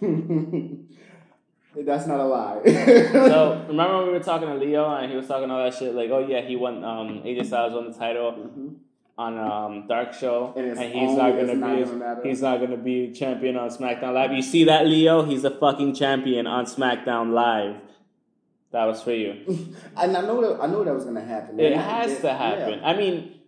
That's 1.75 2.05
not 2.05 2.19
a 2.19 2.23
lie. 2.25 2.61
so 2.65 3.65
remember 3.67 3.97
when 3.97 4.07
we 4.07 4.13
were 4.13 4.19
talking 4.19 4.47
to 4.47 4.55
Leo 4.55 4.93
and 4.95 5.09
he 5.09 5.17
was 5.17 5.27
talking 5.27 5.49
all 5.49 5.63
that 5.63 5.73
shit 5.73 5.95
like, 5.95 6.09
oh 6.11 6.19
yeah, 6.27 6.41
he 6.41 6.55
won. 6.55 6.83
Um, 6.83 7.23
AJ 7.25 7.47
Styles 7.47 7.73
won 7.73 7.91
the 7.91 7.97
title 7.97 8.31
Mhm. 8.31 8.75
on 9.17 9.37
um 9.39 9.87
Dark 9.87 10.13
Show, 10.13 10.53
And 10.55 10.77
and, 10.77 10.93
he's 10.93 11.17
not 11.17 11.31
gonna 11.31 11.55
not 11.55 11.75
be 11.75 11.83
gonna 11.83 12.19
he's 12.23 12.41
not 12.43 12.59
gonna 12.59 12.77
be 12.77 13.11
champion 13.11 13.57
on 13.57 13.69
SmackDown 13.69 14.13
Live. 14.13 14.31
You 14.33 14.43
see 14.43 14.65
that, 14.65 14.85
Leo? 14.85 15.23
He's 15.23 15.43
a 15.45 15.51
fucking 15.51 15.95
champion 15.95 16.45
on 16.45 16.65
SmackDown 16.65 17.31
Live. 17.33 17.77
That 18.71 18.85
was 18.85 19.01
for 19.01 19.11
you. 19.11 19.33
and 19.97 20.15
I 20.17 20.21
know 20.21 20.41
that 20.41 20.61
I 20.63 20.67
know 20.67 20.83
that 20.83 20.93
was 20.93 21.05
gonna 21.05 21.25
happen. 21.25 21.59
It 21.59 21.71
And 21.73 21.81
has 21.81 22.11
it- 22.11 22.21
to 22.21 22.33
happen. 22.33 22.79
yeah. 22.81 22.87
I 22.87 22.95
mean, 22.95 23.39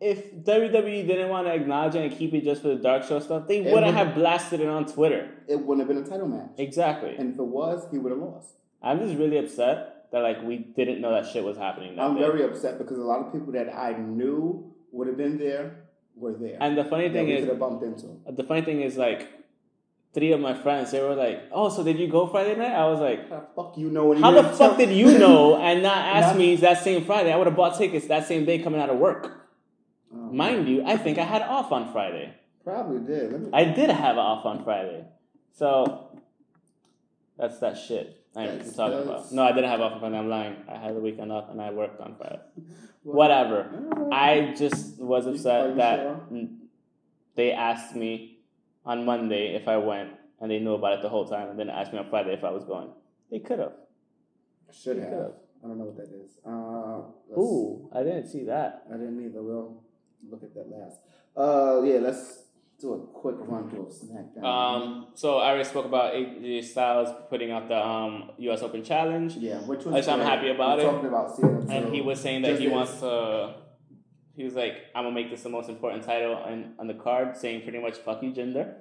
if 0.00 0.32
WWE 0.34 1.06
didn't 1.06 1.28
want 1.28 1.46
to 1.48 1.54
acknowledge 1.54 1.94
it 1.96 2.02
and 2.10 2.16
keep 2.16 2.32
it 2.34 2.44
just 2.44 2.62
for 2.62 2.68
the 2.68 2.76
Dark 2.76 3.02
Show 3.04 3.18
stuff, 3.20 3.48
they 3.48 3.58
It 3.58 3.72
wouldn't 3.72 3.94
have 3.96 4.14
blasted 4.14 4.60
it 4.60 4.68
on 4.68 4.86
Twitter. 4.86 5.28
It 5.48 5.58
wouldn't 5.60 5.86
have 5.86 5.88
been 5.88 6.04
a 6.04 6.08
title 6.08 6.28
match. 6.28 6.50
Exactly. 6.58 7.16
And 7.16 7.32
if 7.34 7.38
it 7.38 7.42
was, 7.44 7.86
he 7.90 7.98
would 7.98 8.12
have 8.12 8.20
lost. 8.20 8.54
I'm 8.82 9.00
just 9.00 9.16
really 9.18 9.38
upset 9.38 10.06
that 10.12 10.20
like 10.20 10.42
we 10.42 10.58
didn't 10.58 11.00
know 11.00 11.10
that 11.12 11.30
shit 11.30 11.42
was 11.42 11.56
happening. 11.56 11.98
I'm 11.98 12.14
day. 12.14 12.20
very 12.20 12.44
upset 12.44 12.78
because 12.78 12.98
a 12.98 13.02
lot 13.02 13.26
of 13.26 13.32
people 13.32 13.52
that 13.54 13.74
I 13.74 13.92
knew 13.98 14.72
would 14.92 15.08
have 15.08 15.16
been 15.16 15.36
there 15.36 15.84
were 16.14 16.32
there. 16.32 16.58
And 16.60 16.78
the 16.78 16.84
funny 16.84 17.08
thing 17.10 17.28
is, 17.28 17.46
bumped 17.58 17.82
into. 17.82 18.06
the 18.30 18.44
funny 18.44 18.62
thing 18.62 18.80
is 18.82 18.96
like. 18.96 19.28
Three 20.14 20.32
of 20.32 20.40
my 20.40 20.54
friends, 20.54 20.90
they 20.90 21.02
were 21.02 21.14
like, 21.14 21.42
"Oh, 21.52 21.68
so 21.68 21.84
did 21.84 21.98
you 21.98 22.08
go 22.08 22.26
Friday 22.26 22.56
night?" 22.56 22.72
I 22.72 22.86
was 22.88 22.98
like, 22.98 23.28
How 23.28 23.40
the 23.40 23.46
fuck 23.54 23.76
you 23.76 23.90
know? 23.90 24.06
When 24.06 24.22
How 24.22 24.30
the 24.30 24.42
fuck 24.42 24.78
did 24.78 24.90
you 24.90 25.18
know 25.24 25.58
and 25.58 25.82
not 25.82 25.98
ask 25.98 26.28
Not- 26.28 26.38
me 26.38 26.56
that 26.56 26.82
same 26.82 27.04
Friday? 27.04 27.30
I 27.30 27.36
would 27.36 27.46
have 27.46 27.54
bought 27.54 27.76
tickets 27.76 28.06
that 28.06 28.26
same 28.26 28.46
day 28.46 28.58
coming 28.58 28.80
out 28.80 28.88
of 28.88 28.96
work. 28.96 29.37
Oh, 30.18 30.32
Mind 30.32 30.68
you, 30.68 30.82
I 30.84 30.96
think 30.96 31.18
I 31.18 31.24
had 31.24 31.42
off 31.42 31.70
on 31.72 31.92
Friday. 31.92 32.34
Probably 32.64 32.98
did. 33.00 33.32
Let 33.32 33.40
me, 33.42 33.50
I 33.52 33.64
did 33.64 33.90
have 33.90 34.18
off 34.18 34.44
on 34.44 34.64
Friday. 34.64 35.04
So 35.54 36.18
that's 37.36 37.58
that 37.60 37.78
shit 37.78 38.24
I'm 38.36 38.46
That's- 38.46 38.74
talking 38.76 38.98
that's- 38.98 39.26
about. 39.26 39.32
No, 39.32 39.42
I 39.44 39.52
didn't 39.52 39.70
have 39.70 39.80
off 39.80 39.92
on 39.94 40.00
Friday. 40.00 40.18
I'm 40.18 40.28
lying. 40.28 40.56
I 40.68 40.76
had 40.76 40.94
the 40.96 41.00
weekend 41.00 41.32
off 41.32 41.50
and 41.50 41.60
I 41.60 41.70
worked 41.70 42.00
on 42.00 42.16
Friday. 42.16 42.40
Well, 43.04 43.16
Whatever. 43.16 44.10
I 44.12 44.54
just 44.58 44.98
was 45.00 45.26
upset 45.26 45.76
that 45.76 46.00
sure? 46.28 46.48
they 47.36 47.52
asked 47.52 47.94
me 47.94 48.40
on 48.84 49.06
Monday 49.06 49.54
if 49.54 49.66
I 49.68 49.76
went 49.78 50.10
and 50.40 50.50
they 50.50 50.58
knew 50.58 50.74
about 50.74 50.94
it 50.98 51.02
the 51.02 51.08
whole 51.08 51.26
time 51.26 51.48
and 51.48 51.58
then 51.58 51.70
asked 51.70 51.92
me 51.92 52.00
on 52.00 52.10
Friday 52.10 52.34
if 52.34 52.44
I 52.44 52.50
was 52.50 52.64
going. 52.64 52.88
They 53.30 53.38
could 53.38 53.60
have. 53.60 53.72
should 54.72 54.96
you 54.96 55.02
have. 55.04 55.10
could've. 55.12 55.32
I 55.64 55.68
don't 55.68 55.78
know 55.78 55.84
what 55.84 55.96
that 55.96 56.10
is. 56.12 56.38
Uh, 56.44 57.38
Ooh, 57.40 57.88
I 57.94 58.02
didn't 58.02 58.26
see 58.26 58.44
that. 58.44 58.82
I 58.92 58.96
didn't 58.98 59.24
either. 59.24 59.42
We'll 59.42 59.80
look 60.28 60.42
at 60.42 60.54
that 60.54 60.68
last. 60.70 60.98
Uh, 61.36 61.82
yeah, 61.82 61.98
let's 62.00 62.44
do 62.80 62.92
a 62.94 62.98
quick 62.98 63.36
run 63.40 63.68
through 63.68 63.86
of 63.86 63.92
SmackDown. 63.92 64.44
Um, 64.44 65.06
so 65.14 65.38
I 65.38 65.48
already 65.50 65.64
spoke 65.64 65.84
about 65.86 66.14
AJ 66.14 66.64
Styles 66.64 67.08
putting 67.28 67.50
out 67.50 67.68
the 67.68 67.76
um, 67.84 68.30
U.S. 68.38 68.62
Open 68.62 68.82
Challenge, 68.84 69.34
yeah, 69.36 69.58
which 69.60 69.84
was 69.84 69.94
which 69.94 70.08
I'm 70.08 70.20
happy 70.20 70.50
about 70.50 70.78
it. 70.80 70.84
Talking 70.84 71.08
about 71.08 71.34
Cena 71.36 71.60
and 71.70 71.94
he 71.94 72.00
was 72.00 72.20
saying 72.20 72.42
that 72.42 72.48
Just 72.50 72.60
he 72.60 72.66
this. 72.66 72.74
wants 72.74 73.00
to. 73.00 73.54
He 74.36 74.44
was 74.44 74.54
like, 74.54 74.74
"I'm 74.94 75.04
gonna 75.04 75.14
make 75.14 75.30
this 75.30 75.42
the 75.42 75.48
most 75.48 75.68
important 75.68 76.04
title 76.04 76.34
on, 76.36 76.74
on 76.78 76.86
the 76.86 76.94
card," 76.94 77.36
saying 77.36 77.62
pretty 77.62 77.80
much 77.80 77.96
"fuck 77.98 78.22
you, 78.22 78.30
Jinder," 78.30 78.74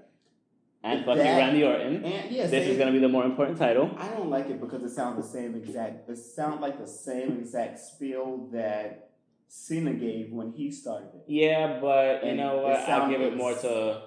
and 0.83 1.03
"fuck 1.03 1.17
you, 1.17 1.23
That- 1.23 1.37
Randy 1.39 1.63
Orton." 1.63 2.05
And 2.05 2.31
yeah, 2.31 2.43
This 2.43 2.51
same- 2.51 2.71
is 2.73 2.77
gonna 2.77 2.91
be 2.91 2.99
the 2.99 3.09
more 3.09 3.23
important 3.25 3.57
title. 3.57 3.89
I 3.97 4.09
don't 4.09 4.29
like 4.29 4.49
it 4.51 4.61
because 4.61 4.83
it 4.83 4.91
sounds 4.91 5.17
the 5.17 5.27
same 5.27 5.55
exact. 5.55 6.07
It 6.07 6.17
sounds 6.17 6.61
like 6.61 6.77
the 6.79 6.85
same 6.87 7.37
exact 7.39 7.79
spiel 7.79 8.47
that 8.51 9.06
Cena 9.47 9.93
gave 9.93 10.31
when 10.31 10.51
he 10.51 10.71
started 10.71 11.09
it. 11.15 11.23
Yeah, 11.27 11.79
but 11.79 12.23
you 12.23 12.29
And 12.29 12.37
know 12.37 12.57
what? 12.57 12.77
I 12.87 13.09
give 13.09 13.21
it 13.21 13.35
more 13.35 13.53
to 13.55 14.01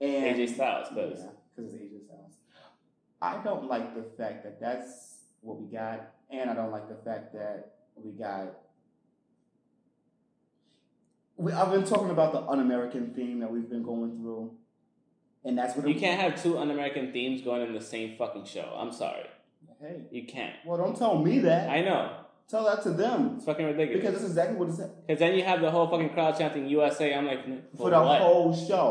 And 0.00 0.36
AJ 0.36 0.54
Styles 0.54 0.88
because 0.90 1.24
because 1.56 1.72
it's 1.74 1.82
AJ 1.82 2.04
Styles. 2.06 2.32
I 3.22 3.42
don't 3.42 3.68
like 3.68 3.94
the 3.94 4.04
fact 4.16 4.44
that 4.44 4.60
that's 4.60 5.18
what 5.40 5.60
we 5.60 5.66
got, 5.72 6.10
and 6.30 6.50
I 6.50 6.54
don't 6.54 6.70
like 6.70 6.88
the 6.88 6.96
fact 7.04 7.32
that 7.32 7.76
we 7.96 8.10
got. 8.12 8.54
We, 11.36 11.52
I've 11.52 11.70
been 11.70 11.84
talking 11.84 12.10
about 12.10 12.32
the 12.32 12.40
un-American 12.42 13.12
theme 13.14 13.40
that 13.40 13.50
we've 13.50 13.68
been 13.68 13.82
going 13.82 14.16
through, 14.18 14.52
and 15.44 15.58
that's 15.58 15.74
what 15.76 15.88
you 15.88 15.94
can't 15.98 16.20
have 16.20 16.40
two 16.40 16.58
un-American 16.58 17.12
themes 17.12 17.42
going 17.42 17.62
in 17.62 17.72
the 17.74 17.80
same 17.80 18.16
fucking 18.16 18.44
show. 18.44 18.72
I'm 18.76 18.92
sorry, 18.92 19.24
Hey, 19.80 20.02
you 20.10 20.26
can't. 20.26 20.54
well, 20.64 20.78
don't 20.78 20.96
tell 20.96 21.18
me 21.20 21.40
that. 21.40 21.68
I 21.70 21.80
know 21.82 22.16
tell 22.48 22.64
that 22.64 22.82
to 22.82 22.90
them 22.90 23.34
it's 23.36 23.44
fucking 23.44 23.66
ridiculous. 23.66 24.00
because 24.00 24.12
that's 24.14 24.30
exactly 24.30 24.56
what 24.56 24.68
it's 24.68 24.78
Because 24.78 25.18
then 25.18 25.34
you 25.34 25.44
have 25.44 25.60
the 25.60 25.70
whole 25.70 25.88
fucking 25.88 26.10
crowd 26.10 26.36
chanting 26.38 26.68
USA. 26.68 27.14
I'm 27.14 27.26
like, 27.26 27.44
for 27.72 27.76
for 27.76 27.90
the 27.90 28.00
what? 28.00 28.20
whole 28.20 28.54
show. 28.54 28.90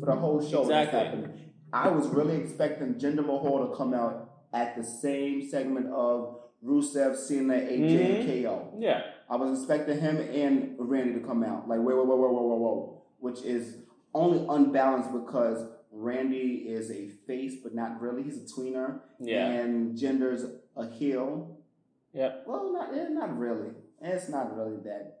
For 0.00 0.06
the 0.06 0.16
whole 0.16 0.44
show, 0.46 0.62
Exactly. 0.62 1.28
I 1.72 1.88
was 1.88 2.06
really 2.08 2.36
expecting 2.36 2.94
Jinder 2.96 3.24
Mahal 3.24 3.68
to 3.68 3.76
come 3.76 3.94
out 3.94 4.30
at 4.52 4.76
the 4.76 4.84
same 4.84 5.48
segment 5.48 5.86
of 5.86 6.36
Rusev, 6.64 7.16
Cena, 7.16 7.54
AJ, 7.54 7.70
and 7.70 8.28
mm-hmm. 8.28 8.44
KO. 8.44 8.74
Yeah, 8.78 9.02
I 9.30 9.36
was 9.36 9.58
expecting 9.58 9.98
him 10.00 10.18
and 10.18 10.74
Randy 10.78 11.14
to 11.14 11.26
come 11.26 11.42
out. 11.42 11.68
Like, 11.68 11.80
whoa, 11.80 11.96
whoa, 11.96 12.04
whoa, 12.04 12.16
whoa, 12.16 12.30
whoa, 12.30 12.42
whoa, 12.42 12.56
whoa. 12.56 13.02
Which 13.18 13.42
is 13.42 13.78
only 14.14 14.44
unbalanced 14.48 15.12
because 15.12 15.66
Randy 15.90 16.66
is 16.68 16.90
a 16.90 17.08
face, 17.26 17.54
but 17.62 17.74
not 17.74 18.00
really. 18.00 18.22
He's 18.22 18.38
a 18.38 18.46
tweener. 18.46 19.00
yeah, 19.18 19.48
And 19.48 19.96
Jinder's 19.96 20.44
a 20.76 20.88
heel. 20.88 21.58
Yep. 22.14 22.44
Well, 22.46 22.72
not, 22.72 22.94
eh, 22.94 23.08
not 23.08 23.36
really. 23.38 23.70
It's 24.00 24.28
not 24.28 24.56
really 24.56 24.76
that 24.84 25.20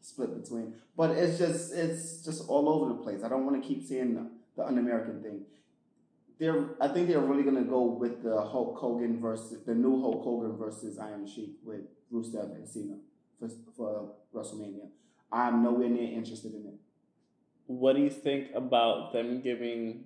split 0.00 0.42
between. 0.42 0.74
But 0.96 1.10
it's 1.10 1.38
just 1.38 1.74
it's 1.74 2.24
just 2.24 2.48
all 2.48 2.68
over 2.68 2.92
the 2.94 3.02
place. 3.02 3.22
I 3.24 3.28
don't 3.28 3.44
want 3.44 3.60
to 3.60 3.66
keep 3.66 3.82
seeing 3.82 4.14
the, 4.14 4.30
the 4.56 4.64
un-American 4.66 5.22
thing. 5.22 5.40
They're, 6.38 6.66
I 6.80 6.88
think 6.88 7.08
they're 7.08 7.20
really 7.20 7.42
gonna 7.44 7.62
go 7.64 7.82
with 7.84 8.22
the 8.22 8.40
Hulk 8.40 8.76
Hogan 8.78 9.20
versus 9.20 9.64
the 9.64 9.74
new 9.74 10.00
Hulk 10.00 10.22
Hogan 10.24 10.56
versus 10.56 10.98
Iron 10.98 11.26
Sheik 11.26 11.56
with 11.64 11.82
Rusev 12.12 12.54
and 12.56 12.68
Cena 12.68 12.96
for, 13.38 13.48
for 13.76 14.12
WrestleMania. 14.34 14.88
I'm 15.30 15.62
nowhere 15.62 15.88
near 15.88 16.12
interested 16.12 16.52
in 16.54 16.66
it. 16.66 16.74
What 17.66 17.94
do 17.96 18.02
you 18.02 18.10
think 18.10 18.48
about 18.54 19.12
them 19.12 19.40
giving 19.42 20.04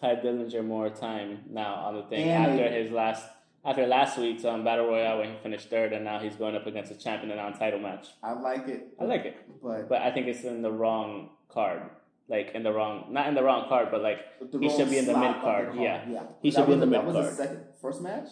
Tye 0.00 0.16
Dillinger 0.16 0.64
more 0.64 0.90
time 0.90 1.40
now 1.48 1.74
on 1.76 1.96
the 1.96 2.02
thing 2.04 2.28
And 2.28 2.52
after 2.52 2.68
they- 2.68 2.82
his 2.82 2.92
last 2.92 3.24
after 3.64 3.86
last 3.86 4.18
week's 4.18 4.44
um, 4.44 4.64
battle 4.64 4.86
royale 4.86 5.18
when 5.18 5.30
he 5.30 5.36
finished 5.42 5.70
third 5.70 5.92
and 5.92 6.04
now 6.04 6.18
he's 6.18 6.34
going 6.36 6.56
up 6.56 6.66
against 6.66 6.90
a 6.90 6.94
champion 6.96 7.30
in 7.30 7.38
a 7.38 7.42
non-title 7.42 7.80
match? 7.80 8.08
I 8.22 8.32
like 8.32 8.68
it. 8.68 8.88
I 9.00 9.04
like 9.04 9.24
it, 9.24 9.36
but, 9.62 9.88
but 9.88 10.02
I 10.02 10.10
think 10.10 10.26
it's 10.26 10.44
in 10.44 10.62
the 10.62 10.70
wrong 10.72 11.30
card. 11.48 11.82
Like 12.28 12.52
in 12.54 12.62
the 12.62 12.72
wrong, 12.72 13.12
not 13.12 13.26
in 13.28 13.34
the 13.34 13.42
wrong 13.42 13.68
card, 13.68 13.88
but 13.90 14.00
like 14.02 14.18
he 14.60 14.68
should 14.70 14.88
be 14.88 14.98
in 14.98 15.06
the 15.06 15.16
mid-card, 15.16 15.74
the 15.76 15.82
yeah. 15.82 16.04
yeah. 16.08 16.22
He 16.40 16.50
That 16.50 16.60
should 16.60 16.66
be 16.66 16.72
in 16.72 16.80
was 16.80 16.80
the 16.80 16.86
mid 16.86 17.00
card. 17.02 17.14
That 17.14 17.18
was 17.18 17.36
the 17.36 17.42
second 17.44 17.60
first 17.80 18.00
match. 18.00 18.28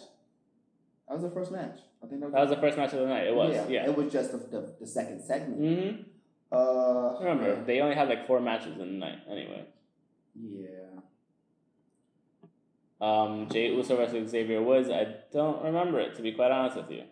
That 1.07 1.13
was 1.15 1.21
the 1.23 1.29
first 1.29 1.51
match. 1.51 1.79
I 2.03 2.07
think 2.07 2.21
that 2.21 2.27
was, 2.27 2.33
that 2.33 2.41
was 2.41 2.49
the 2.49 2.61
first 2.61 2.77
match 2.77 2.93
of 2.93 2.99
the 2.99 3.05
night. 3.05 3.27
It 3.27 3.35
was, 3.35 3.53
yeah. 3.69 3.85
It 3.85 3.95
was 3.95 4.11
just 4.11 4.31
the, 4.31 4.37
the, 4.37 4.73
the 4.79 4.87
second 4.87 5.21
segment. 5.21 5.59
hmm 5.59 6.01
Uh, 6.55 7.19
Remember, 7.19 7.63
they 7.63 7.79
only 7.81 7.95
had 7.95 8.09
like 8.09 8.25
four 8.27 8.39
matches 8.39 8.73
in 8.73 8.79
the 8.79 8.85
night 9.05 9.19
anyway. 9.29 9.65
Yeah. 10.41 10.80
Um, 13.01 13.47
Jey 13.51 13.73
Uso 13.73 13.95
versus 13.95 14.29
Xavier 14.29 14.61
Woods. 14.61 14.89
I 14.89 15.07
don't 15.33 15.63
remember 15.63 15.99
it 15.99 16.15
to 16.15 16.21
be 16.21 16.33
quite 16.33 16.51
honest 16.51 16.77
with 16.77 16.91
you. 16.91 17.03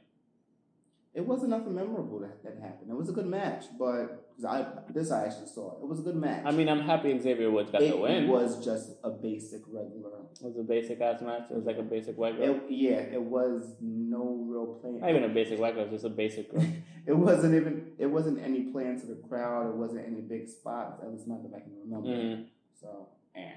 It 1.15 1.25
wasn't 1.25 1.49
nothing 1.49 1.73
memorable 1.73 2.19
that, 2.19 2.43
that 2.43 2.61
happened. 2.61 2.91
It 2.91 2.95
was 2.95 3.09
a 3.09 3.11
good 3.11 3.25
match, 3.25 3.65
but 3.79 4.29
I 4.47 4.63
this 4.93 5.11
I 5.11 5.25
actually 5.25 5.47
saw. 5.47 5.81
It 5.81 5.87
was 5.87 5.99
a 5.99 6.03
good 6.03 6.15
match. 6.15 6.43
I 6.45 6.51
mean, 6.51 6.69
I'm 6.69 6.81
happy 6.81 7.17
Xavier 7.17 7.49
Woods 7.49 7.71
got 7.71 7.81
it 7.81 7.89
the 7.89 7.97
win. 7.97 8.25
It 8.25 8.27
was 8.29 8.63
just 8.63 8.91
a 9.03 9.09
basic 9.09 9.61
regular. 9.67 10.19
It 10.39 10.45
was 10.45 10.57
a 10.59 10.63
basic 10.63 11.01
ass 11.01 11.21
match. 11.21 11.49
It 11.49 11.55
was 11.55 11.65
like 11.65 11.79
a 11.79 11.83
basic 11.83 12.15
white 12.15 12.37
girl. 12.37 12.55
It, 12.55 12.63
yeah, 12.69 12.99
it 12.99 13.21
was 13.21 13.73
no 13.81 14.45
real 14.47 14.75
plan. 14.75 14.99
Not 14.99 15.09
even 15.09 15.23
a 15.23 15.29
basic 15.29 15.59
white 15.59 15.73
girl, 15.73 15.87
just 15.89 16.05
a 16.05 16.09
basic 16.09 16.51
girl. 16.51 16.63
It 17.07 17.13
wasn't 17.17 17.55
even. 17.55 17.93
It 17.97 18.05
wasn't 18.05 18.39
any 18.43 18.65
plan 18.65 18.99
to 18.99 19.07
the 19.07 19.15
crowd. 19.27 19.67
It 19.67 19.75
wasn't 19.75 20.05
any 20.05 20.21
big 20.21 20.47
spots. 20.47 21.01
At 21.01 21.11
least 21.11 21.27
not 21.27 21.41
that 21.41 21.57
I 21.57 21.61
can 21.61 21.73
remember. 21.83 22.09
Mhm. 22.09 22.45
So, 22.79 23.07
eh. 23.35 23.53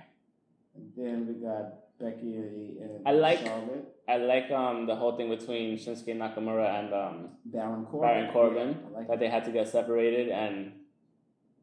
And 0.75 0.91
then 0.97 1.27
we 1.27 1.35
got 1.35 1.92
Becky 2.03 2.37
and 2.37 3.07
I 3.07 3.13
like- 3.13 3.39
Charlotte. 3.47 3.89
I 4.09 4.17
like 4.17 4.51
um 4.51 4.87
the 4.87 4.97
whole 4.97 5.17
thing 5.17 5.29
between 5.31 5.79
Shinsuke 5.79 6.17
Nakamura 6.23 6.69
and 6.81 6.93
um 6.93 7.29
Baron 7.45 7.87
Corbin. 7.87 8.09
Baron 8.09 8.33
Corbin 8.33 8.69
Yeah, 8.69 8.99
like 8.99 9.09
that 9.09 9.21
they 9.21 9.29
had 9.29 9.45
to 9.45 9.53
get 9.53 9.69
separated, 9.69 10.29
and 10.29 10.73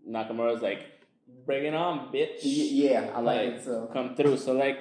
Nakamura's 0.08 0.62
like, 0.62 0.80
"Bring 1.46 1.66
it 1.66 1.74
on, 1.76 2.12
bitch." 2.14 2.40
Yeah, 2.44 3.12
I 3.14 3.20
like 3.20 3.46
Like, 3.46 3.56
it 3.58 3.64
too. 3.66 3.90
come 3.92 4.16
through. 4.16 4.38
So 4.38 4.54
like 4.54 4.78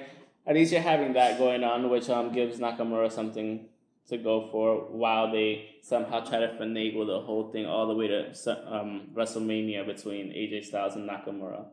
at 0.47 0.55
least 0.55 0.71
you're 0.71 0.81
having 0.81 1.13
that 1.13 1.37
going 1.37 1.63
on, 1.63 1.89
which 1.89 2.09
um 2.09 2.31
gives 2.31 2.59
Nakamura 2.59 3.11
something 3.11 3.67
to 4.07 4.17
go 4.17 4.47
for 4.51 4.75
while 4.89 5.31
they 5.31 5.65
somehow 5.83 6.19
try 6.21 6.39
to 6.39 6.47
finagle 6.59 7.05
the 7.05 7.19
whole 7.21 7.51
thing 7.51 7.65
all 7.67 7.87
the 7.87 7.93
way 7.93 8.07
to 8.07 8.29
um, 8.73 9.09
WrestleMania 9.13 9.85
between 9.85 10.29
AJ 10.31 10.65
Styles 10.65 10.95
and 10.95 11.07
Nakamura. 11.07 11.65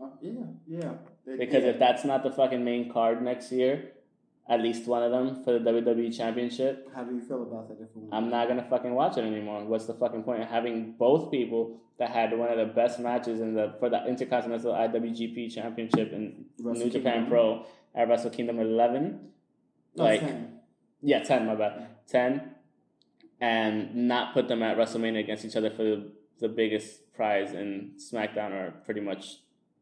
Uh, 0.00 0.06
yeah, 0.20 0.32
yeah. 0.68 0.92
Because 1.26 1.64
yeah. 1.64 1.70
if 1.70 1.78
that's 1.78 2.04
not 2.04 2.22
the 2.22 2.30
fucking 2.30 2.64
main 2.64 2.92
card 2.92 3.20
next 3.20 3.50
year, 3.50 3.92
at 4.48 4.60
least 4.60 4.86
one 4.86 5.02
of 5.02 5.10
them 5.10 5.42
for 5.42 5.58
the 5.58 5.58
WWE 5.58 6.16
Championship, 6.16 6.88
How 6.94 7.02
do 7.02 7.14
you 7.14 7.20
feel 7.20 7.42
about 7.42 7.68
that? 7.68 7.88
I'm 8.12 8.30
not 8.30 8.46
gonna 8.46 8.66
fucking 8.68 8.94
watch 8.94 9.18
it 9.18 9.24
anymore. 9.24 9.64
What's 9.64 9.86
the 9.86 9.94
fucking 9.94 10.22
point 10.22 10.42
of 10.42 10.48
having 10.48 10.92
both 10.92 11.32
people 11.32 11.80
that 11.98 12.10
had 12.10 12.36
one 12.38 12.50
of 12.50 12.56
the 12.56 12.72
best 12.72 13.00
matches 13.00 13.40
in 13.40 13.54
the 13.54 13.74
for 13.80 13.90
the 13.90 14.06
Intercontinental 14.06 14.72
IWGP 14.72 15.52
Championship 15.52 16.12
in 16.12 16.44
Wrestle 16.60 16.84
New 16.84 16.90
Japan 16.90 17.12
Kingdom? 17.12 17.30
Pro 17.30 17.66
at 17.96 18.08
Wrestle 18.08 18.30
Kingdom 18.30 18.60
11? 18.60 19.20
No, 19.96 20.04
like, 20.04 20.20
Sam. 20.20 20.48
yeah, 21.02 21.22
10, 21.22 21.46
my 21.46 21.54
bad. 21.54 21.88
10. 22.08 22.50
And 23.40 23.94
not 24.08 24.34
put 24.34 24.48
them 24.48 24.62
at 24.62 24.76
WrestleMania 24.76 25.20
against 25.20 25.44
each 25.44 25.56
other 25.56 25.70
for 25.70 25.82
the, 25.82 26.12
the 26.40 26.48
biggest 26.48 27.12
prize 27.14 27.52
in 27.52 27.92
SmackDown 27.98 28.52
or 28.52 28.74
pretty 28.84 29.00
much 29.00 29.38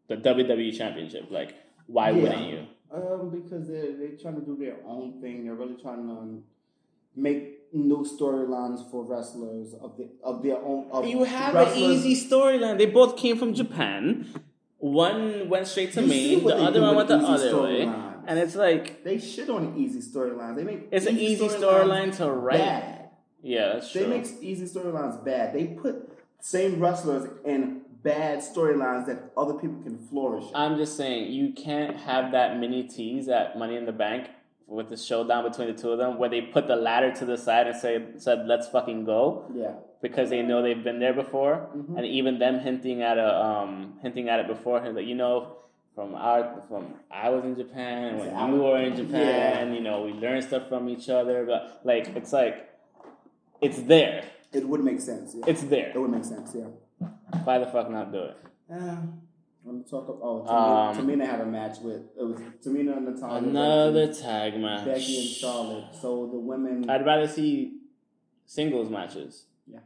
the 0.08 0.16
WWE 0.16 0.76
Championship. 0.76 1.30
Like, 1.30 1.54
why 1.86 2.10
Yeah. 2.10 2.22
wouldn't 2.22 2.46
you? 2.50 2.60
Um, 2.92 3.30
because 3.30 3.68
they're 3.68 3.92
they're 3.96 4.16
trying 4.20 4.36
to 4.36 4.40
do 4.42 4.56
their 4.56 4.76
own 4.86 5.20
thing. 5.20 5.44
They're 5.44 5.54
really 5.54 5.76
trying 5.80 6.06
to 6.06 6.42
make 7.16 7.72
new 7.74 8.04
storylines 8.04 8.88
for 8.90 9.04
wrestlers 9.04 9.74
of 9.74 9.96
the 9.96 10.08
of 10.22 10.42
their 10.42 10.58
own. 10.58 10.86
Of 10.90 11.06
You 11.06 11.24
have 11.24 11.54
an 11.56 11.76
easy 11.76 12.14
storyline. 12.14 12.78
They 12.78 12.86
both 12.86 13.16
came 13.16 13.36
from 13.36 13.54
Japan. 13.54 14.26
One 14.78 15.48
went 15.48 15.66
straight 15.66 15.92
to 15.94 16.02
You 16.02 16.08
see 16.10 16.40
the 16.40 16.56
other 16.56 16.82
one 16.82 16.94
went 16.96 17.08
the 17.08 17.16
other 17.16 17.62
way. 17.62 17.82
And 18.26 18.38
it's 18.38 18.54
like, 18.54 19.04
They 19.04 19.18
shit 19.18 19.50
on 19.50 19.74
easy 19.76 20.00
storylines. 20.00 20.56
They 20.56 20.64
make 20.64 20.88
it's 20.90 21.06
an 21.06 21.18
easy 21.18 21.48
storyline 21.48 22.14
to 22.18 22.30
write. 22.30 22.58
bad. 22.58 23.10
Yeah, 23.42 23.74
that's 23.74 23.92
They 23.92 24.06
make 24.06 24.26
easy 24.40 24.64
storylines 24.66 25.22
bad. 25.24 25.52
They 25.54 25.66
put 25.68 26.10
same 26.40 26.80
wrestlers 26.80 27.28
in 27.44 27.82
bad 28.04 28.38
storylines 28.38 29.06
that 29.06 29.32
other 29.36 29.54
people 29.54 29.82
can 29.82 29.98
flourish. 29.98 30.44
in. 30.44 30.54
I'm 30.54 30.76
just 30.76 30.96
saying, 30.96 31.32
you 31.32 31.52
can't 31.52 31.96
have 31.96 32.30
that 32.32 32.58
mini 32.58 32.84
tease 32.84 33.28
at 33.28 33.58
Money 33.58 33.76
in 33.76 33.86
the 33.86 33.92
Bank 33.92 34.28
with 34.66 34.88
the 34.90 34.96
showdown 34.96 35.42
between 35.50 35.68
the 35.74 35.80
two 35.82 35.90
of 35.90 35.98
them 35.98 36.18
where 36.18 36.28
they 36.28 36.40
put 36.42 36.66
the 36.68 36.76
ladder 36.76 37.12
to 37.20 37.24
the 37.24 37.36
side 37.36 37.66
and 37.66 37.76
say, 37.76 38.02
said, 38.18 38.46
let's 38.46 38.68
fucking 38.68 39.04
go. 39.04 39.44
yeah, 39.54 39.72
because 40.00 40.30
they 40.30 40.42
know 40.42 40.62
they've 40.62 40.84
been 40.84 41.00
there 41.00 41.14
before, 41.14 41.68
Mhm. 41.74 41.96
and 41.96 42.06
even 42.06 42.38
them 42.38 42.60
hinting 42.60 43.02
at 43.02 43.18
a 43.18 43.30
um, 43.44 43.98
hinting 44.02 44.28
at 44.28 44.38
it 44.40 44.46
before, 44.46 44.80
that 44.80 45.04
you 45.04 45.14
know, 45.14 45.56
from 45.94 46.14
our 46.14 46.62
from 46.68 46.94
I 47.10 47.30
was 47.30 47.44
in 47.44 47.54
Japan 47.56 48.18
when 48.18 48.34
I 48.34 48.48
you 48.50 48.56
were 48.62 48.78
in 48.88 48.96
Japan, 48.96 49.68
yeah. 49.68 49.74
you 49.74 49.80
know, 49.80 50.02
we 50.02 50.12
learned 50.12 50.44
stuff 50.44 50.68
from 50.68 50.88
each 50.88 51.08
other, 51.08 51.44
but 51.46 51.80
like 51.84 52.08
it's 52.16 52.32
like 52.32 52.68
it's 53.60 53.80
there, 53.82 54.24
it 54.52 54.66
would 54.68 54.82
make 54.82 55.00
sense. 55.00 55.34
Yeah. 55.36 55.44
it's 55.46 55.62
there. 55.64 55.88
It 55.94 55.98
would 55.98 56.10
make 56.10 56.24
sense. 56.24 56.54
Yeah. 56.54 56.68
Why 57.44 57.58
the 57.58 57.66
fuck 57.66 57.90
not 57.90 58.12
do 58.12 58.18
it? 58.22 58.36
Uh, 58.72 58.96
me 59.72 59.82
talk 59.88 60.08
about. 60.08 60.20
Oh, 60.22 60.46
Um, 60.48 60.96
Tamina, 60.96 61.22
Tamina 61.22 61.26
had 61.26 61.40
a 61.40 61.46
match 61.46 61.78
with 61.80 62.02
it 62.18 62.22
was 62.22 62.38
Tamina 62.64 62.96
and 62.96 63.06
Natalya. 63.14 63.38
Another 63.48 64.06
Becky, 64.08 64.20
tag 64.22 64.60
match. 64.60 64.84
Becky 64.84 65.18
and 65.18 65.28
Charlotte. 65.28 65.84
So 66.00 66.28
the 66.32 66.38
women. 66.38 66.88
I'd 66.88 67.04
rather 67.06 67.26
see 67.28 67.78
singles 68.46 68.90
matches. 68.90 69.46
Yeah. 69.66 69.80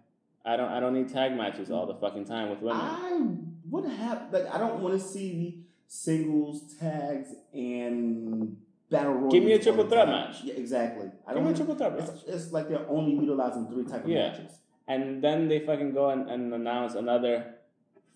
I 0.44 0.56
don't. 0.56 0.70
I 0.70 0.80
don't 0.80 0.94
need 0.94 1.08
tag 1.12 1.36
matches 1.36 1.70
all 1.70 1.86
the 1.86 1.94
fucking 1.94 2.24
time 2.24 2.50
with 2.50 2.60
women. 2.60 2.80
I 2.80 3.26
would 3.70 3.84
have 3.90 4.32
like 4.32 4.52
I 4.52 4.58
don't 4.58 4.80
want 4.80 5.00
to 5.00 5.06
see 5.06 5.64
singles 5.86 6.74
tags 6.78 7.28
and 7.52 8.56
battle 8.90 9.12
royals. 9.14 9.32
Give 9.32 9.44
me 9.44 9.52
a 9.52 9.58
triple 9.58 9.86
threat 9.88 10.08
match. 10.08 10.36
Yeah, 10.44 10.54
exactly. 10.54 11.08
I 11.26 11.32
Give 11.34 11.42
don't 11.42 11.44
me 11.46 11.52
a 11.52 11.56
triple 11.56 11.74
threat 11.74 11.98
match. 11.98 12.08
It's, 12.08 12.22
it's 12.24 12.52
like 12.52 12.68
they're 12.68 12.88
only 12.88 13.14
utilizing 13.14 13.66
three 13.68 13.84
type 13.84 14.04
of 14.04 14.10
Yeah. 14.10 14.30
matches. 14.30 14.58
And 14.88 15.22
then 15.22 15.48
they 15.48 15.60
fucking 15.60 15.92
go 15.92 16.10
and, 16.10 16.28
and 16.30 16.52
announce 16.52 16.94
another 16.94 17.54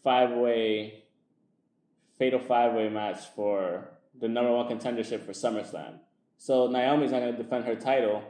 five 0.02 0.30
way, 0.30 1.04
fatal 2.18 2.40
five 2.40 2.72
way 2.72 2.88
match 2.88 3.18
for 3.36 3.90
the 4.18 4.28
number 4.28 4.50
one 4.50 4.68
contendership 4.68 5.24
for 5.24 5.32
SummerSlam. 5.32 5.98
So 6.38 6.66
Naomi's 6.68 7.12
not 7.12 7.20
to 7.20 7.32
defend 7.32 7.66
her 7.66 7.76
title 7.76 8.22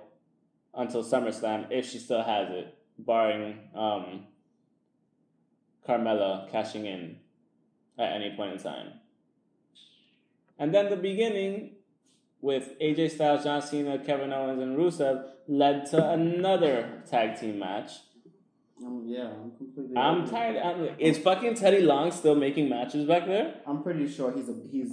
until 0.74 1.04
SummerSlam 1.04 1.66
if 1.70 1.88
she 1.88 1.98
still 1.98 2.22
has 2.22 2.50
it, 2.50 2.76
barring 2.98 3.58
um, 3.74 4.26
Carmella 5.88 6.50
cashing 6.50 6.86
in 6.86 7.18
at 7.98 8.12
any 8.12 8.34
point 8.36 8.52
in 8.52 8.58
time. 8.58 8.92
And 10.58 10.74
then 10.74 10.90
the 10.90 10.96
beginning 10.96 11.76
with 12.40 12.78
AJ 12.80 13.12
Styles, 13.12 13.44
John 13.44 13.62
Cena, 13.62 13.98
Kevin 13.98 14.32
Owens, 14.32 14.60
and 14.60 14.76
Rusev 14.76 15.24
led 15.48 15.86
to 15.90 16.10
another 16.10 17.02
tag 17.08 17.38
team 17.40 17.58
match. 17.58 17.92
Um, 18.84 19.04
yeah, 19.06 19.28
I'm 19.28 19.52
completely. 19.56 19.96
I'm 19.96 20.28
tired. 20.28 20.56
I'm, 20.56 20.88
is 20.98 21.18
fucking 21.18 21.54
Teddy 21.54 21.80
Long 21.82 22.10
still 22.10 22.34
making 22.34 22.68
matches 22.68 23.06
back 23.06 23.26
there? 23.26 23.54
I'm 23.66 23.82
pretty 23.82 24.08
sure 24.10 24.32
he's 24.32 24.48
a 24.48 24.54
he's 24.70 24.90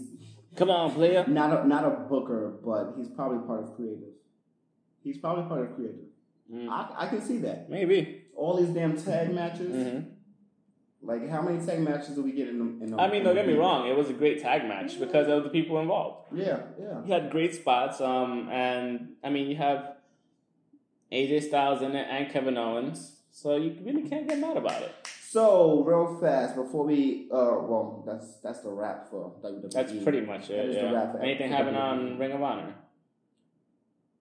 Come 0.55 0.69
on, 0.69 0.91
player. 0.93 1.25
not 1.27 1.63
a 1.63 1.67
not 1.67 1.85
a 1.85 1.89
booker, 2.09 2.59
but 2.63 2.93
he's 2.97 3.07
probably 3.09 3.45
part 3.47 3.63
of 3.63 3.75
creative. 3.75 4.13
He's 5.03 5.17
probably 5.17 5.45
part 5.45 5.61
of 5.69 5.75
creative. 5.75 6.05
Mm, 6.53 6.69
I, 6.69 7.05
I 7.05 7.07
can 7.07 7.21
see 7.21 7.37
that. 7.39 7.69
maybe. 7.69 8.23
All 8.35 8.57
these 8.57 8.69
damn 8.69 8.95
tag 9.01 9.33
matches. 9.33 9.71
hmm 9.91 9.99
Like 11.01 11.29
how 11.29 11.41
many 11.41 11.63
tag 11.65 11.79
matches 11.81 12.15
do 12.15 12.21
we 12.23 12.31
get 12.31 12.47
in 12.49 12.57
the? 12.59 12.85
In 12.85 12.91
the 12.91 12.97
I 13.01 13.09
mean, 13.11 13.23
don't 13.23 13.35
get 13.35 13.47
me 13.47 13.53
wrong. 13.53 13.87
It 13.87 13.95
was 13.95 14.09
a 14.09 14.13
great 14.13 14.41
tag 14.41 14.67
match 14.67 14.99
because 14.99 15.27
of 15.27 15.43
the 15.43 15.49
people 15.49 15.79
involved. 15.79 16.27
Yeah, 16.33 16.59
yeah. 16.79 17.03
He 17.05 17.11
had 17.11 17.29
great 17.31 17.53
spots. 17.55 18.01
Um, 18.01 18.49
and 18.51 19.09
I 19.23 19.29
mean, 19.29 19.49
you 19.49 19.55
have 19.57 19.95
AJ 21.11 21.43
Styles 21.43 21.81
in 21.81 21.95
it 21.95 22.07
and 22.09 22.31
Kevin 22.31 22.57
Owens, 22.57 23.18
so 23.31 23.55
you 23.55 23.75
really 23.83 24.03
can't 24.09 24.27
get 24.27 24.39
mad 24.39 24.57
about 24.57 24.81
it. 24.81 24.93
So 25.29 25.83
real 25.83 26.17
fast 26.19 26.55
before 26.55 26.85
we 26.85 27.27
uh 27.31 27.35
well 27.69 28.03
that's 28.07 28.37
that's 28.43 28.61
the 28.61 28.69
wrap 28.71 29.09
for 29.09 29.33
WWE. 29.43 29.71
That's 29.71 29.93
pretty 30.03 30.21
much 30.21 30.49
it. 30.49 30.67
the 30.67 30.73
Yeah. 30.73 30.91
wrap 30.91 31.15
Anything 31.21 31.51
happen 31.51 31.75
on 31.75 32.17
Ring 32.17 32.31
of 32.31 32.41
Honor? 32.41 32.73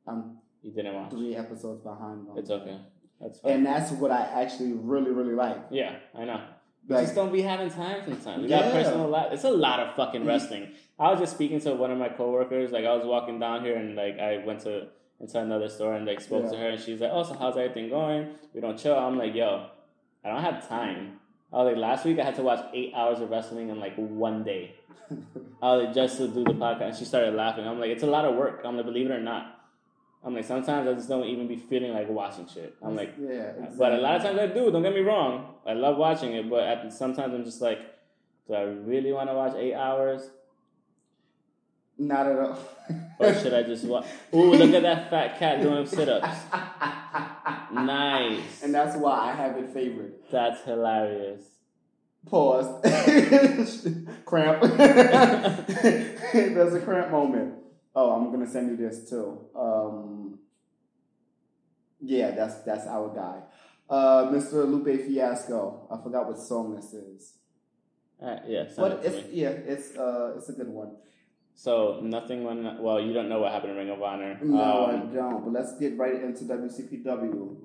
I'm 0.07 0.39
You 0.63 0.73
didn't 0.73 0.95
watch. 0.95 1.11
three 1.11 1.35
episodes 1.37 1.83
behind. 1.83 2.29
on 2.29 2.39
It's 2.39 2.51
okay. 2.51 2.79
That's 3.21 3.41
fine. 3.41 3.53
And 3.53 3.67
that's 3.67 3.91
what 3.93 4.11
I 4.11 4.23
actually 4.43 4.73
really 4.73 5.11
really 5.11 5.35
like. 5.35 5.59
yeah, 5.71 5.97
I 6.15 6.25
know. 6.25 6.41
We 6.89 6.95
Like 6.95 7.05
just 7.05 7.15
don't 7.15 7.33
be 7.33 7.43
having 7.43 7.71
time 7.71 8.01
sometimes. 8.05 8.43
We 8.43 8.49
got 8.49 8.65
Yeah. 8.67 8.73
personal 8.73 9.09
life. 9.09 9.33
It's 9.33 9.45
a 9.45 9.51
lot 9.51 9.81
of 9.81 9.95
fucking 9.95 10.25
wrestling. 10.25 10.69
I 10.99 11.11
was 11.11 11.21
just 11.21 11.35
speaking 11.35 11.61
to 11.61 11.75
one 11.75 11.91
of 11.91 11.99
my 11.99 12.09
coworkers. 12.09 12.71
Like 12.73 12.85
I 12.87 12.95
was 12.97 13.05
walking 13.07 13.39
down 13.39 13.63
here 13.65 13.77
and 13.77 13.95
like 13.95 14.19
I 14.19 14.39
went 14.45 14.61
to 14.61 14.89
into 15.21 15.39
another 15.39 15.69
store 15.69 15.95
and 15.95 16.07
like 16.07 16.21
spoke 16.21 16.51
to 16.51 16.57
her 16.57 16.69
and 16.71 16.81
she's 16.81 17.01
like, 17.01 17.11
"Oh, 17.13 17.23
so 17.23 17.35
how's 17.35 17.57
everything 17.57 17.89
going? 17.89 18.35
We 18.55 18.61
don't 18.61 18.79
chill." 18.79 18.97
I'm 18.97 19.19
like, 19.19 19.35
"Yo, 19.35 19.67
I 20.25 20.29
don't 20.31 20.43
have 20.43 20.69
time." 20.69 21.21
I 21.53 21.57
was 21.57 21.73
like, 21.73 21.77
last 21.77 22.05
week 22.05 22.19
I 22.19 22.25
had 22.25 22.35
to 22.37 22.43
watch 22.43 22.65
eight 22.75 22.93
hours 22.95 23.21
of 23.21 23.31
wrestling 23.31 23.71
in 23.71 23.81
like 23.81 23.95
one 23.97 24.45
day. 24.45 24.75
I 25.63 25.75
was 25.75 25.85
like, 25.87 25.95
just 25.95 26.19
to 26.19 26.29
do 26.29 26.45
the 26.45 26.53
podcast. 26.53 26.83
And 26.83 26.97
she 26.97 27.05
started 27.07 27.35
laughing. 27.35 27.67
I'm 27.67 27.81
like, 27.81 27.91
it's 27.91 28.03
a 28.03 28.07
lot 28.07 28.27
of 28.27 28.37
work. 28.37 28.61
I'm 28.65 28.77
like, 28.77 28.85
believe 28.85 29.07
it 29.07 29.13
or 29.13 29.21
not. 29.21 29.55
I'm 30.23 30.35
like, 30.35 30.45
sometimes 30.45 30.87
I 30.87 30.93
just 30.93 31.09
don't 31.09 31.25
even 31.25 31.47
be 31.49 31.57
feeling 31.57 31.95
like 31.95 32.09
watching 32.11 32.47
shit. 32.47 32.75
I'm 32.83 32.97
like, 32.97 33.15
yeah, 33.19 33.53
but 33.79 33.93
a 33.93 33.99
lot 33.99 34.17
of 34.17 34.23
times 34.23 34.39
I 34.39 34.49
do. 34.49 34.71
Don't 34.71 34.83
get 34.83 34.93
me 34.93 35.01
wrong. 35.01 35.55
I 35.67 35.73
love 35.73 35.97
watching 35.97 36.33
it, 36.35 36.51
but 36.51 36.65
at, 36.65 36.93
sometimes 36.93 37.33
I'm 37.33 37.45
just 37.45 37.63
like, 37.63 37.79
do 38.47 38.55
I 38.55 38.63
really 38.63 39.13
want 39.13 39.31
to 39.31 39.35
watch 39.35 39.55
eight 39.57 39.75
hours, 39.75 40.29
not 41.97 42.27
at 42.27 42.39
all. 42.39 42.59
or 43.19 43.35
should 43.35 43.55
I 43.55 43.63
just 43.63 43.85
watch? 43.85 44.07
Ooh, 44.35 44.53
look 44.53 44.73
at 44.75 44.83
that 44.83 45.11
fat 45.11 45.39
cat 45.39 45.63
doing 45.63 45.87
sit-ups. 45.87 46.39
Nice. 47.73 48.63
And 48.63 48.75
that's 48.75 48.97
why 48.97 49.31
I 49.31 49.33
have 49.33 49.57
it 49.57 49.71
favorite. 49.71 50.31
That's 50.31 50.63
hilarious. 50.63 51.43
Pause. 52.27 52.67
cramp. 54.25 54.63
There's 56.33 56.75
a 56.75 56.81
cramp 56.81 57.11
moment. 57.11 57.55
Oh, 57.95 58.13
I'm 58.13 58.31
gonna 58.31 58.47
send 58.49 58.71
you 58.71 58.77
this 58.77 59.09
too. 59.09 59.47
Um, 59.57 60.39
yeah, 62.01 62.31
that's 62.33 62.57
that's 62.63 62.87
our 62.87 63.15
guy, 63.15 63.41
uh, 63.89 64.27
Mr. 64.31 64.67
Lupe 64.69 65.05
Fiasco. 65.07 65.89
I 65.91 66.03
forgot 66.03 66.27
what 66.29 66.39
song 66.39 66.77
this 66.77 66.93
is, 66.93 67.35
Uh, 68.23 68.37
yeah, 68.47 68.65
but 68.77 68.93
it 68.93 69.07
it's 69.07 69.33
yeah, 69.33 69.49
it's 69.49 69.97
uh, 69.97 70.35
it's 70.37 70.49
a 70.49 70.53
good 70.53 70.69
one. 70.69 70.97
So 71.65 71.99
nothing 72.05 72.45
when 72.45 72.81
well, 72.81 73.01
you 73.01 73.13
don't 73.13 73.29
know 73.29 73.41
what 73.41 73.51
happened 73.51 73.73
in 73.73 73.79
Ring 73.79 73.91
of 73.91 74.01
Honor. 74.01 74.39
No, 74.41 74.61
I 74.63 74.95
Um, 74.95 75.13
don't. 75.13 75.43
But 75.45 75.53
let's 75.53 75.77
get 75.77 75.99
right 75.99 76.15
into 76.23 76.45
WCPW. 76.45 77.57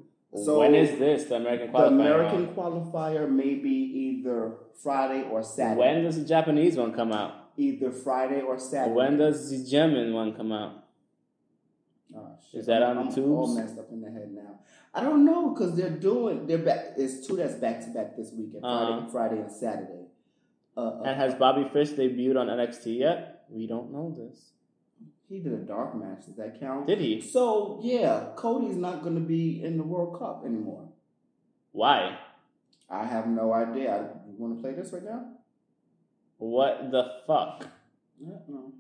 So 0.43 0.59
when 0.61 0.73
is 0.73 0.97
this 0.97 1.25
the 1.25 1.35
American 1.35 1.67
qualifier? 1.71 1.89
the? 1.89 1.93
American 1.93 2.47
qualifier 2.55 3.29
may 3.29 3.53
be 3.53 3.69
either 3.69 4.53
Friday 4.81 5.21
or 5.29 5.43
Saturday. 5.43 5.79
When 5.79 6.03
does 6.03 6.17
the 6.19 6.25
Japanese 6.25 6.75
one 6.75 6.91
come 6.93 7.11
out? 7.13 7.33
either 7.55 7.91
Friday 7.91 8.41
or 8.41 8.57
Saturday. 8.57 8.95
When 8.95 9.19
does 9.19 9.51
the 9.51 9.59
German 9.69 10.11
one 10.11 10.33
come 10.33 10.51
out? 10.51 10.85
Oh, 12.17 12.29
shit. 12.49 12.61
Is 12.61 12.65
that 12.65 12.81
I'm, 12.81 12.97
on 12.97 13.09
the 13.11 13.21
I'm 13.21 13.31
all 13.31 13.55
messed 13.55 13.77
up 13.77 13.91
in 13.91 14.01
the 14.01 14.09
head 14.09 14.31
now. 14.33 14.57
I 14.91 15.01
don't 15.01 15.23
know 15.23 15.51
because 15.51 15.75
they're 15.77 15.91
doing 16.09 16.47
they're 16.47 16.57
back. 16.57 16.93
It's 16.97 17.27
two 17.27 17.35
that's 17.35 17.53
back 17.53 17.79
to 17.81 17.91
back 17.91 18.17
this 18.17 18.31
weekend, 18.35 18.61
Friday, 18.63 18.91
Uh-huh. 18.93 19.07
Friday 19.11 19.37
and 19.37 19.51
Saturday. 19.51 20.05
Uh, 20.75 20.79
uh, 20.81 21.01
And 21.03 21.15
has 21.15 21.35
Bobby 21.35 21.69
Fish 21.71 21.91
debuted 21.91 22.39
on 22.41 22.47
NXT 22.47 22.97
yet? 22.97 23.32
We 23.49 23.67
don't 23.67 23.91
know 23.91 24.13
this. 24.17 24.51
he 25.29 25.39
did 25.39 25.53
a 25.53 25.57
dark 25.57 25.95
match. 25.95 26.25
Does 26.25 26.35
that 26.35 26.59
count? 26.59 26.87
Did 26.87 26.99
he? 26.99 27.21
So 27.21 27.79
yeah, 27.83 28.27
Cody's 28.35 28.77
not 28.77 29.01
going 29.03 29.15
to 29.15 29.21
be 29.21 29.63
in 29.63 29.77
the 29.77 29.83
World 29.83 30.17
Cup 30.19 30.43
anymore. 30.45 30.89
Why? 31.71 32.17
I 32.89 33.05
have 33.05 33.27
no 33.27 33.53
idea. 33.53 33.91
I, 33.93 33.99
you 34.27 34.35
want 34.37 34.55
to 34.57 34.61
play 34.61 34.73
this 34.73 34.91
right 34.93 35.03
now? 35.03 35.25
What 36.37 36.91
the 36.91 37.03
fuck? 37.25 37.67
Yeah, 38.19 38.35
no. 38.47 38.71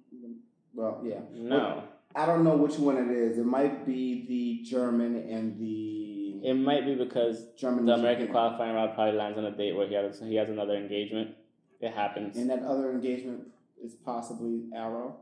Well, 0.73 1.01
yeah. 1.03 1.19
No. 1.33 1.83
I 2.15 2.25
don't 2.25 2.43
know 2.43 2.55
which 2.57 2.75
one 2.77 2.97
it 2.97 3.09
is. 3.15 3.37
It 3.37 3.45
might 3.45 3.85
be 3.85 4.25
the 4.27 4.69
German 4.69 5.15
and 5.15 5.59
the 5.59 6.41
It 6.47 6.53
might 6.53 6.85
be 6.85 6.93
because 6.95 7.45
German. 7.57 7.85
the 7.85 7.93
American 7.93 8.27
Japan. 8.27 8.33
qualifying 8.33 8.75
round 8.75 8.93
probably 8.93 9.17
lands 9.17 9.37
on 9.37 9.45
a 9.45 9.51
date 9.51 9.75
where 9.75 9.87
he 9.87 9.95
has 9.95 10.19
he 10.19 10.35
has 10.35 10.49
another 10.49 10.75
engagement. 10.75 11.31
It 11.79 11.91
happens. 11.93 12.37
And 12.37 12.49
that 12.49 12.63
other 12.63 12.91
engagement 12.91 13.47
is 13.83 13.93
possibly 13.95 14.63
Arrow 14.75 15.17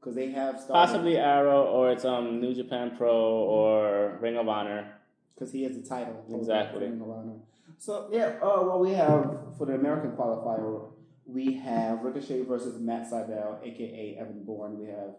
because 0.00 0.14
they 0.14 0.30
have 0.30 0.60
started, 0.60 0.72
Possibly 0.86 1.16
Arrow 1.16 1.64
or 1.64 1.90
it's 1.90 2.04
um 2.04 2.40
New 2.40 2.54
Japan 2.54 2.94
Pro 2.96 3.14
or 3.14 4.18
Ring 4.20 4.36
of 4.36 4.48
Honor. 4.48 4.92
because 5.34 5.52
he 5.52 5.64
has 5.64 5.76
the 5.76 5.82
title. 5.88 6.24
Exactly. 6.32 6.80
Ring 6.86 7.00
of 7.00 7.10
Honor. 7.10 7.34
So 7.78 8.08
yeah, 8.12 8.36
uh, 8.42 8.62
well 8.62 8.78
we 8.80 8.92
have 8.92 9.56
for 9.58 9.66
the 9.66 9.74
American 9.74 10.12
qualifier 10.12 10.90
we 11.26 11.54
have 11.54 12.02
Ricochet 12.02 12.42
versus 12.42 12.78
Matt 12.80 13.10
Sydal, 13.10 13.58
aka 13.66 14.16
Evan 14.20 14.44
Bourne. 14.44 14.78
We 14.78 14.86
have 14.86 15.14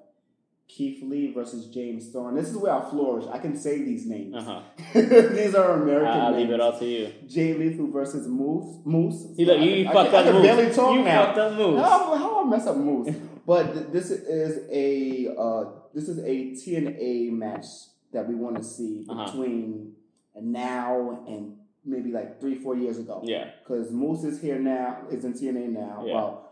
Keith 0.67 1.01
Lee 1.03 1.31
versus 1.33 1.67
James 1.67 2.09
Storm. 2.09 2.35
This 2.35 2.49
is 2.49 2.57
where 2.57 2.73
I 2.73 2.89
flourish. 2.89 3.25
I 3.31 3.37
can 3.39 3.55
say 3.55 3.83
these 3.83 4.05
names. 4.07 4.35
Uh 4.35 4.41
huh. 4.41 4.61
these 4.93 5.53
are 5.55 5.81
American 5.81 6.05
names. 6.11 6.23
I'll 6.23 6.31
names. 6.31 6.41
leave 6.43 6.51
it 6.51 6.59
all 6.59 6.77
to 6.79 6.85
you. 6.85 7.13
Jay 7.27 7.53
Lethal 7.53 7.91
versus 7.91 8.27
Moose. 8.27 8.77
Moose. 8.83 9.27
You 9.37 9.45
look, 9.45 9.61
you, 9.61 9.87
I, 9.87 9.93
fucked 9.93 10.13
I, 10.13 10.17
up 10.17 10.21
I 10.21 10.23
can 10.23 10.33
moves. 10.33 10.45
barely 10.47 10.73
talk 10.73 10.93
you 10.95 11.03
now. 11.03 11.25
fucked 11.27 11.37
up 11.37 11.53
moves. 11.53 11.81
How, 11.81 12.15
how 12.15 12.45
I 12.45 12.49
mess 12.49 12.67
up 12.67 12.77
Moose? 12.77 13.15
but 13.45 13.73
th- 13.73 13.85
this 13.91 14.09
is 14.11 14.67
a 14.71 15.35
uh, 15.39 15.65
this 15.93 16.09
is 16.09 16.17
a 16.19 16.51
TNA 16.53 17.31
match 17.31 17.65
that 18.11 18.27
we 18.27 18.35
want 18.35 18.57
to 18.57 18.63
see 18.63 19.05
Uh-huh. 19.07 19.25
between 19.25 19.93
now 20.41 21.23
and 21.27 21.57
maybe 21.85 22.11
like 22.11 22.39
three 22.41 22.55
four 22.55 22.75
years 22.75 22.97
ago. 22.97 23.21
Yeah. 23.23 23.51
Because 23.63 23.91
Moose 23.91 24.23
is 24.23 24.41
here 24.41 24.57
now, 24.59 25.03
is 25.11 25.23
in 25.25 25.33
TNA 25.33 25.69
now. 25.69 26.03
Yeah. 26.05 26.13
Well, 26.15 26.44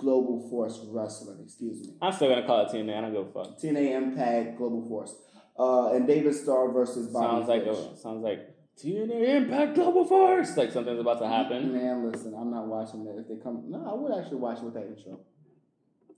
Global 0.00 0.48
Force 0.50 0.80
Wrestling, 0.88 1.38
excuse 1.44 1.86
me. 1.86 1.94
I'm 2.02 2.12
still 2.12 2.28
gonna 2.28 2.46
call 2.46 2.66
it 2.66 2.68
TNA. 2.72 2.96
I 2.96 3.00
don't 3.02 3.12
give 3.12 3.26
a 3.26 3.32
fuck. 3.32 3.58
TNA 3.60 3.92
Impact 3.96 4.56
Global 4.58 4.86
Force. 4.88 5.14
Uh, 5.58 5.92
and 5.92 6.06
David 6.06 6.34
Starr 6.34 6.72
versus 6.72 7.08
Bobby 7.12 7.26
Sounds 7.44 7.48
like 7.48 7.62
a 7.64 7.96
sounds 7.96 8.24
like 8.24 8.54
TNA 8.82 9.28
Impact 9.36 9.74
Global 9.74 10.04
Force. 10.06 10.56
Like 10.56 10.70
something's 10.72 11.00
about 11.00 11.18
to 11.20 11.28
happen. 11.28 11.72
Man, 11.72 12.10
listen, 12.10 12.34
I'm 12.34 12.50
not 12.50 12.66
watching 12.66 13.04
that. 13.04 13.18
If 13.18 13.28
they 13.28 13.36
come, 13.36 13.64
no, 13.68 13.84
I 13.86 13.94
would 13.94 14.18
actually 14.18 14.38
watch 14.38 14.58
it 14.58 14.64
with 14.64 14.74
that 14.74 14.86
intro. 14.86 15.20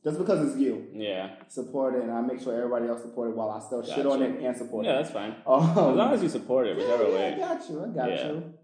Just 0.04 0.18
because 0.18 0.48
it's 0.48 0.58
you. 0.58 0.88
Yeah. 0.92 1.30
Support 1.48 1.94
it, 1.94 2.02
and 2.02 2.10
I 2.10 2.20
make 2.22 2.40
sure 2.40 2.56
everybody 2.56 2.88
else 2.88 3.02
support 3.02 3.30
it 3.30 3.36
while 3.36 3.50
I 3.50 3.60
still 3.60 3.84
shit 3.84 4.04
on 4.04 4.20
it 4.22 4.40
and 4.40 4.56
support 4.56 4.84
Yeah, 4.84 4.92
it. 4.92 4.94
Yeah, 4.94 5.02
that's 5.02 5.12
fine. 5.14 5.36
Um, 5.46 5.62
As 5.70 5.76
long 5.96 6.12
as 6.14 6.22
you 6.22 6.28
support 6.28 6.66
it, 6.66 6.76
yeah, 6.76 6.82
whichever 6.84 7.08
yeah, 7.08 7.14
way. 7.14 7.34
I 7.34 7.38
got 7.38 7.68
you. 7.70 7.84
I 7.84 7.88
got 7.88 8.08
Yeah. 8.10 8.26
you. 8.32 8.54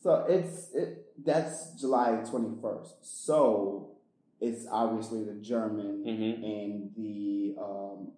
So 0.00 0.24
it's 0.28 0.72
it. 0.74 1.04
That's 1.24 1.72
July 1.80 2.22
21st. 2.24 2.88
So 3.02 3.90
it's 4.40 4.66
obviously 4.70 5.24
the 5.24 5.34
German 5.34 6.02
hmm 6.04 6.44
and 6.44 6.90
the 6.96 7.54
um 7.60 8.08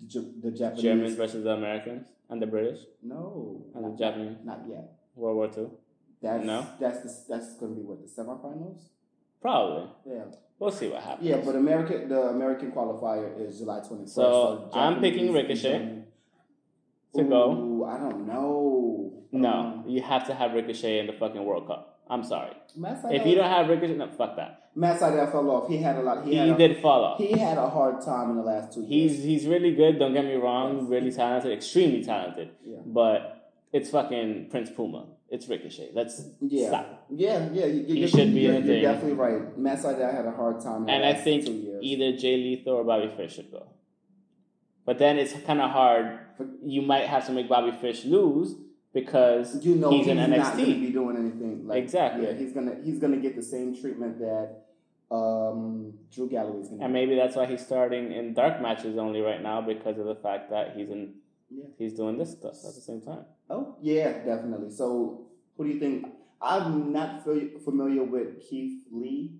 the, 0.00 0.06
J- 0.06 0.32
the 0.42 0.50
Japanese. 0.50 0.82
Germans 0.82 1.14
versus 1.14 1.44
the 1.44 1.50
Americans 1.50 2.06
and 2.30 2.40
the 2.40 2.46
British 2.46 2.80
No, 3.02 3.64
and 3.74 3.84
the 3.84 3.88
not, 3.90 3.98
Japanese. 3.98 4.36
not 4.44 4.60
yet. 4.68 4.92
World 5.16 5.36
War 5.36 5.48
Two. 5.48 5.72
That's 6.22 6.44
No? 6.44 6.66
that's 6.80 7.02
the, 7.02 7.10
that's 7.28 7.54
going 7.56 7.74
to 7.74 7.80
be 7.80 7.84
what 7.86 7.98
the 8.02 8.08
semifinals. 8.22 8.82
Probably. 9.40 9.88
Yeah. 10.06 10.24
We'll 10.58 10.72
see 10.72 10.88
what 10.88 11.02
happens. 11.02 11.28
Yeah, 11.28 11.36
but 11.44 11.54
American 11.54 12.08
the 12.08 12.20
American 12.30 12.72
qualifier 12.72 13.40
is 13.40 13.58
July 13.58 13.80
twenty 13.86 14.02
first. 14.04 14.14
So, 14.16 14.68
I'm 14.72 15.00
picking 15.00 15.32
Ricochet 15.32 16.02
to 17.14 17.22
go. 17.24 17.52
Ooh, 17.52 17.84
I 17.84 17.98
don't 17.98 18.26
know. 18.26 19.12
No, 19.30 19.48
Um, 19.50 19.84
you 19.86 20.02
have 20.02 20.26
to 20.28 20.34
have 20.34 20.52
Ricochet 20.54 20.98
in 21.00 21.06
the 21.06 21.12
fucking 21.12 21.44
World 21.44 21.66
Cup. 21.68 22.00
I'm 22.10 22.24
sorry. 22.24 22.52
If 22.76 23.26
you 23.26 23.34
don't 23.36 23.50
have 23.50 23.68
Ricochet, 23.68 23.94
no, 23.96 24.08
fuck 24.08 24.36
that. 24.36 24.67
Matt 24.78 25.00
Sydal 25.00 25.30
fell 25.32 25.50
off. 25.50 25.68
He 25.68 25.78
had 25.78 25.96
a 25.96 26.02
lot. 26.02 26.24
He, 26.24 26.32
He, 26.32 26.38
a, 26.38 26.56
did 26.56 26.80
fall 26.80 27.04
off. 27.04 27.18
He 27.18 27.32
had 27.36 27.58
a 27.58 27.68
hard 27.68 28.00
time 28.00 28.30
in 28.30 28.36
the 28.36 28.42
last 28.42 28.72
two 28.74 28.82
He's 28.86 29.12
years. 29.14 29.24
he's 29.24 29.46
really 29.46 29.74
good. 29.74 29.98
Don't 29.98 30.14
get 30.14 30.24
me 30.24 30.34
wrong. 30.34 30.78
Yes. 30.82 30.88
Really 30.88 31.12
talented, 31.12 31.52
extremely 31.52 32.04
talented. 32.04 32.50
Yeah. 32.64 32.78
But 32.86 33.52
it's 33.72 33.90
fucking 33.90 34.48
Prince 34.50 34.70
Puma. 34.70 35.06
It's 35.30 35.48
Ricochet. 35.48 35.90
Let's 35.94 36.22
Yeah, 36.40 36.68
stop. 36.68 37.06
yeah, 37.10 37.48
yeah. 37.52 37.66
You, 37.66 37.82
He 38.02 38.06
should 38.06 38.32
be 38.32 38.40
you're, 38.42 38.54
in 38.54 38.66
the 38.66 38.72
you're 38.74 38.92
definitely 38.92 39.14
right. 39.14 39.58
Matt 39.58 39.80
Sydal 39.80 40.14
had 40.14 40.26
a 40.26 40.30
hard 40.30 40.60
time. 40.62 40.82
In 40.82 40.86
the 40.86 40.92
And 40.92 41.04
I 41.04 41.14
think 41.14 41.48
either 41.82 42.16
Jay 42.16 42.36
Lethal 42.36 42.74
or 42.74 42.84
Bobby 42.84 43.08
Fish 43.16 43.34
should 43.34 43.50
go. 43.50 43.66
But 44.86 44.98
then 44.98 45.18
it's 45.18 45.34
kind 45.44 45.60
of 45.60 45.70
hard. 45.70 46.20
You 46.64 46.82
might 46.82 47.06
have 47.08 47.26
to 47.26 47.32
make 47.32 47.48
Bobby 47.48 47.72
Fish 47.72 48.04
lose 48.04 48.54
because 48.94 49.62
you 49.64 49.74
know 49.74 49.90
he's 49.90 50.06
in 50.06 50.16
not 50.16 50.56
going 50.56 50.66
to 50.74 50.80
be 50.80 50.90
doing 50.92 51.16
anything. 51.16 51.66
Like, 51.66 51.82
Exactly. 51.82 52.24
Yeah, 52.26 52.32
he's 52.34 52.52
gonna 52.52 52.76
he's 52.82 52.98
gonna 52.98 53.18
get 53.18 53.36
the 53.36 53.42
same 53.42 53.78
treatment 53.78 54.18
that 54.20 54.67
um, 55.10 55.94
Drew 56.12 56.28
Galloway's 56.28 56.68
gonna. 56.68 56.84
And 56.84 56.92
maybe 56.92 57.14
that's 57.16 57.34
why 57.36 57.46
he's 57.46 57.64
starting 57.64 58.12
in 58.12 58.34
dark 58.34 58.60
matches 58.60 58.98
only 58.98 59.20
right 59.20 59.42
now 59.42 59.60
because 59.60 59.98
of 59.98 60.06
the 60.06 60.14
fact 60.16 60.50
that 60.50 60.76
he's 60.76 60.90
in 60.90 61.14
Yeah. 61.50 61.64
he's 61.78 61.94
doing 61.94 62.18
this 62.18 62.32
stuff 62.32 62.54
at 62.64 62.74
the 62.74 62.80
same 62.80 63.00
time. 63.00 63.24
Oh 63.48 63.76
yeah, 63.80 64.24
definitely. 64.24 64.70
So, 64.70 65.26
who 65.56 65.64
do 65.64 65.70
you 65.70 65.80
think? 65.80 66.06
I'm 66.40 66.92
not 66.92 67.24
familiar 67.24 68.04
with 68.04 68.40
Keith 68.48 68.84
Lee, 68.92 69.32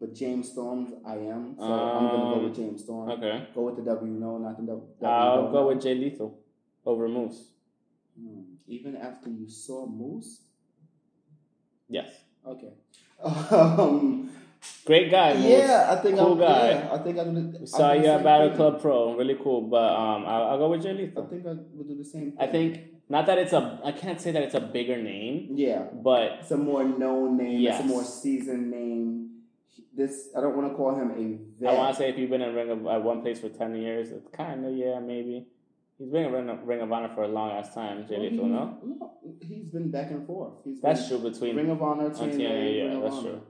but 0.00 0.14
James 0.14 0.50
Storms 0.52 0.92
I 1.04 1.16
am. 1.16 1.56
So 1.58 1.64
I'm 1.64 2.04
gonna 2.06 2.18
go 2.34 2.34
Um, 2.38 2.44
with 2.44 2.54
James 2.54 2.82
Storm. 2.84 3.10
Okay. 3.10 3.46
Go 3.54 3.62
with 3.62 3.76
the 3.76 3.82
W. 3.82 4.12
No, 4.12 4.38
not 4.38 4.56
the 4.56 4.62
W. 4.62 4.86
I'll 5.02 5.42
don't 5.42 5.52
go 5.52 5.68
with 5.68 5.82
Jay 5.82 5.94
Lethal 5.94 6.38
over 6.86 7.08
Moose. 7.08 7.50
Hmm. 8.18 8.42
Even 8.68 8.96
after 8.96 9.28
you 9.30 9.48
saw 9.48 9.84
Moose. 9.86 10.42
Yes. 11.88 12.08
Okay. 12.46 12.72
Um, 13.50 14.30
Great 14.84 15.10
guy, 15.10 15.32
yeah, 15.34 15.88
I 15.90 15.96
think 16.02 16.16
Cool 16.16 16.32
I'm, 16.32 16.38
guy. 16.38 16.68
Yeah, 16.70 16.88
I 16.92 16.98
think 16.98 17.18
I'm. 17.18 17.52
Gonna, 17.52 17.66
saw 17.66 17.92
you 17.92 18.06
at 18.06 18.24
Battle 18.24 18.50
Club 18.56 18.80
Pro. 18.80 19.14
Really 19.16 19.36
cool. 19.42 19.62
But 19.62 19.92
um, 19.92 20.24
I'll, 20.26 20.44
I'll 20.44 20.58
go 20.58 20.70
with 20.70 20.82
Jay 20.82 20.90
I 20.92 21.20
think 21.28 21.46
I 21.46 21.52
would 21.74 21.88
do 21.88 21.96
the 21.96 22.04
same. 22.04 22.32
Thing. 22.32 22.36
I 22.40 22.46
think 22.46 22.80
not 23.08 23.26
that 23.26 23.38
it's 23.38 23.52
a. 23.52 23.80
I 23.84 23.92
can't 23.92 24.20
say 24.20 24.32
that 24.32 24.42
it's 24.42 24.54
a 24.54 24.60
bigger 24.60 25.00
name, 25.00 25.50
Yeah, 25.54 25.84
but 25.92 26.38
it's 26.40 26.50
a 26.50 26.56
more 26.56 26.84
known 26.84 27.36
name. 27.36 27.60
Yes. 27.60 27.80
It's 27.80 27.84
a 27.84 27.88
more 27.88 28.04
seasoned 28.04 28.70
name. 28.70 29.42
This 29.94 30.28
I 30.36 30.40
don't 30.40 30.56
want 30.56 30.70
to 30.70 30.74
call 30.74 30.94
him 30.94 31.10
a 31.10 31.60
vet. 31.62 31.74
I 31.74 31.76
want 31.76 31.94
to 31.94 32.02
say 32.02 32.08
if 32.08 32.18
you've 32.18 32.30
been 32.30 32.42
in 32.42 32.54
Ring 32.54 32.70
of 32.70 32.86
at 32.86 33.02
one 33.02 33.20
place 33.22 33.40
for 33.40 33.50
ten 33.50 33.74
years, 33.76 34.10
it's 34.10 34.28
kind 34.34 34.64
of 34.64 34.74
yeah 34.74 34.98
maybe. 35.00 35.46
He's 35.98 36.08
been 36.10 36.26
in 36.26 36.32
Ring 36.32 36.48
of, 36.48 36.62
Ring 36.66 36.80
of 36.80 36.92
Honor 36.92 37.10
for 37.14 37.24
a 37.24 37.28
long 37.28 37.50
ass 37.50 37.74
time. 37.74 38.06
Jay 38.08 38.14
Well, 38.16 38.30
Lethal, 38.30 38.44
he- 38.46 38.50
no, 38.52 38.78
no, 38.84 39.12
he's 39.40 39.64
been 39.66 39.90
back 39.90 40.10
and 40.12 40.26
forth. 40.26 40.54
He's 40.64 40.80
that's 40.80 41.08
true 41.08 41.18
between 41.18 41.56
Ring 41.56 41.70
of 41.70 41.82
Honor, 41.82 42.06
on 42.06 42.12
TNA, 42.12 42.34
TNA. 42.36 42.76
Yeah, 42.76 42.82
Ring 42.84 42.96
of 42.96 43.02
that's 43.02 43.14
Honor. 43.16 43.30
true. 43.30 43.40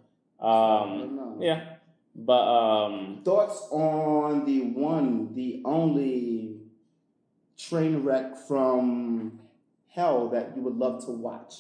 Um, 0.41 1.37
yeah, 1.41 1.75
but 2.15 2.33
um, 2.33 3.21
Thoughts 3.25 3.67
on 3.71 4.45
the 4.45 4.63
one, 4.71 5.35
the 5.35 5.63
only 5.65 6.57
train 7.59 8.03
wreck 8.05 8.37
from 8.47 9.41
hell 9.91 10.29
that 10.29 10.53
you 10.57 10.63
would 10.63 10.77
love 10.77 11.05
to 11.07 11.11
watch? 11.11 11.55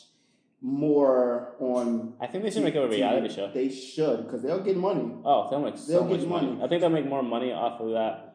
More 0.60 1.54
on. 1.60 2.14
I 2.20 2.26
think 2.26 2.42
they 2.44 2.50
should 2.50 2.64
make 2.64 2.74
it 2.74 2.82
a 2.82 2.88
reality 2.88 3.32
show. 3.32 3.50
They 3.52 3.68
should 3.70 4.24
because 4.24 4.42
they'll 4.42 4.58
get 4.62 4.76
money. 4.76 5.12
Oh, 5.24 5.48
they'll 5.50 5.60
make 5.60 5.76
so 5.78 5.92
They'll 5.92 6.04
much 6.04 6.26
money. 6.26 6.46
money. 6.48 6.62
I 6.64 6.68
think 6.68 6.80
they'll 6.80 6.90
make 6.90 7.06
more 7.06 7.22
money 7.22 7.52
off 7.52 7.80
of 7.80 7.90
that 7.92 8.27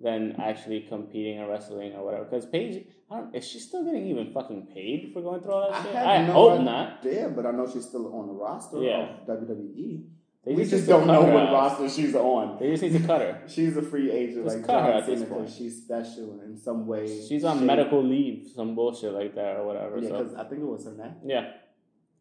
than 0.00 0.34
actually 0.40 0.80
competing 0.88 1.38
or 1.40 1.48
wrestling 1.50 1.92
or 1.94 2.04
whatever. 2.04 2.24
Because 2.24 2.46
Paige, 2.46 2.86
I 3.10 3.16
don't, 3.18 3.34
is 3.34 3.46
she 3.46 3.58
still 3.58 3.84
getting 3.84 4.06
even 4.06 4.32
fucking 4.32 4.68
paid 4.74 5.10
for 5.12 5.20
going 5.20 5.42
through 5.42 5.52
all 5.52 5.70
that 5.70 5.80
I 5.80 5.82
shit? 5.84 5.96
I 5.96 6.26
no 6.26 6.32
hope 6.32 6.52
idea, 6.52 6.64
not. 6.64 6.98
Yeah, 7.04 7.28
but 7.28 7.44
I 7.46 7.50
know 7.50 7.70
she's 7.70 7.84
still 7.86 8.14
on 8.14 8.26
the 8.28 8.32
roster 8.32 8.78
Yeah. 8.82 9.16
of 9.20 9.26
WWE. 9.26 10.04
They 10.42 10.54
we 10.54 10.64
just 10.64 10.88
don't 10.88 11.06
know 11.06 11.20
what 11.20 11.52
roster 11.52 11.86
she's 11.86 12.14
on. 12.14 12.58
They 12.58 12.70
just 12.70 12.82
need 12.82 12.94
to 12.98 13.06
cut 13.06 13.20
her. 13.20 13.42
She's 13.46 13.76
a 13.76 13.82
free 13.82 14.10
agent, 14.10 14.44
Just 14.46 14.56
like 14.56 14.66
cut 14.66 14.84
her 14.86 14.92
at 14.92 15.04
this 15.04 15.22
point. 15.22 15.50
She's 15.50 15.82
special 15.82 16.40
in 16.42 16.56
some 16.56 16.86
way. 16.86 17.06
She's 17.28 17.44
on 17.44 17.58
shape. 17.58 17.66
medical 17.66 18.02
leave, 18.02 18.48
some 18.56 18.74
bullshit 18.74 19.12
like 19.12 19.34
that 19.34 19.58
or 19.58 19.66
whatever. 19.66 19.98
Yeah, 19.98 20.08
so 20.08 20.18
because 20.18 20.34
I 20.36 20.44
think 20.44 20.62
it 20.62 20.66
was 20.66 20.86
her 20.86 20.92
neck. 20.92 21.12
yeah, 21.26 21.50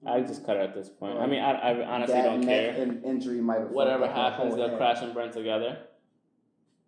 I 0.05 0.19
just 0.19 0.45
cut 0.45 0.57
her 0.57 0.63
at 0.63 0.75
this 0.75 0.89
point. 0.89 1.17
I 1.17 1.23
Um, 1.23 1.29
mean, 1.29 1.39
I, 1.39 1.51
I 1.53 1.85
honestly 1.95 2.21
don't 2.21 2.43
care. 2.43 2.71
and 2.81 3.05
injury 3.05 3.39
might 3.39 3.59
have 3.61 3.71
Whatever 3.71 4.07
fucked 4.07 4.17
up 4.17 4.31
her 4.31 4.31
happens, 4.37 4.55
they'll 4.57 4.67
head. 4.67 4.77
crash 4.77 5.01
and 5.01 5.13
burn 5.13 5.31
together. 5.31 5.77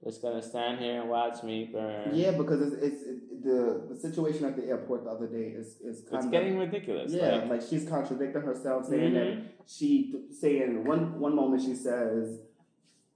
Just 0.03 0.21
gonna 0.23 0.41
stand 0.41 0.79
here 0.79 1.01
and 1.01 1.09
watch 1.09 1.43
me 1.43 1.69
burn. 1.71 2.15
Yeah, 2.15 2.31
because 2.31 2.61
it's, 2.73 2.81
it's 2.81 3.03
it, 3.03 3.43
the 3.43 3.85
the 3.89 3.95
situation 3.95 4.45
at 4.45 4.55
the 4.55 4.65
airport 4.65 5.03
the 5.03 5.11
other 5.11 5.27
day 5.27 5.49
is 5.55 5.77
is 5.81 6.01
kind 6.01 6.13
of 6.13 6.13
it's 6.15 6.25
of 6.25 6.31
getting 6.31 6.57
ridiculous. 6.57 7.11
yeah, 7.11 7.35
Like, 7.35 7.49
like, 7.49 7.61
she's 7.61 7.87
contradicting 7.87 8.41
herself, 8.41 8.85
saying 8.87 9.11
Mhm. 9.13 9.13
that 9.43 9.67
she 9.67 10.15
saying 10.31 10.83
one 10.85 11.19
one 11.19 11.35
moment 11.35 11.61
she 11.61 11.75
says 11.75 12.39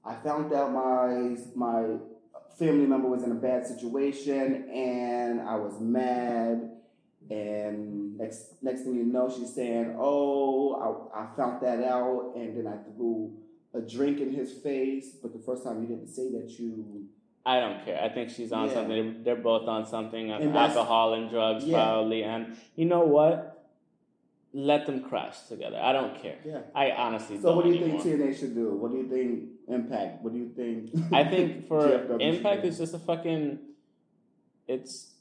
I 0.04 0.14
found 0.16 0.54
out 0.54 0.72
my 0.72 1.36
my 1.56 1.98
family 2.60 2.86
member 2.86 3.10
was 3.10 3.24
in 3.24 3.32
a 3.32 3.36
bad 3.50 3.66
situation, 3.66 4.70
and 4.70 5.42
I 5.42 5.56
was 5.56 5.80
mad. 5.82 6.72
And 7.32 8.16
next 8.20 8.62
next 8.62 8.82
thing 8.84 8.94
you 8.96 9.04
know, 9.06 9.28
she's 9.36 9.52
saying, 9.56 9.96
"Oh, 9.98 11.10
I, 11.16 11.24
I 11.24 11.36
found 11.36 11.62
that 11.64 11.84
out," 11.84 12.34
and 12.36 12.56
then 12.56 12.68
I 12.68 12.78
threw 12.94 13.34
a 13.76 13.82
drink 13.82 14.20
in 14.20 14.32
his 14.34 14.52
face. 14.54 15.08
But 15.22 15.34
the 15.34 15.40
first 15.40 15.64
time 15.64 15.82
you 15.82 15.88
didn't 15.88 16.08
say 16.08 16.30
that 16.32 16.50
you 16.60 17.06
I 17.48 17.60
don't 17.60 17.86
care. 17.86 18.02
I 18.02 18.10
think 18.10 18.32
she's 18.32 18.52
on 18.52 18.68
Yeah. 18.68 18.74
something. 18.74 19.22
They're 19.24 19.36
both 19.36 19.68
on 19.68 19.86
something, 19.86 20.32
And 20.32 20.58
alcohol 20.58 21.14
and 21.14 21.30
drugs, 21.30 21.64
Yeah. 21.64 21.76
probably. 21.84 22.24
And 22.24 22.56
you 22.76 22.86
know 22.86 23.06
what? 23.06 23.52
Let 24.52 24.86
them 24.88 25.02
crash 25.02 25.42
together. 25.48 25.78
I 25.80 25.92
don't 25.94 26.16
care. 26.22 26.38
Yeah. 26.46 26.62
I 26.74 26.90
honestly 26.92 27.38
So 27.38 27.56
what 27.56 27.66
do 27.66 27.72
you 27.72 27.84
anymore. 27.84 28.00
think 28.02 28.20
TNA 28.22 28.34
should 28.40 28.56
do? 28.56 28.74
What 28.82 28.92
do 28.92 28.98
you 28.98 29.08
think 29.08 29.50
Impact? 29.68 30.24
What 30.24 30.32
do 30.34 30.40
you 30.40 30.50
think? 30.50 30.92
I 31.14 31.24
think 31.26 31.68
for 31.68 32.18
Impact, 32.20 32.64
is 32.66 32.78
just 32.78 32.94
a 32.94 33.00
fucking. 33.00 33.60
It's 34.68 35.14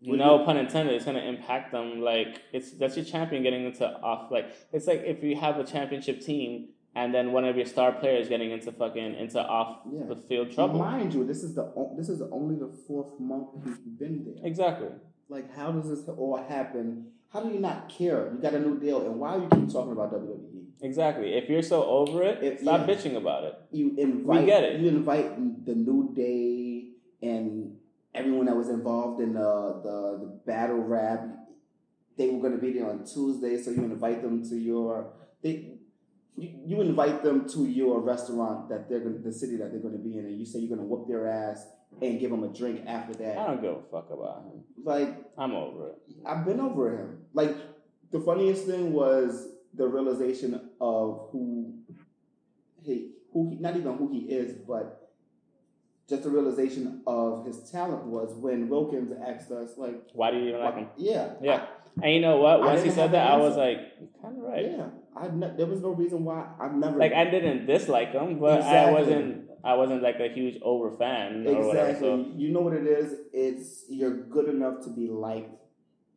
no 0.00 0.38
you- 0.38 0.44
pun 0.44 0.56
intended. 0.58 0.94
It's 0.94 1.04
gonna 1.04 1.20
impact 1.20 1.72
them. 1.72 2.00
Like 2.00 2.40
it's 2.52 2.70
that's 2.72 2.96
your 2.96 3.04
champion 3.04 3.42
getting 3.42 3.64
into 3.64 3.86
off. 4.00 4.30
Like 4.30 4.46
it's 4.72 4.86
like 4.86 5.02
if 5.04 5.22
you 5.22 5.36
have 5.36 5.58
a 5.58 5.64
championship 5.64 6.20
team 6.20 6.68
and 6.94 7.14
then 7.14 7.32
one 7.32 7.44
of 7.44 7.56
your 7.56 7.64
star 7.66 7.92
players 7.92 8.28
getting 8.28 8.50
into 8.50 8.70
fucking 8.72 9.14
into 9.14 9.40
off 9.40 9.80
Yeah. 9.90 10.04
the 10.08 10.16
field 10.16 10.50
trouble. 10.52 10.78
Mind 10.78 11.14
you, 11.14 11.24
this 11.24 11.42
is 11.42 11.54
the 11.54 11.72
this 11.96 12.08
is 12.08 12.20
only 12.30 12.56
the 12.56 12.68
fourth 12.86 13.18
month 13.18 13.48
he's 13.64 13.78
been 13.78 14.24
there. 14.24 14.44
Exactly. 14.44 14.88
Like, 15.28 15.54
how 15.56 15.72
does 15.72 15.88
this 15.88 16.06
all 16.08 16.36
happen? 16.36 17.06
How 17.32 17.42
do 17.42 17.50
you 17.50 17.60
not 17.60 17.88
care? 17.88 18.30
You 18.32 18.38
got 18.42 18.52
a 18.54 18.60
new 18.60 18.78
deal, 18.78 19.06
and 19.06 19.18
why 19.18 19.36
are 19.36 19.38
you 19.38 19.48
keep 19.48 19.72
talking 19.72 19.92
about 19.92 20.12
WWE? 20.12 20.64
Exactly. 20.82 21.32
If 21.34 21.48
you're 21.48 21.62
so 21.62 21.84
over 21.84 22.22
it, 22.22 22.42
If- 22.42 22.60
stop 22.60 22.86
yeah. 22.86 22.94
bitching 22.94 23.16
about 23.16 23.44
it. 23.44 23.54
You 23.70 23.94
invite, 23.96 24.40
We 24.40 24.46
get 24.46 24.64
it. 24.64 24.80
You 24.80 24.88
invite 24.88 25.64
the 25.64 25.74
New 25.74 26.12
Day 26.14 26.88
and 27.22 27.76
everyone 28.14 28.46
that 28.46 28.56
was 28.56 28.68
involved 28.68 29.22
in 29.22 29.32
the 29.32 29.80
the, 29.82 29.96
the 30.26 30.40
battle 30.44 30.78
rap. 30.78 31.20
They 32.18 32.28
were 32.28 32.40
going 32.40 32.52
to 32.52 32.58
be 32.58 32.72
there 32.74 32.90
on 32.90 33.04
Tuesday, 33.04 33.56
so 33.62 33.70
you 33.70 33.84
invite 33.84 34.20
them 34.22 34.42
to 34.50 34.56
your 34.56 35.12
they. 35.42 35.78
You, 36.36 36.50
you 36.64 36.80
invite 36.80 37.22
them 37.22 37.46
to 37.50 37.66
your 37.66 38.00
restaurant 38.00 38.68
that 38.70 38.88
they're 38.88 39.00
going 39.00 39.22
the 39.22 39.32
city 39.32 39.56
that 39.56 39.70
they're 39.70 39.80
going 39.80 39.94
to 39.94 40.00
be 40.02 40.18
in, 40.18 40.24
and 40.24 40.38
you 40.38 40.46
say 40.46 40.60
you're 40.60 40.74
going 40.74 40.80
to 40.80 40.86
whoop 40.86 41.06
their 41.06 41.28
ass 41.28 41.66
and 42.00 42.18
give 42.18 42.30
them 42.30 42.42
a 42.42 42.48
drink 42.48 42.82
after 42.86 43.12
that. 43.14 43.38
I 43.38 43.46
don't 43.48 43.60
give 43.60 43.72
a 43.72 43.82
fuck 43.90 44.08
about 44.10 44.44
him. 44.44 44.62
Like 44.82 45.14
I'm 45.36 45.54
over 45.54 45.88
it. 45.88 45.98
I've 46.24 46.44
been 46.44 46.60
over 46.60 46.96
him. 46.96 47.18
Like 47.34 47.54
the 48.10 48.20
funniest 48.20 48.66
thing 48.66 48.92
was 48.92 49.48
the 49.74 49.86
realization 49.86 50.70
of 50.80 51.28
who 51.32 51.74
he 52.82 53.10
who 53.32 53.50
he 53.50 53.56
not 53.56 53.76
even 53.76 53.96
who 53.96 54.10
he 54.10 54.20
is, 54.20 54.54
but 54.66 55.10
just 56.08 56.24
the 56.24 56.30
realization 56.30 57.02
of 57.06 57.46
his 57.46 57.70
talent 57.70 58.04
was 58.04 58.34
when 58.34 58.68
Wilkins 58.68 59.12
asked 59.26 59.50
us 59.50 59.76
like 59.76 60.02
Why 60.14 60.30
do 60.30 60.38
you 60.38 60.48
even 60.48 60.60
like 60.60 60.76
him? 60.76 60.88
yeah 60.96 61.34
Yeah. 61.40 61.66
And 62.02 62.14
you 62.14 62.20
know 62.20 62.38
what? 62.38 62.60
Once 62.60 62.82
he 62.82 62.90
said 62.90 63.12
that, 63.12 63.26
an 63.26 63.32
I 63.32 63.36
was 63.36 63.56
like, 63.56 63.78
kind 64.22 64.38
of 64.38 64.44
right. 64.44 64.64
yeah 64.64 64.86
I 65.16 65.28
ne- 65.28 65.54
there 65.56 65.66
was 65.66 65.80
no 65.80 65.90
reason 65.90 66.24
why 66.24 66.46
I've 66.60 66.74
never 66.74 66.98
Like 66.98 67.12
I 67.12 67.24
didn't 67.30 67.66
dislike 67.66 68.12
him, 68.12 68.38
but 68.38 68.62
I 68.62 68.90
wasn't. 68.90 69.50
I 69.64 69.74
wasn't 69.74 70.02
like 70.02 70.18
a 70.18 70.28
huge 70.28 70.58
over 70.62 70.90
fan 70.90 71.46
or 71.46 71.66
whatever. 71.66 71.90
exactly 71.90 72.00
So 72.00 72.32
you 72.36 72.52
know 72.52 72.60
what 72.60 72.72
it 72.72 72.86
is 72.86 73.14
it's 73.32 73.84
you're 73.88 74.24
good 74.24 74.48
enough 74.48 74.82
to 74.84 74.90
be 74.90 75.06
liked 75.08 75.62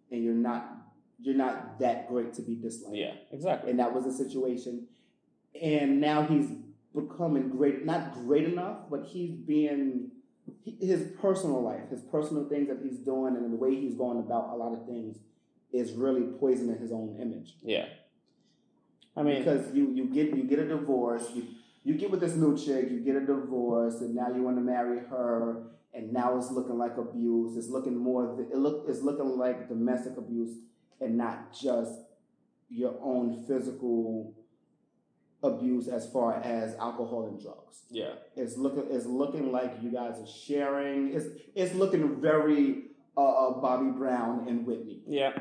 and 0.10 0.24
you're 0.24 0.34
not 0.34 0.72
you're 1.20 1.36
not 1.36 1.80
that 1.80 2.08
great 2.08 2.34
to 2.34 2.42
be 2.42 2.56
disliked 2.56 2.96
yeah, 2.96 3.14
exactly. 3.32 3.70
and 3.70 3.80
that 3.80 3.94
was 3.94 4.04
the 4.04 4.12
situation. 4.12 4.88
And 5.62 6.02
now 6.02 6.24
he's 6.24 6.50
becoming 6.94 7.50
great, 7.50 7.86
not 7.86 8.14
great 8.14 8.46
enough, 8.46 8.90
but 8.90 9.06
he's 9.06 9.32
being 9.32 10.12
his 10.64 11.12
personal 11.22 11.62
life, 11.62 11.90
his 11.90 12.02
personal 12.02 12.48
things 12.50 12.68
that 12.68 12.80
he's 12.84 13.00
doing, 13.00 13.36
and 13.36 13.52
the 13.52 13.58
way 13.58 13.76
he's 13.76 13.96
going 13.96 14.20
about 14.20 14.50
a 14.50 14.56
lot 14.56 14.74
of 14.74 14.86
things 14.86 15.18
is 15.72 15.94
really 15.94 16.24
poisoning 16.40 16.78
his 16.78 16.92
own 16.92 17.18
image. 17.22 17.56
Yeah. 17.62 17.86
I 19.18 19.24
mean, 19.24 19.40
because 19.44 19.74
you 19.74 19.92
you 19.94 20.06
get 20.06 20.36
you 20.36 20.44
get 20.44 20.60
a 20.60 20.68
divorce, 20.68 21.30
you 21.34 21.44
you 21.84 21.94
get 21.96 22.12
with 22.12 22.20
this 22.20 22.36
new 22.36 22.58
chick, 22.58 22.90
you 22.92 23.00
get 23.00 23.16
a 23.16 23.26
divorce, 23.26 24.02
and 24.02 24.16
now 24.16 24.30
you 24.36 24.42
want 24.44 24.58
to 24.58 24.62
marry 24.62 25.00
her, 25.00 25.64
and 25.94 26.12
now 26.12 26.38
it's 26.38 26.52
looking 26.52 26.78
like 26.78 26.98
abuse. 26.98 27.56
It's 27.58 27.70
looking 27.70 27.98
more. 27.98 28.38
It 28.40 28.58
look 28.58 28.86
it's 28.90 29.02
looking 29.02 29.38
like 29.38 29.70
domestic 29.70 30.18
abuse, 30.18 30.58
and 31.00 31.18
not 31.18 31.54
just 31.54 31.94
your 32.70 32.96
own 33.02 33.46
physical 33.48 34.34
abuse 35.44 35.88
as 35.88 36.10
far 36.10 36.34
as 36.38 36.76
alcohol 36.78 37.28
and 37.28 37.40
drugs. 37.40 37.84
yeah, 37.92 38.14
It's 38.36 38.58
looking 38.58 38.86
it's 38.90 39.06
looking 39.06 39.52
like 39.52 39.76
you 39.82 39.92
guys 39.92 40.20
are 40.20 40.28
sharing. 40.28 41.14
It's 41.14 41.28
it's 41.54 41.76
looking 41.76 42.20
very 42.20 42.86
uh, 43.16 43.22
uh, 43.22 43.62
Bobby 43.62 43.92
Brown 43.92 44.48
and 44.48 44.66
Whitney. 44.66 45.02
yeah. 45.08 45.32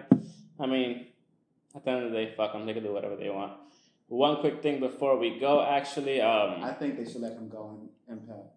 I 0.61 0.67
mean, 0.67 1.07
at 1.75 1.85
the 1.85 1.91
end 1.91 2.05
of 2.05 2.13
the 2.13 2.17
day, 2.19 2.35
fuck 2.37 2.53
them. 2.53 2.67
They 2.67 2.75
can 2.75 2.83
do 2.83 2.93
whatever 2.93 3.17
they 3.17 3.31
want. 3.31 3.53
One 4.09 4.41
quick 4.41 4.63
thing 4.63 4.81
before 4.81 5.19
we 5.19 5.39
go, 5.41 5.63
actually, 5.63 6.21
um, 6.21 6.63
I 6.63 6.73
think 6.73 6.97
they 6.99 7.11
should 7.11 7.23
let 7.23 7.33
him 7.33 7.49
go 7.49 7.71
in 8.09 8.13
Impact. 8.15 8.49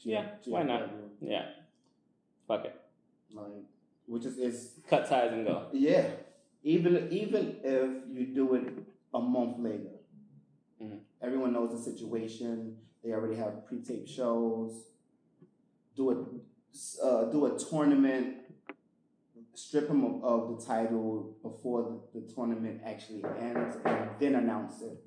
Yeah, 0.00 0.26
why 0.44 0.62
not? 0.62 0.88
Yeah, 1.20 1.46
fuck 2.46 2.64
it. 2.64 2.80
Like, 3.34 3.46
which 4.06 4.24
is 4.24 4.38
is 4.38 4.78
Cut 4.88 5.08
ties 5.08 5.32
and 5.32 5.44
go. 5.46 5.66
yeah. 5.72 6.06
Even 6.62 7.08
even 7.10 7.56
if 7.62 7.90
you 8.16 8.26
do 8.34 8.54
it 8.54 8.72
a 9.12 9.18
month 9.20 9.58
later, 9.58 9.96
Mhm. 10.80 11.00
everyone 11.20 11.52
knows 11.52 11.70
the 11.72 11.78
situation. 11.90 12.78
They 13.02 13.12
already 13.12 13.36
have 13.36 13.66
pre-taped 13.66 14.08
shows. 14.08 14.90
Do 15.96 16.10
a 16.10 17.04
uh, 17.04 17.24
do 17.30 17.46
a 17.46 17.58
tournament. 17.58 18.36
Strip 19.56 19.88
him 19.88 20.04
of, 20.04 20.22
of 20.22 20.58
the 20.60 20.66
title 20.66 21.34
before 21.42 21.98
the, 22.14 22.20
the 22.20 22.34
tournament 22.34 22.82
actually 22.84 23.24
ends, 23.40 23.76
and 23.86 24.10
then 24.20 24.34
announce 24.34 24.82
it. 24.82 24.98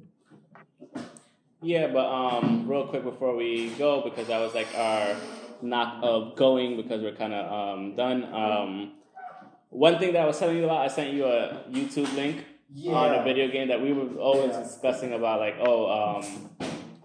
Yeah, 1.62 1.88
but 1.88 2.08
um, 2.08 2.68
real 2.68 2.88
quick 2.88 3.04
before 3.04 3.36
we 3.36 3.70
go, 3.78 4.02
because 4.02 4.28
that 4.28 4.40
was 4.40 4.56
like 4.56 4.68
our 4.76 5.16
knock 5.62 6.00
of 6.02 6.36
going 6.36 6.78
because 6.78 7.02
we're 7.04 7.16
kind 7.16 7.34
of 7.34 7.52
um, 7.78 7.96
done. 7.96 8.24
Um, 8.34 8.94
one 9.70 10.00
thing 10.00 10.14
that 10.14 10.24
I 10.24 10.26
was 10.26 10.40
telling 10.40 10.58
you 10.58 10.64
about, 10.64 10.80
I 10.80 10.88
sent 10.88 11.14
you 11.14 11.26
a 11.26 11.64
YouTube 11.70 12.12
link 12.16 12.44
on 12.88 13.14
a 13.14 13.24
video 13.24 13.50
game 13.50 13.68
that 13.68 13.80
we 13.80 13.94
were 13.94 14.16
always 14.20 14.54
Yeah. 14.54 14.64
discussing 14.64 15.14
about. 15.14 15.40
Like, 15.42 15.58
oh, 15.60 15.92
um, 15.92 16.50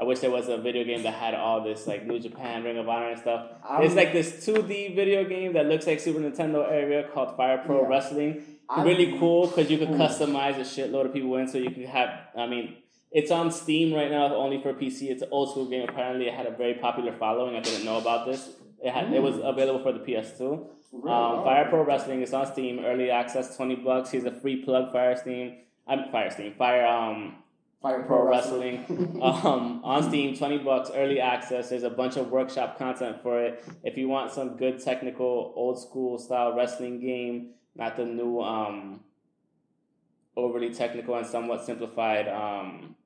I 0.04 0.06
wish 0.06 0.18
there 0.20 0.30
was 0.30 0.48
a 0.50 0.58
video 0.58 0.84
game 0.84 1.02
that 1.04 1.14
had 1.14 1.34
all 1.34 1.62
this 1.64 1.86
like 1.86 2.06
New 2.06 2.18
Japan, 2.20 2.62
Ring 2.62 2.76
of 2.76 2.86
Honor, 2.90 3.08
and 3.08 3.18
stuff. 3.18 3.46
I'm- 3.66 3.82
it's 3.84 3.94
like 3.94 4.12
this 4.12 4.44
2D 4.44 4.94
video 4.94 5.24
game 5.24 5.54
that 5.54 5.64
looks 5.66 5.86
like 5.86 5.98
Super 5.98 6.20
Nintendo 6.20 6.70
area 6.70 7.04
called 7.12 7.34
Fire 7.38 7.62
Pro 7.64 7.80
Yeah. 7.82 7.88
Wrestling. 7.88 8.42
I'm- 8.68 8.86
really 8.86 9.18
cool 9.18 9.46
because 9.46 9.70
you 9.70 9.78
could 9.78 9.88
customize 9.88 10.56
a 10.56 10.66
shitload 10.74 11.06
of 11.06 11.14
people 11.14 11.34
in, 11.36 11.48
so 11.48 11.56
you 11.56 11.70
could 11.70 11.86
have. 11.86 12.10
I 12.36 12.46
mean, 12.46 12.74
it's 13.12 13.30
on 13.30 13.50
Steam 13.50 13.94
right 13.94 14.10
now, 14.10 14.34
only 14.34 14.58
for 14.60 14.74
PC. 14.74 15.08
It's 15.08 15.22
an 15.22 15.28
old 15.30 15.50
school 15.52 15.64
game. 15.64 15.86
Apparently, 15.88 16.26
it 16.28 16.34
had 16.34 16.46
a 16.46 16.50
very 16.50 16.74
popular 16.74 17.12
following. 17.12 17.56
I 17.56 17.60
didn't 17.60 17.86
know 17.86 17.96
about 17.96 18.26
this. 18.26 18.54
It 18.82 18.90
had. 18.92 19.10
It 19.10 19.22
was 19.22 19.38
available 19.38 19.80
for 19.82 19.92
the 19.92 20.00
PS2. 20.00 20.66
Really? 20.92 21.14
Um, 21.16 21.38
Oh. 21.40 21.44
Fire 21.44 21.64
Pro 21.70 21.82
Wrestling 21.82 22.20
is 22.20 22.34
on 22.34 22.44
Steam, 22.46 22.84
early 22.84 23.10
access, 23.10 23.56
twenty 23.56 23.74
bucks. 23.76 24.10
Here's 24.10 24.24
a 24.26 24.30
free 24.32 24.56
plug. 24.64 24.92
Fire 24.92 25.16
Steam. 25.16 25.54
I'm 25.88 26.10
Fire 26.12 26.30
Steam. 26.30 26.52
Fire 26.52 26.86
um 26.86 27.36
Fire 27.84 28.02
Pro 28.02 28.26
Wrestling. 28.26 28.82
um, 29.22 29.82
on 29.84 30.02
Steam, 30.08 30.34
20 30.34 30.58
bucks, 30.58 30.90
early 30.94 31.20
access. 31.20 31.68
There's 31.68 31.82
a 31.82 31.90
bunch 31.90 32.16
of 32.16 32.30
workshop 32.30 32.78
content 32.78 33.20
for 33.22 33.38
it. 33.44 33.62
If 33.82 33.98
you 33.98 34.08
want 34.08 34.32
some 34.32 34.56
good 34.56 34.82
technical, 34.82 35.52
old 35.54 35.78
school 35.78 36.16
style 36.16 36.56
wrestling 36.56 36.98
game, 36.98 37.50
not 37.76 37.98
the 37.98 38.06
new, 38.06 38.40
um, 38.40 39.00
overly 40.34 40.72
technical 40.72 41.14
and 41.14 41.26
somewhat 41.26 41.66
simplified, 41.66 42.26
um, 42.26 42.96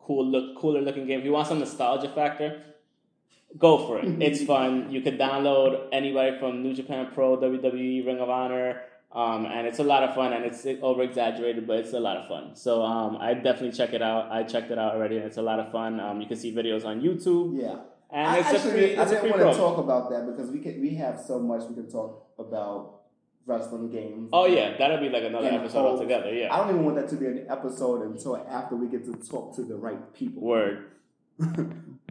cool 0.00 0.26
look, 0.26 0.58
cooler 0.60 0.82
looking 0.82 1.06
game. 1.06 1.20
If 1.20 1.24
you 1.24 1.32
want 1.32 1.48
some 1.48 1.58
nostalgia 1.58 2.10
factor, 2.10 2.62
go 3.56 3.86
for 3.86 4.00
it. 4.00 4.22
It's 4.22 4.44
fun. 4.52 4.90
You 4.90 5.00
could 5.00 5.18
download 5.18 5.88
anybody 5.92 6.38
from 6.38 6.62
New 6.62 6.74
Japan 6.74 7.08
Pro, 7.14 7.38
WWE, 7.38 8.04
Ring 8.04 8.18
of 8.18 8.28
Honor, 8.28 8.82
um, 9.16 9.46
and 9.46 9.66
it's 9.66 9.78
a 9.78 9.84
lot 9.84 10.02
of 10.02 10.14
fun. 10.14 10.32
And 10.34 10.44
it's 10.44 10.66
over 10.82 11.02
exaggerated, 11.02 11.66
but 11.66 11.78
it's 11.78 11.92
a 11.94 12.00
lot 12.00 12.16
of 12.18 12.28
fun. 12.28 12.54
So 12.54 12.82
um, 12.82 13.16
I 13.20 13.34
definitely 13.34 13.72
check 13.72 13.92
it 13.94 14.02
out. 14.02 14.30
I 14.30 14.42
checked 14.42 14.70
it 14.70 14.78
out 14.78 14.94
already, 14.94 15.16
and 15.16 15.24
it's 15.26 15.38
a 15.38 15.42
lot 15.50 15.58
of 15.58 15.72
fun. 15.72 15.98
Um, 16.00 16.20
you 16.20 16.26
can 16.28 16.36
see 16.36 16.52
videos 16.54 16.84
on 16.84 17.00
YouTube, 17.00 17.58
Yeah. 17.60 17.78
and 18.12 18.28
I 18.28 18.38
it's 18.38 18.50
a 18.50 18.54
actually, 18.56 18.70
free, 18.72 18.96
I 18.96 19.02
it's 19.02 19.10
a 19.12 19.14
didn't 19.14 19.32
free 19.32 19.42
want 19.44 19.54
to 19.56 19.58
talk 19.58 19.78
about 19.78 20.10
that 20.10 20.26
because 20.30 20.50
we 20.50 20.60
can 20.60 20.80
we 20.80 20.90
have 20.96 21.18
so 21.20 21.38
much 21.40 21.62
we 21.68 21.74
can 21.74 21.90
talk 21.90 22.26
about 22.38 22.92
wrestling 23.46 23.88
games. 23.90 24.28
Oh 24.32 24.46
yeah, 24.46 24.76
that'll 24.76 24.98
be 24.98 25.08
like 25.08 25.22
another 25.24 25.48
episode 25.48 25.80
polls. 25.82 26.00
altogether. 26.00 26.32
Yeah, 26.34 26.52
I 26.52 26.58
don't 26.58 26.70
even 26.70 26.84
want 26.84 26.96
that 26.96 27.08
to 27.10 27.16
be 27.16 27.26
an 27.26 27.46
episode 27.48 28.02
until 28.02 28.36
after 28.36 28.74
we 28.76 28.86
get 28.88 29.04
to 29.06 29.12
talk 29.28 29.54
to 29.56 29.62
the 29.62 29.76
right 29.76 30.12
people. 30.14 30.42
word. 30.42 30.86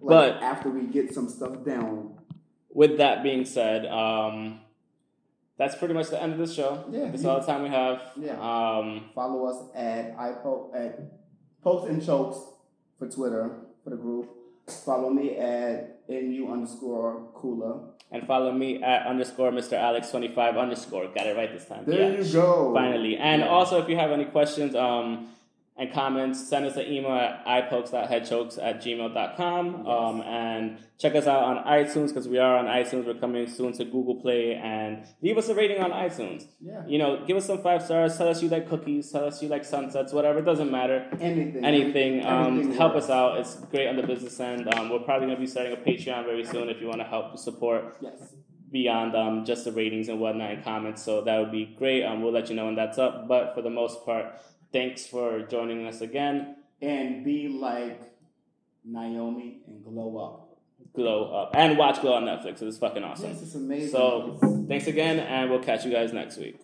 Like, 0.02 0.34
But- 0.36 0.44
after 0.44 0.70
we 0.70 0.84
get 0.88 1.14
some 1.14 1.28
stuff 1.30 1.64
down, 1.66 2.14
With 2.72 2.98
that 2.98 3.24
being 3.24 3.44
said, 3.46 3.86
um, 3.88 4.60
that's 5.58 5.76
pretty 5.76 5.94
much 5.94 6.10
the 6.10 6.22
end 6.22 6.34
of 6.34 6.40
the 6.40 6.54
show. 6.54 6.84
Yeah, 6.92 7.10
that's 7.10 7.24
you- 7.24 7.30
all 7.30 7.40
the 7.40 7.46
time 7.46 7.64
we 7.64 7.70
have. 7.70 8.02
Yeah. 8.18 8.34
Um, 8.34 9.10
follow 9.16 9.46
us 9.46 9.58
at 9.76 10.16
ipo 10.18 10.76
at 10.76 11.00
post 11.64 11.88
and 11.88 12.06
chokes 12.06 12.38
for 13.00 13.08
Twitter 13.10 13.60
for 13.84 13.90
the 13.92 13.96
group. 13.98 14.30
Follow 14.86 15.10
me 15.10 15.38
at 15.38 16.02
nu 16.10 16.52
underscore 16.52 17.30
Kula. 17.36 17.90
And 18.12 18.26
follow 18.28 18.52
me 18.52 18.82
at 18.84 19.06
underscore 19.08 19.52
Mr. 19.52 19.74
Alex 19.74 20.10
twenty 20.12 20.28
five 20.28 20.58
underscore. 20.58 21.08
Got 21.08 21.28
it 21.28 21.36
right 21.38 21.52
this 21.52 21.66
time. 21.66 21.84
There 21.86 22.12
yeah. 22.14 22.22
you 22.22 22.34
go. 22.34 22.74
Finally. 22.74 23.18
And 23.18 23.42
Yeah. 23.42 23.48
also, 23.50 23.82
if 23.82 23.90
you 23.90 23.96
have 23.98 24.12
any 24.12 24.26
questions 24.26 24.76
um, 24.76 25.30
and 25.78 25.92
comments, 25.92 26.48
send 26.48 26.66
us 26.66 26.78
an 26.78 26.86
email 26.86 27.12
at 27.12 27.46
ipokes.headchokes 27.46 28.58
at 28.62 28.82
gmail.com. 28.82 29.66
Yes. 29.68 29.86
Um, 29.88 30.22
and 30.22 30.78
check 30.98 31.16
us 31.16 31.28
out 31.28 31.44
on 31.44 31.64
iTunes 31.66 32.08
because 32.10 32.28
we 32.30 32.38
are 32.38 32.58
on 32.58 32.66
iTunes. 32.66 33.06
We're 33.06 33.16
coming 33.20 33.46
soon 33.48 33.74
to 33.74 33.84
Google 33.86 34.16
Play. 34.22 34.56
And 34.56 35.06
leave 35.22 35.38
us 35.38 35.50
a 35.50 35.56
rating 35.56 35.82
on 35.82 35.92
iTunes. 35.92 36.46
Yeah. 36.62 36.84
You 36.88 36.98
know, 36.98 37.26
give 37.26 37.36
us 37.36 37.46
some 37.46 37.62
five 37.62 37.84
stars. 37.84 38.18
Tell 38.18 38.30
us 38.30 38.42
you 38.42 38.48
like 38.48 38.70
cookies. 38.70 39.12
Tell 39.12 39.26
us 39.26 39.42
you 39.42 39.50
like 39.50 39.66
sunsets. 39.66 40.14
Whatever. 40.14 40.40
It 40.40 40.46
doesn't 40.46 40.72
matter. 40.72 41.08
Anything. 41.20 41.66
Anything. 41.66 42.26
Um, 42.26 42.46
Everything 42.60 42.74
help 42.78 42.96
us 42.96 43.10
out. 43.10 43.38
It's 43.40 43.56
great 43.66 43.88
on 43.90 43.98
the 43.98 44.04
business 44.04 44.40
end. 44.40 44.74
Um, 44.74 44.90
we're 44.90 45.00
probably 45.00 45.28
going 45.28 45.38
to 45.38 45.42
be 45.42 45.48
starting 45.48 45.74
a 45.74 45.78
Patreon 45.78 46.24
very 46.26 46.46
soon 46.46 46.70
if 46.70 46.80
you 46.80 46.88
want 46.88 47.02
to 47.02 47.06
help 47.08 47.38
support 47.38 47.98
Yes. 48.00 48.34
beyond 48.72 49.14
um, 49.16 49.44
just 49.46 49.66
the 49.66 49.74
ratings 49.74 50.08
and 50.08 50.22
whatnot 50.22 50.52
and 50.52 50.64
comments. 50.64 51.04
So 51.04 51.22
that 51.22 51.38
would 51.38 51.52
be 51.52 51.66
great. 51.78 52.04
Um, 52.06 52.22
we'll 52.22 52.32
let 52.32 52.50
you 52.50 52.56
know 52.56 52.66
when 52.66 52.76
that's 52.76 52.98
up. 52.98 53.28
But 53.28 53.54
for 53.56 53.62
the 53.62 53.70
most 53.70 54.06
part, 54.06 54.42
thanks 54.76 55.08
for 55.08 55.42
joining 55.44 55.88
us 55.88 56.02
again. 56.02 56.58
And 56.82 57.24
be 57.24 57.48
like 57.48 58.02
Naomi 58.84 59.62
and 59.68 59.84
glow 59.84 60.18
up. 60.18 60.42
Glow 60.94 61.34
up 61.34 61.52
and 61.56 61.78
watch 61.78 62.02
Glow 62.02 62.14
on 62.14 62.24
Netflix. 62.24 62.62
It's 62.62 62.78
fucking 62.78 63.04
awesome. 63.04 63.30
Yes, 63.30 63.42
it's 63.42 63.56
amazing. 63.56 63.90
So 63.90 64.66
thanks 64.68 64.88
again, 64.88 65.20
and 65.20 65.50
we'll 65.50 65.64
catch 65.64 65.86
you 65.86 65.92
guys 65.92 66.12
next 66.12 66.38
week. 66.38 66.60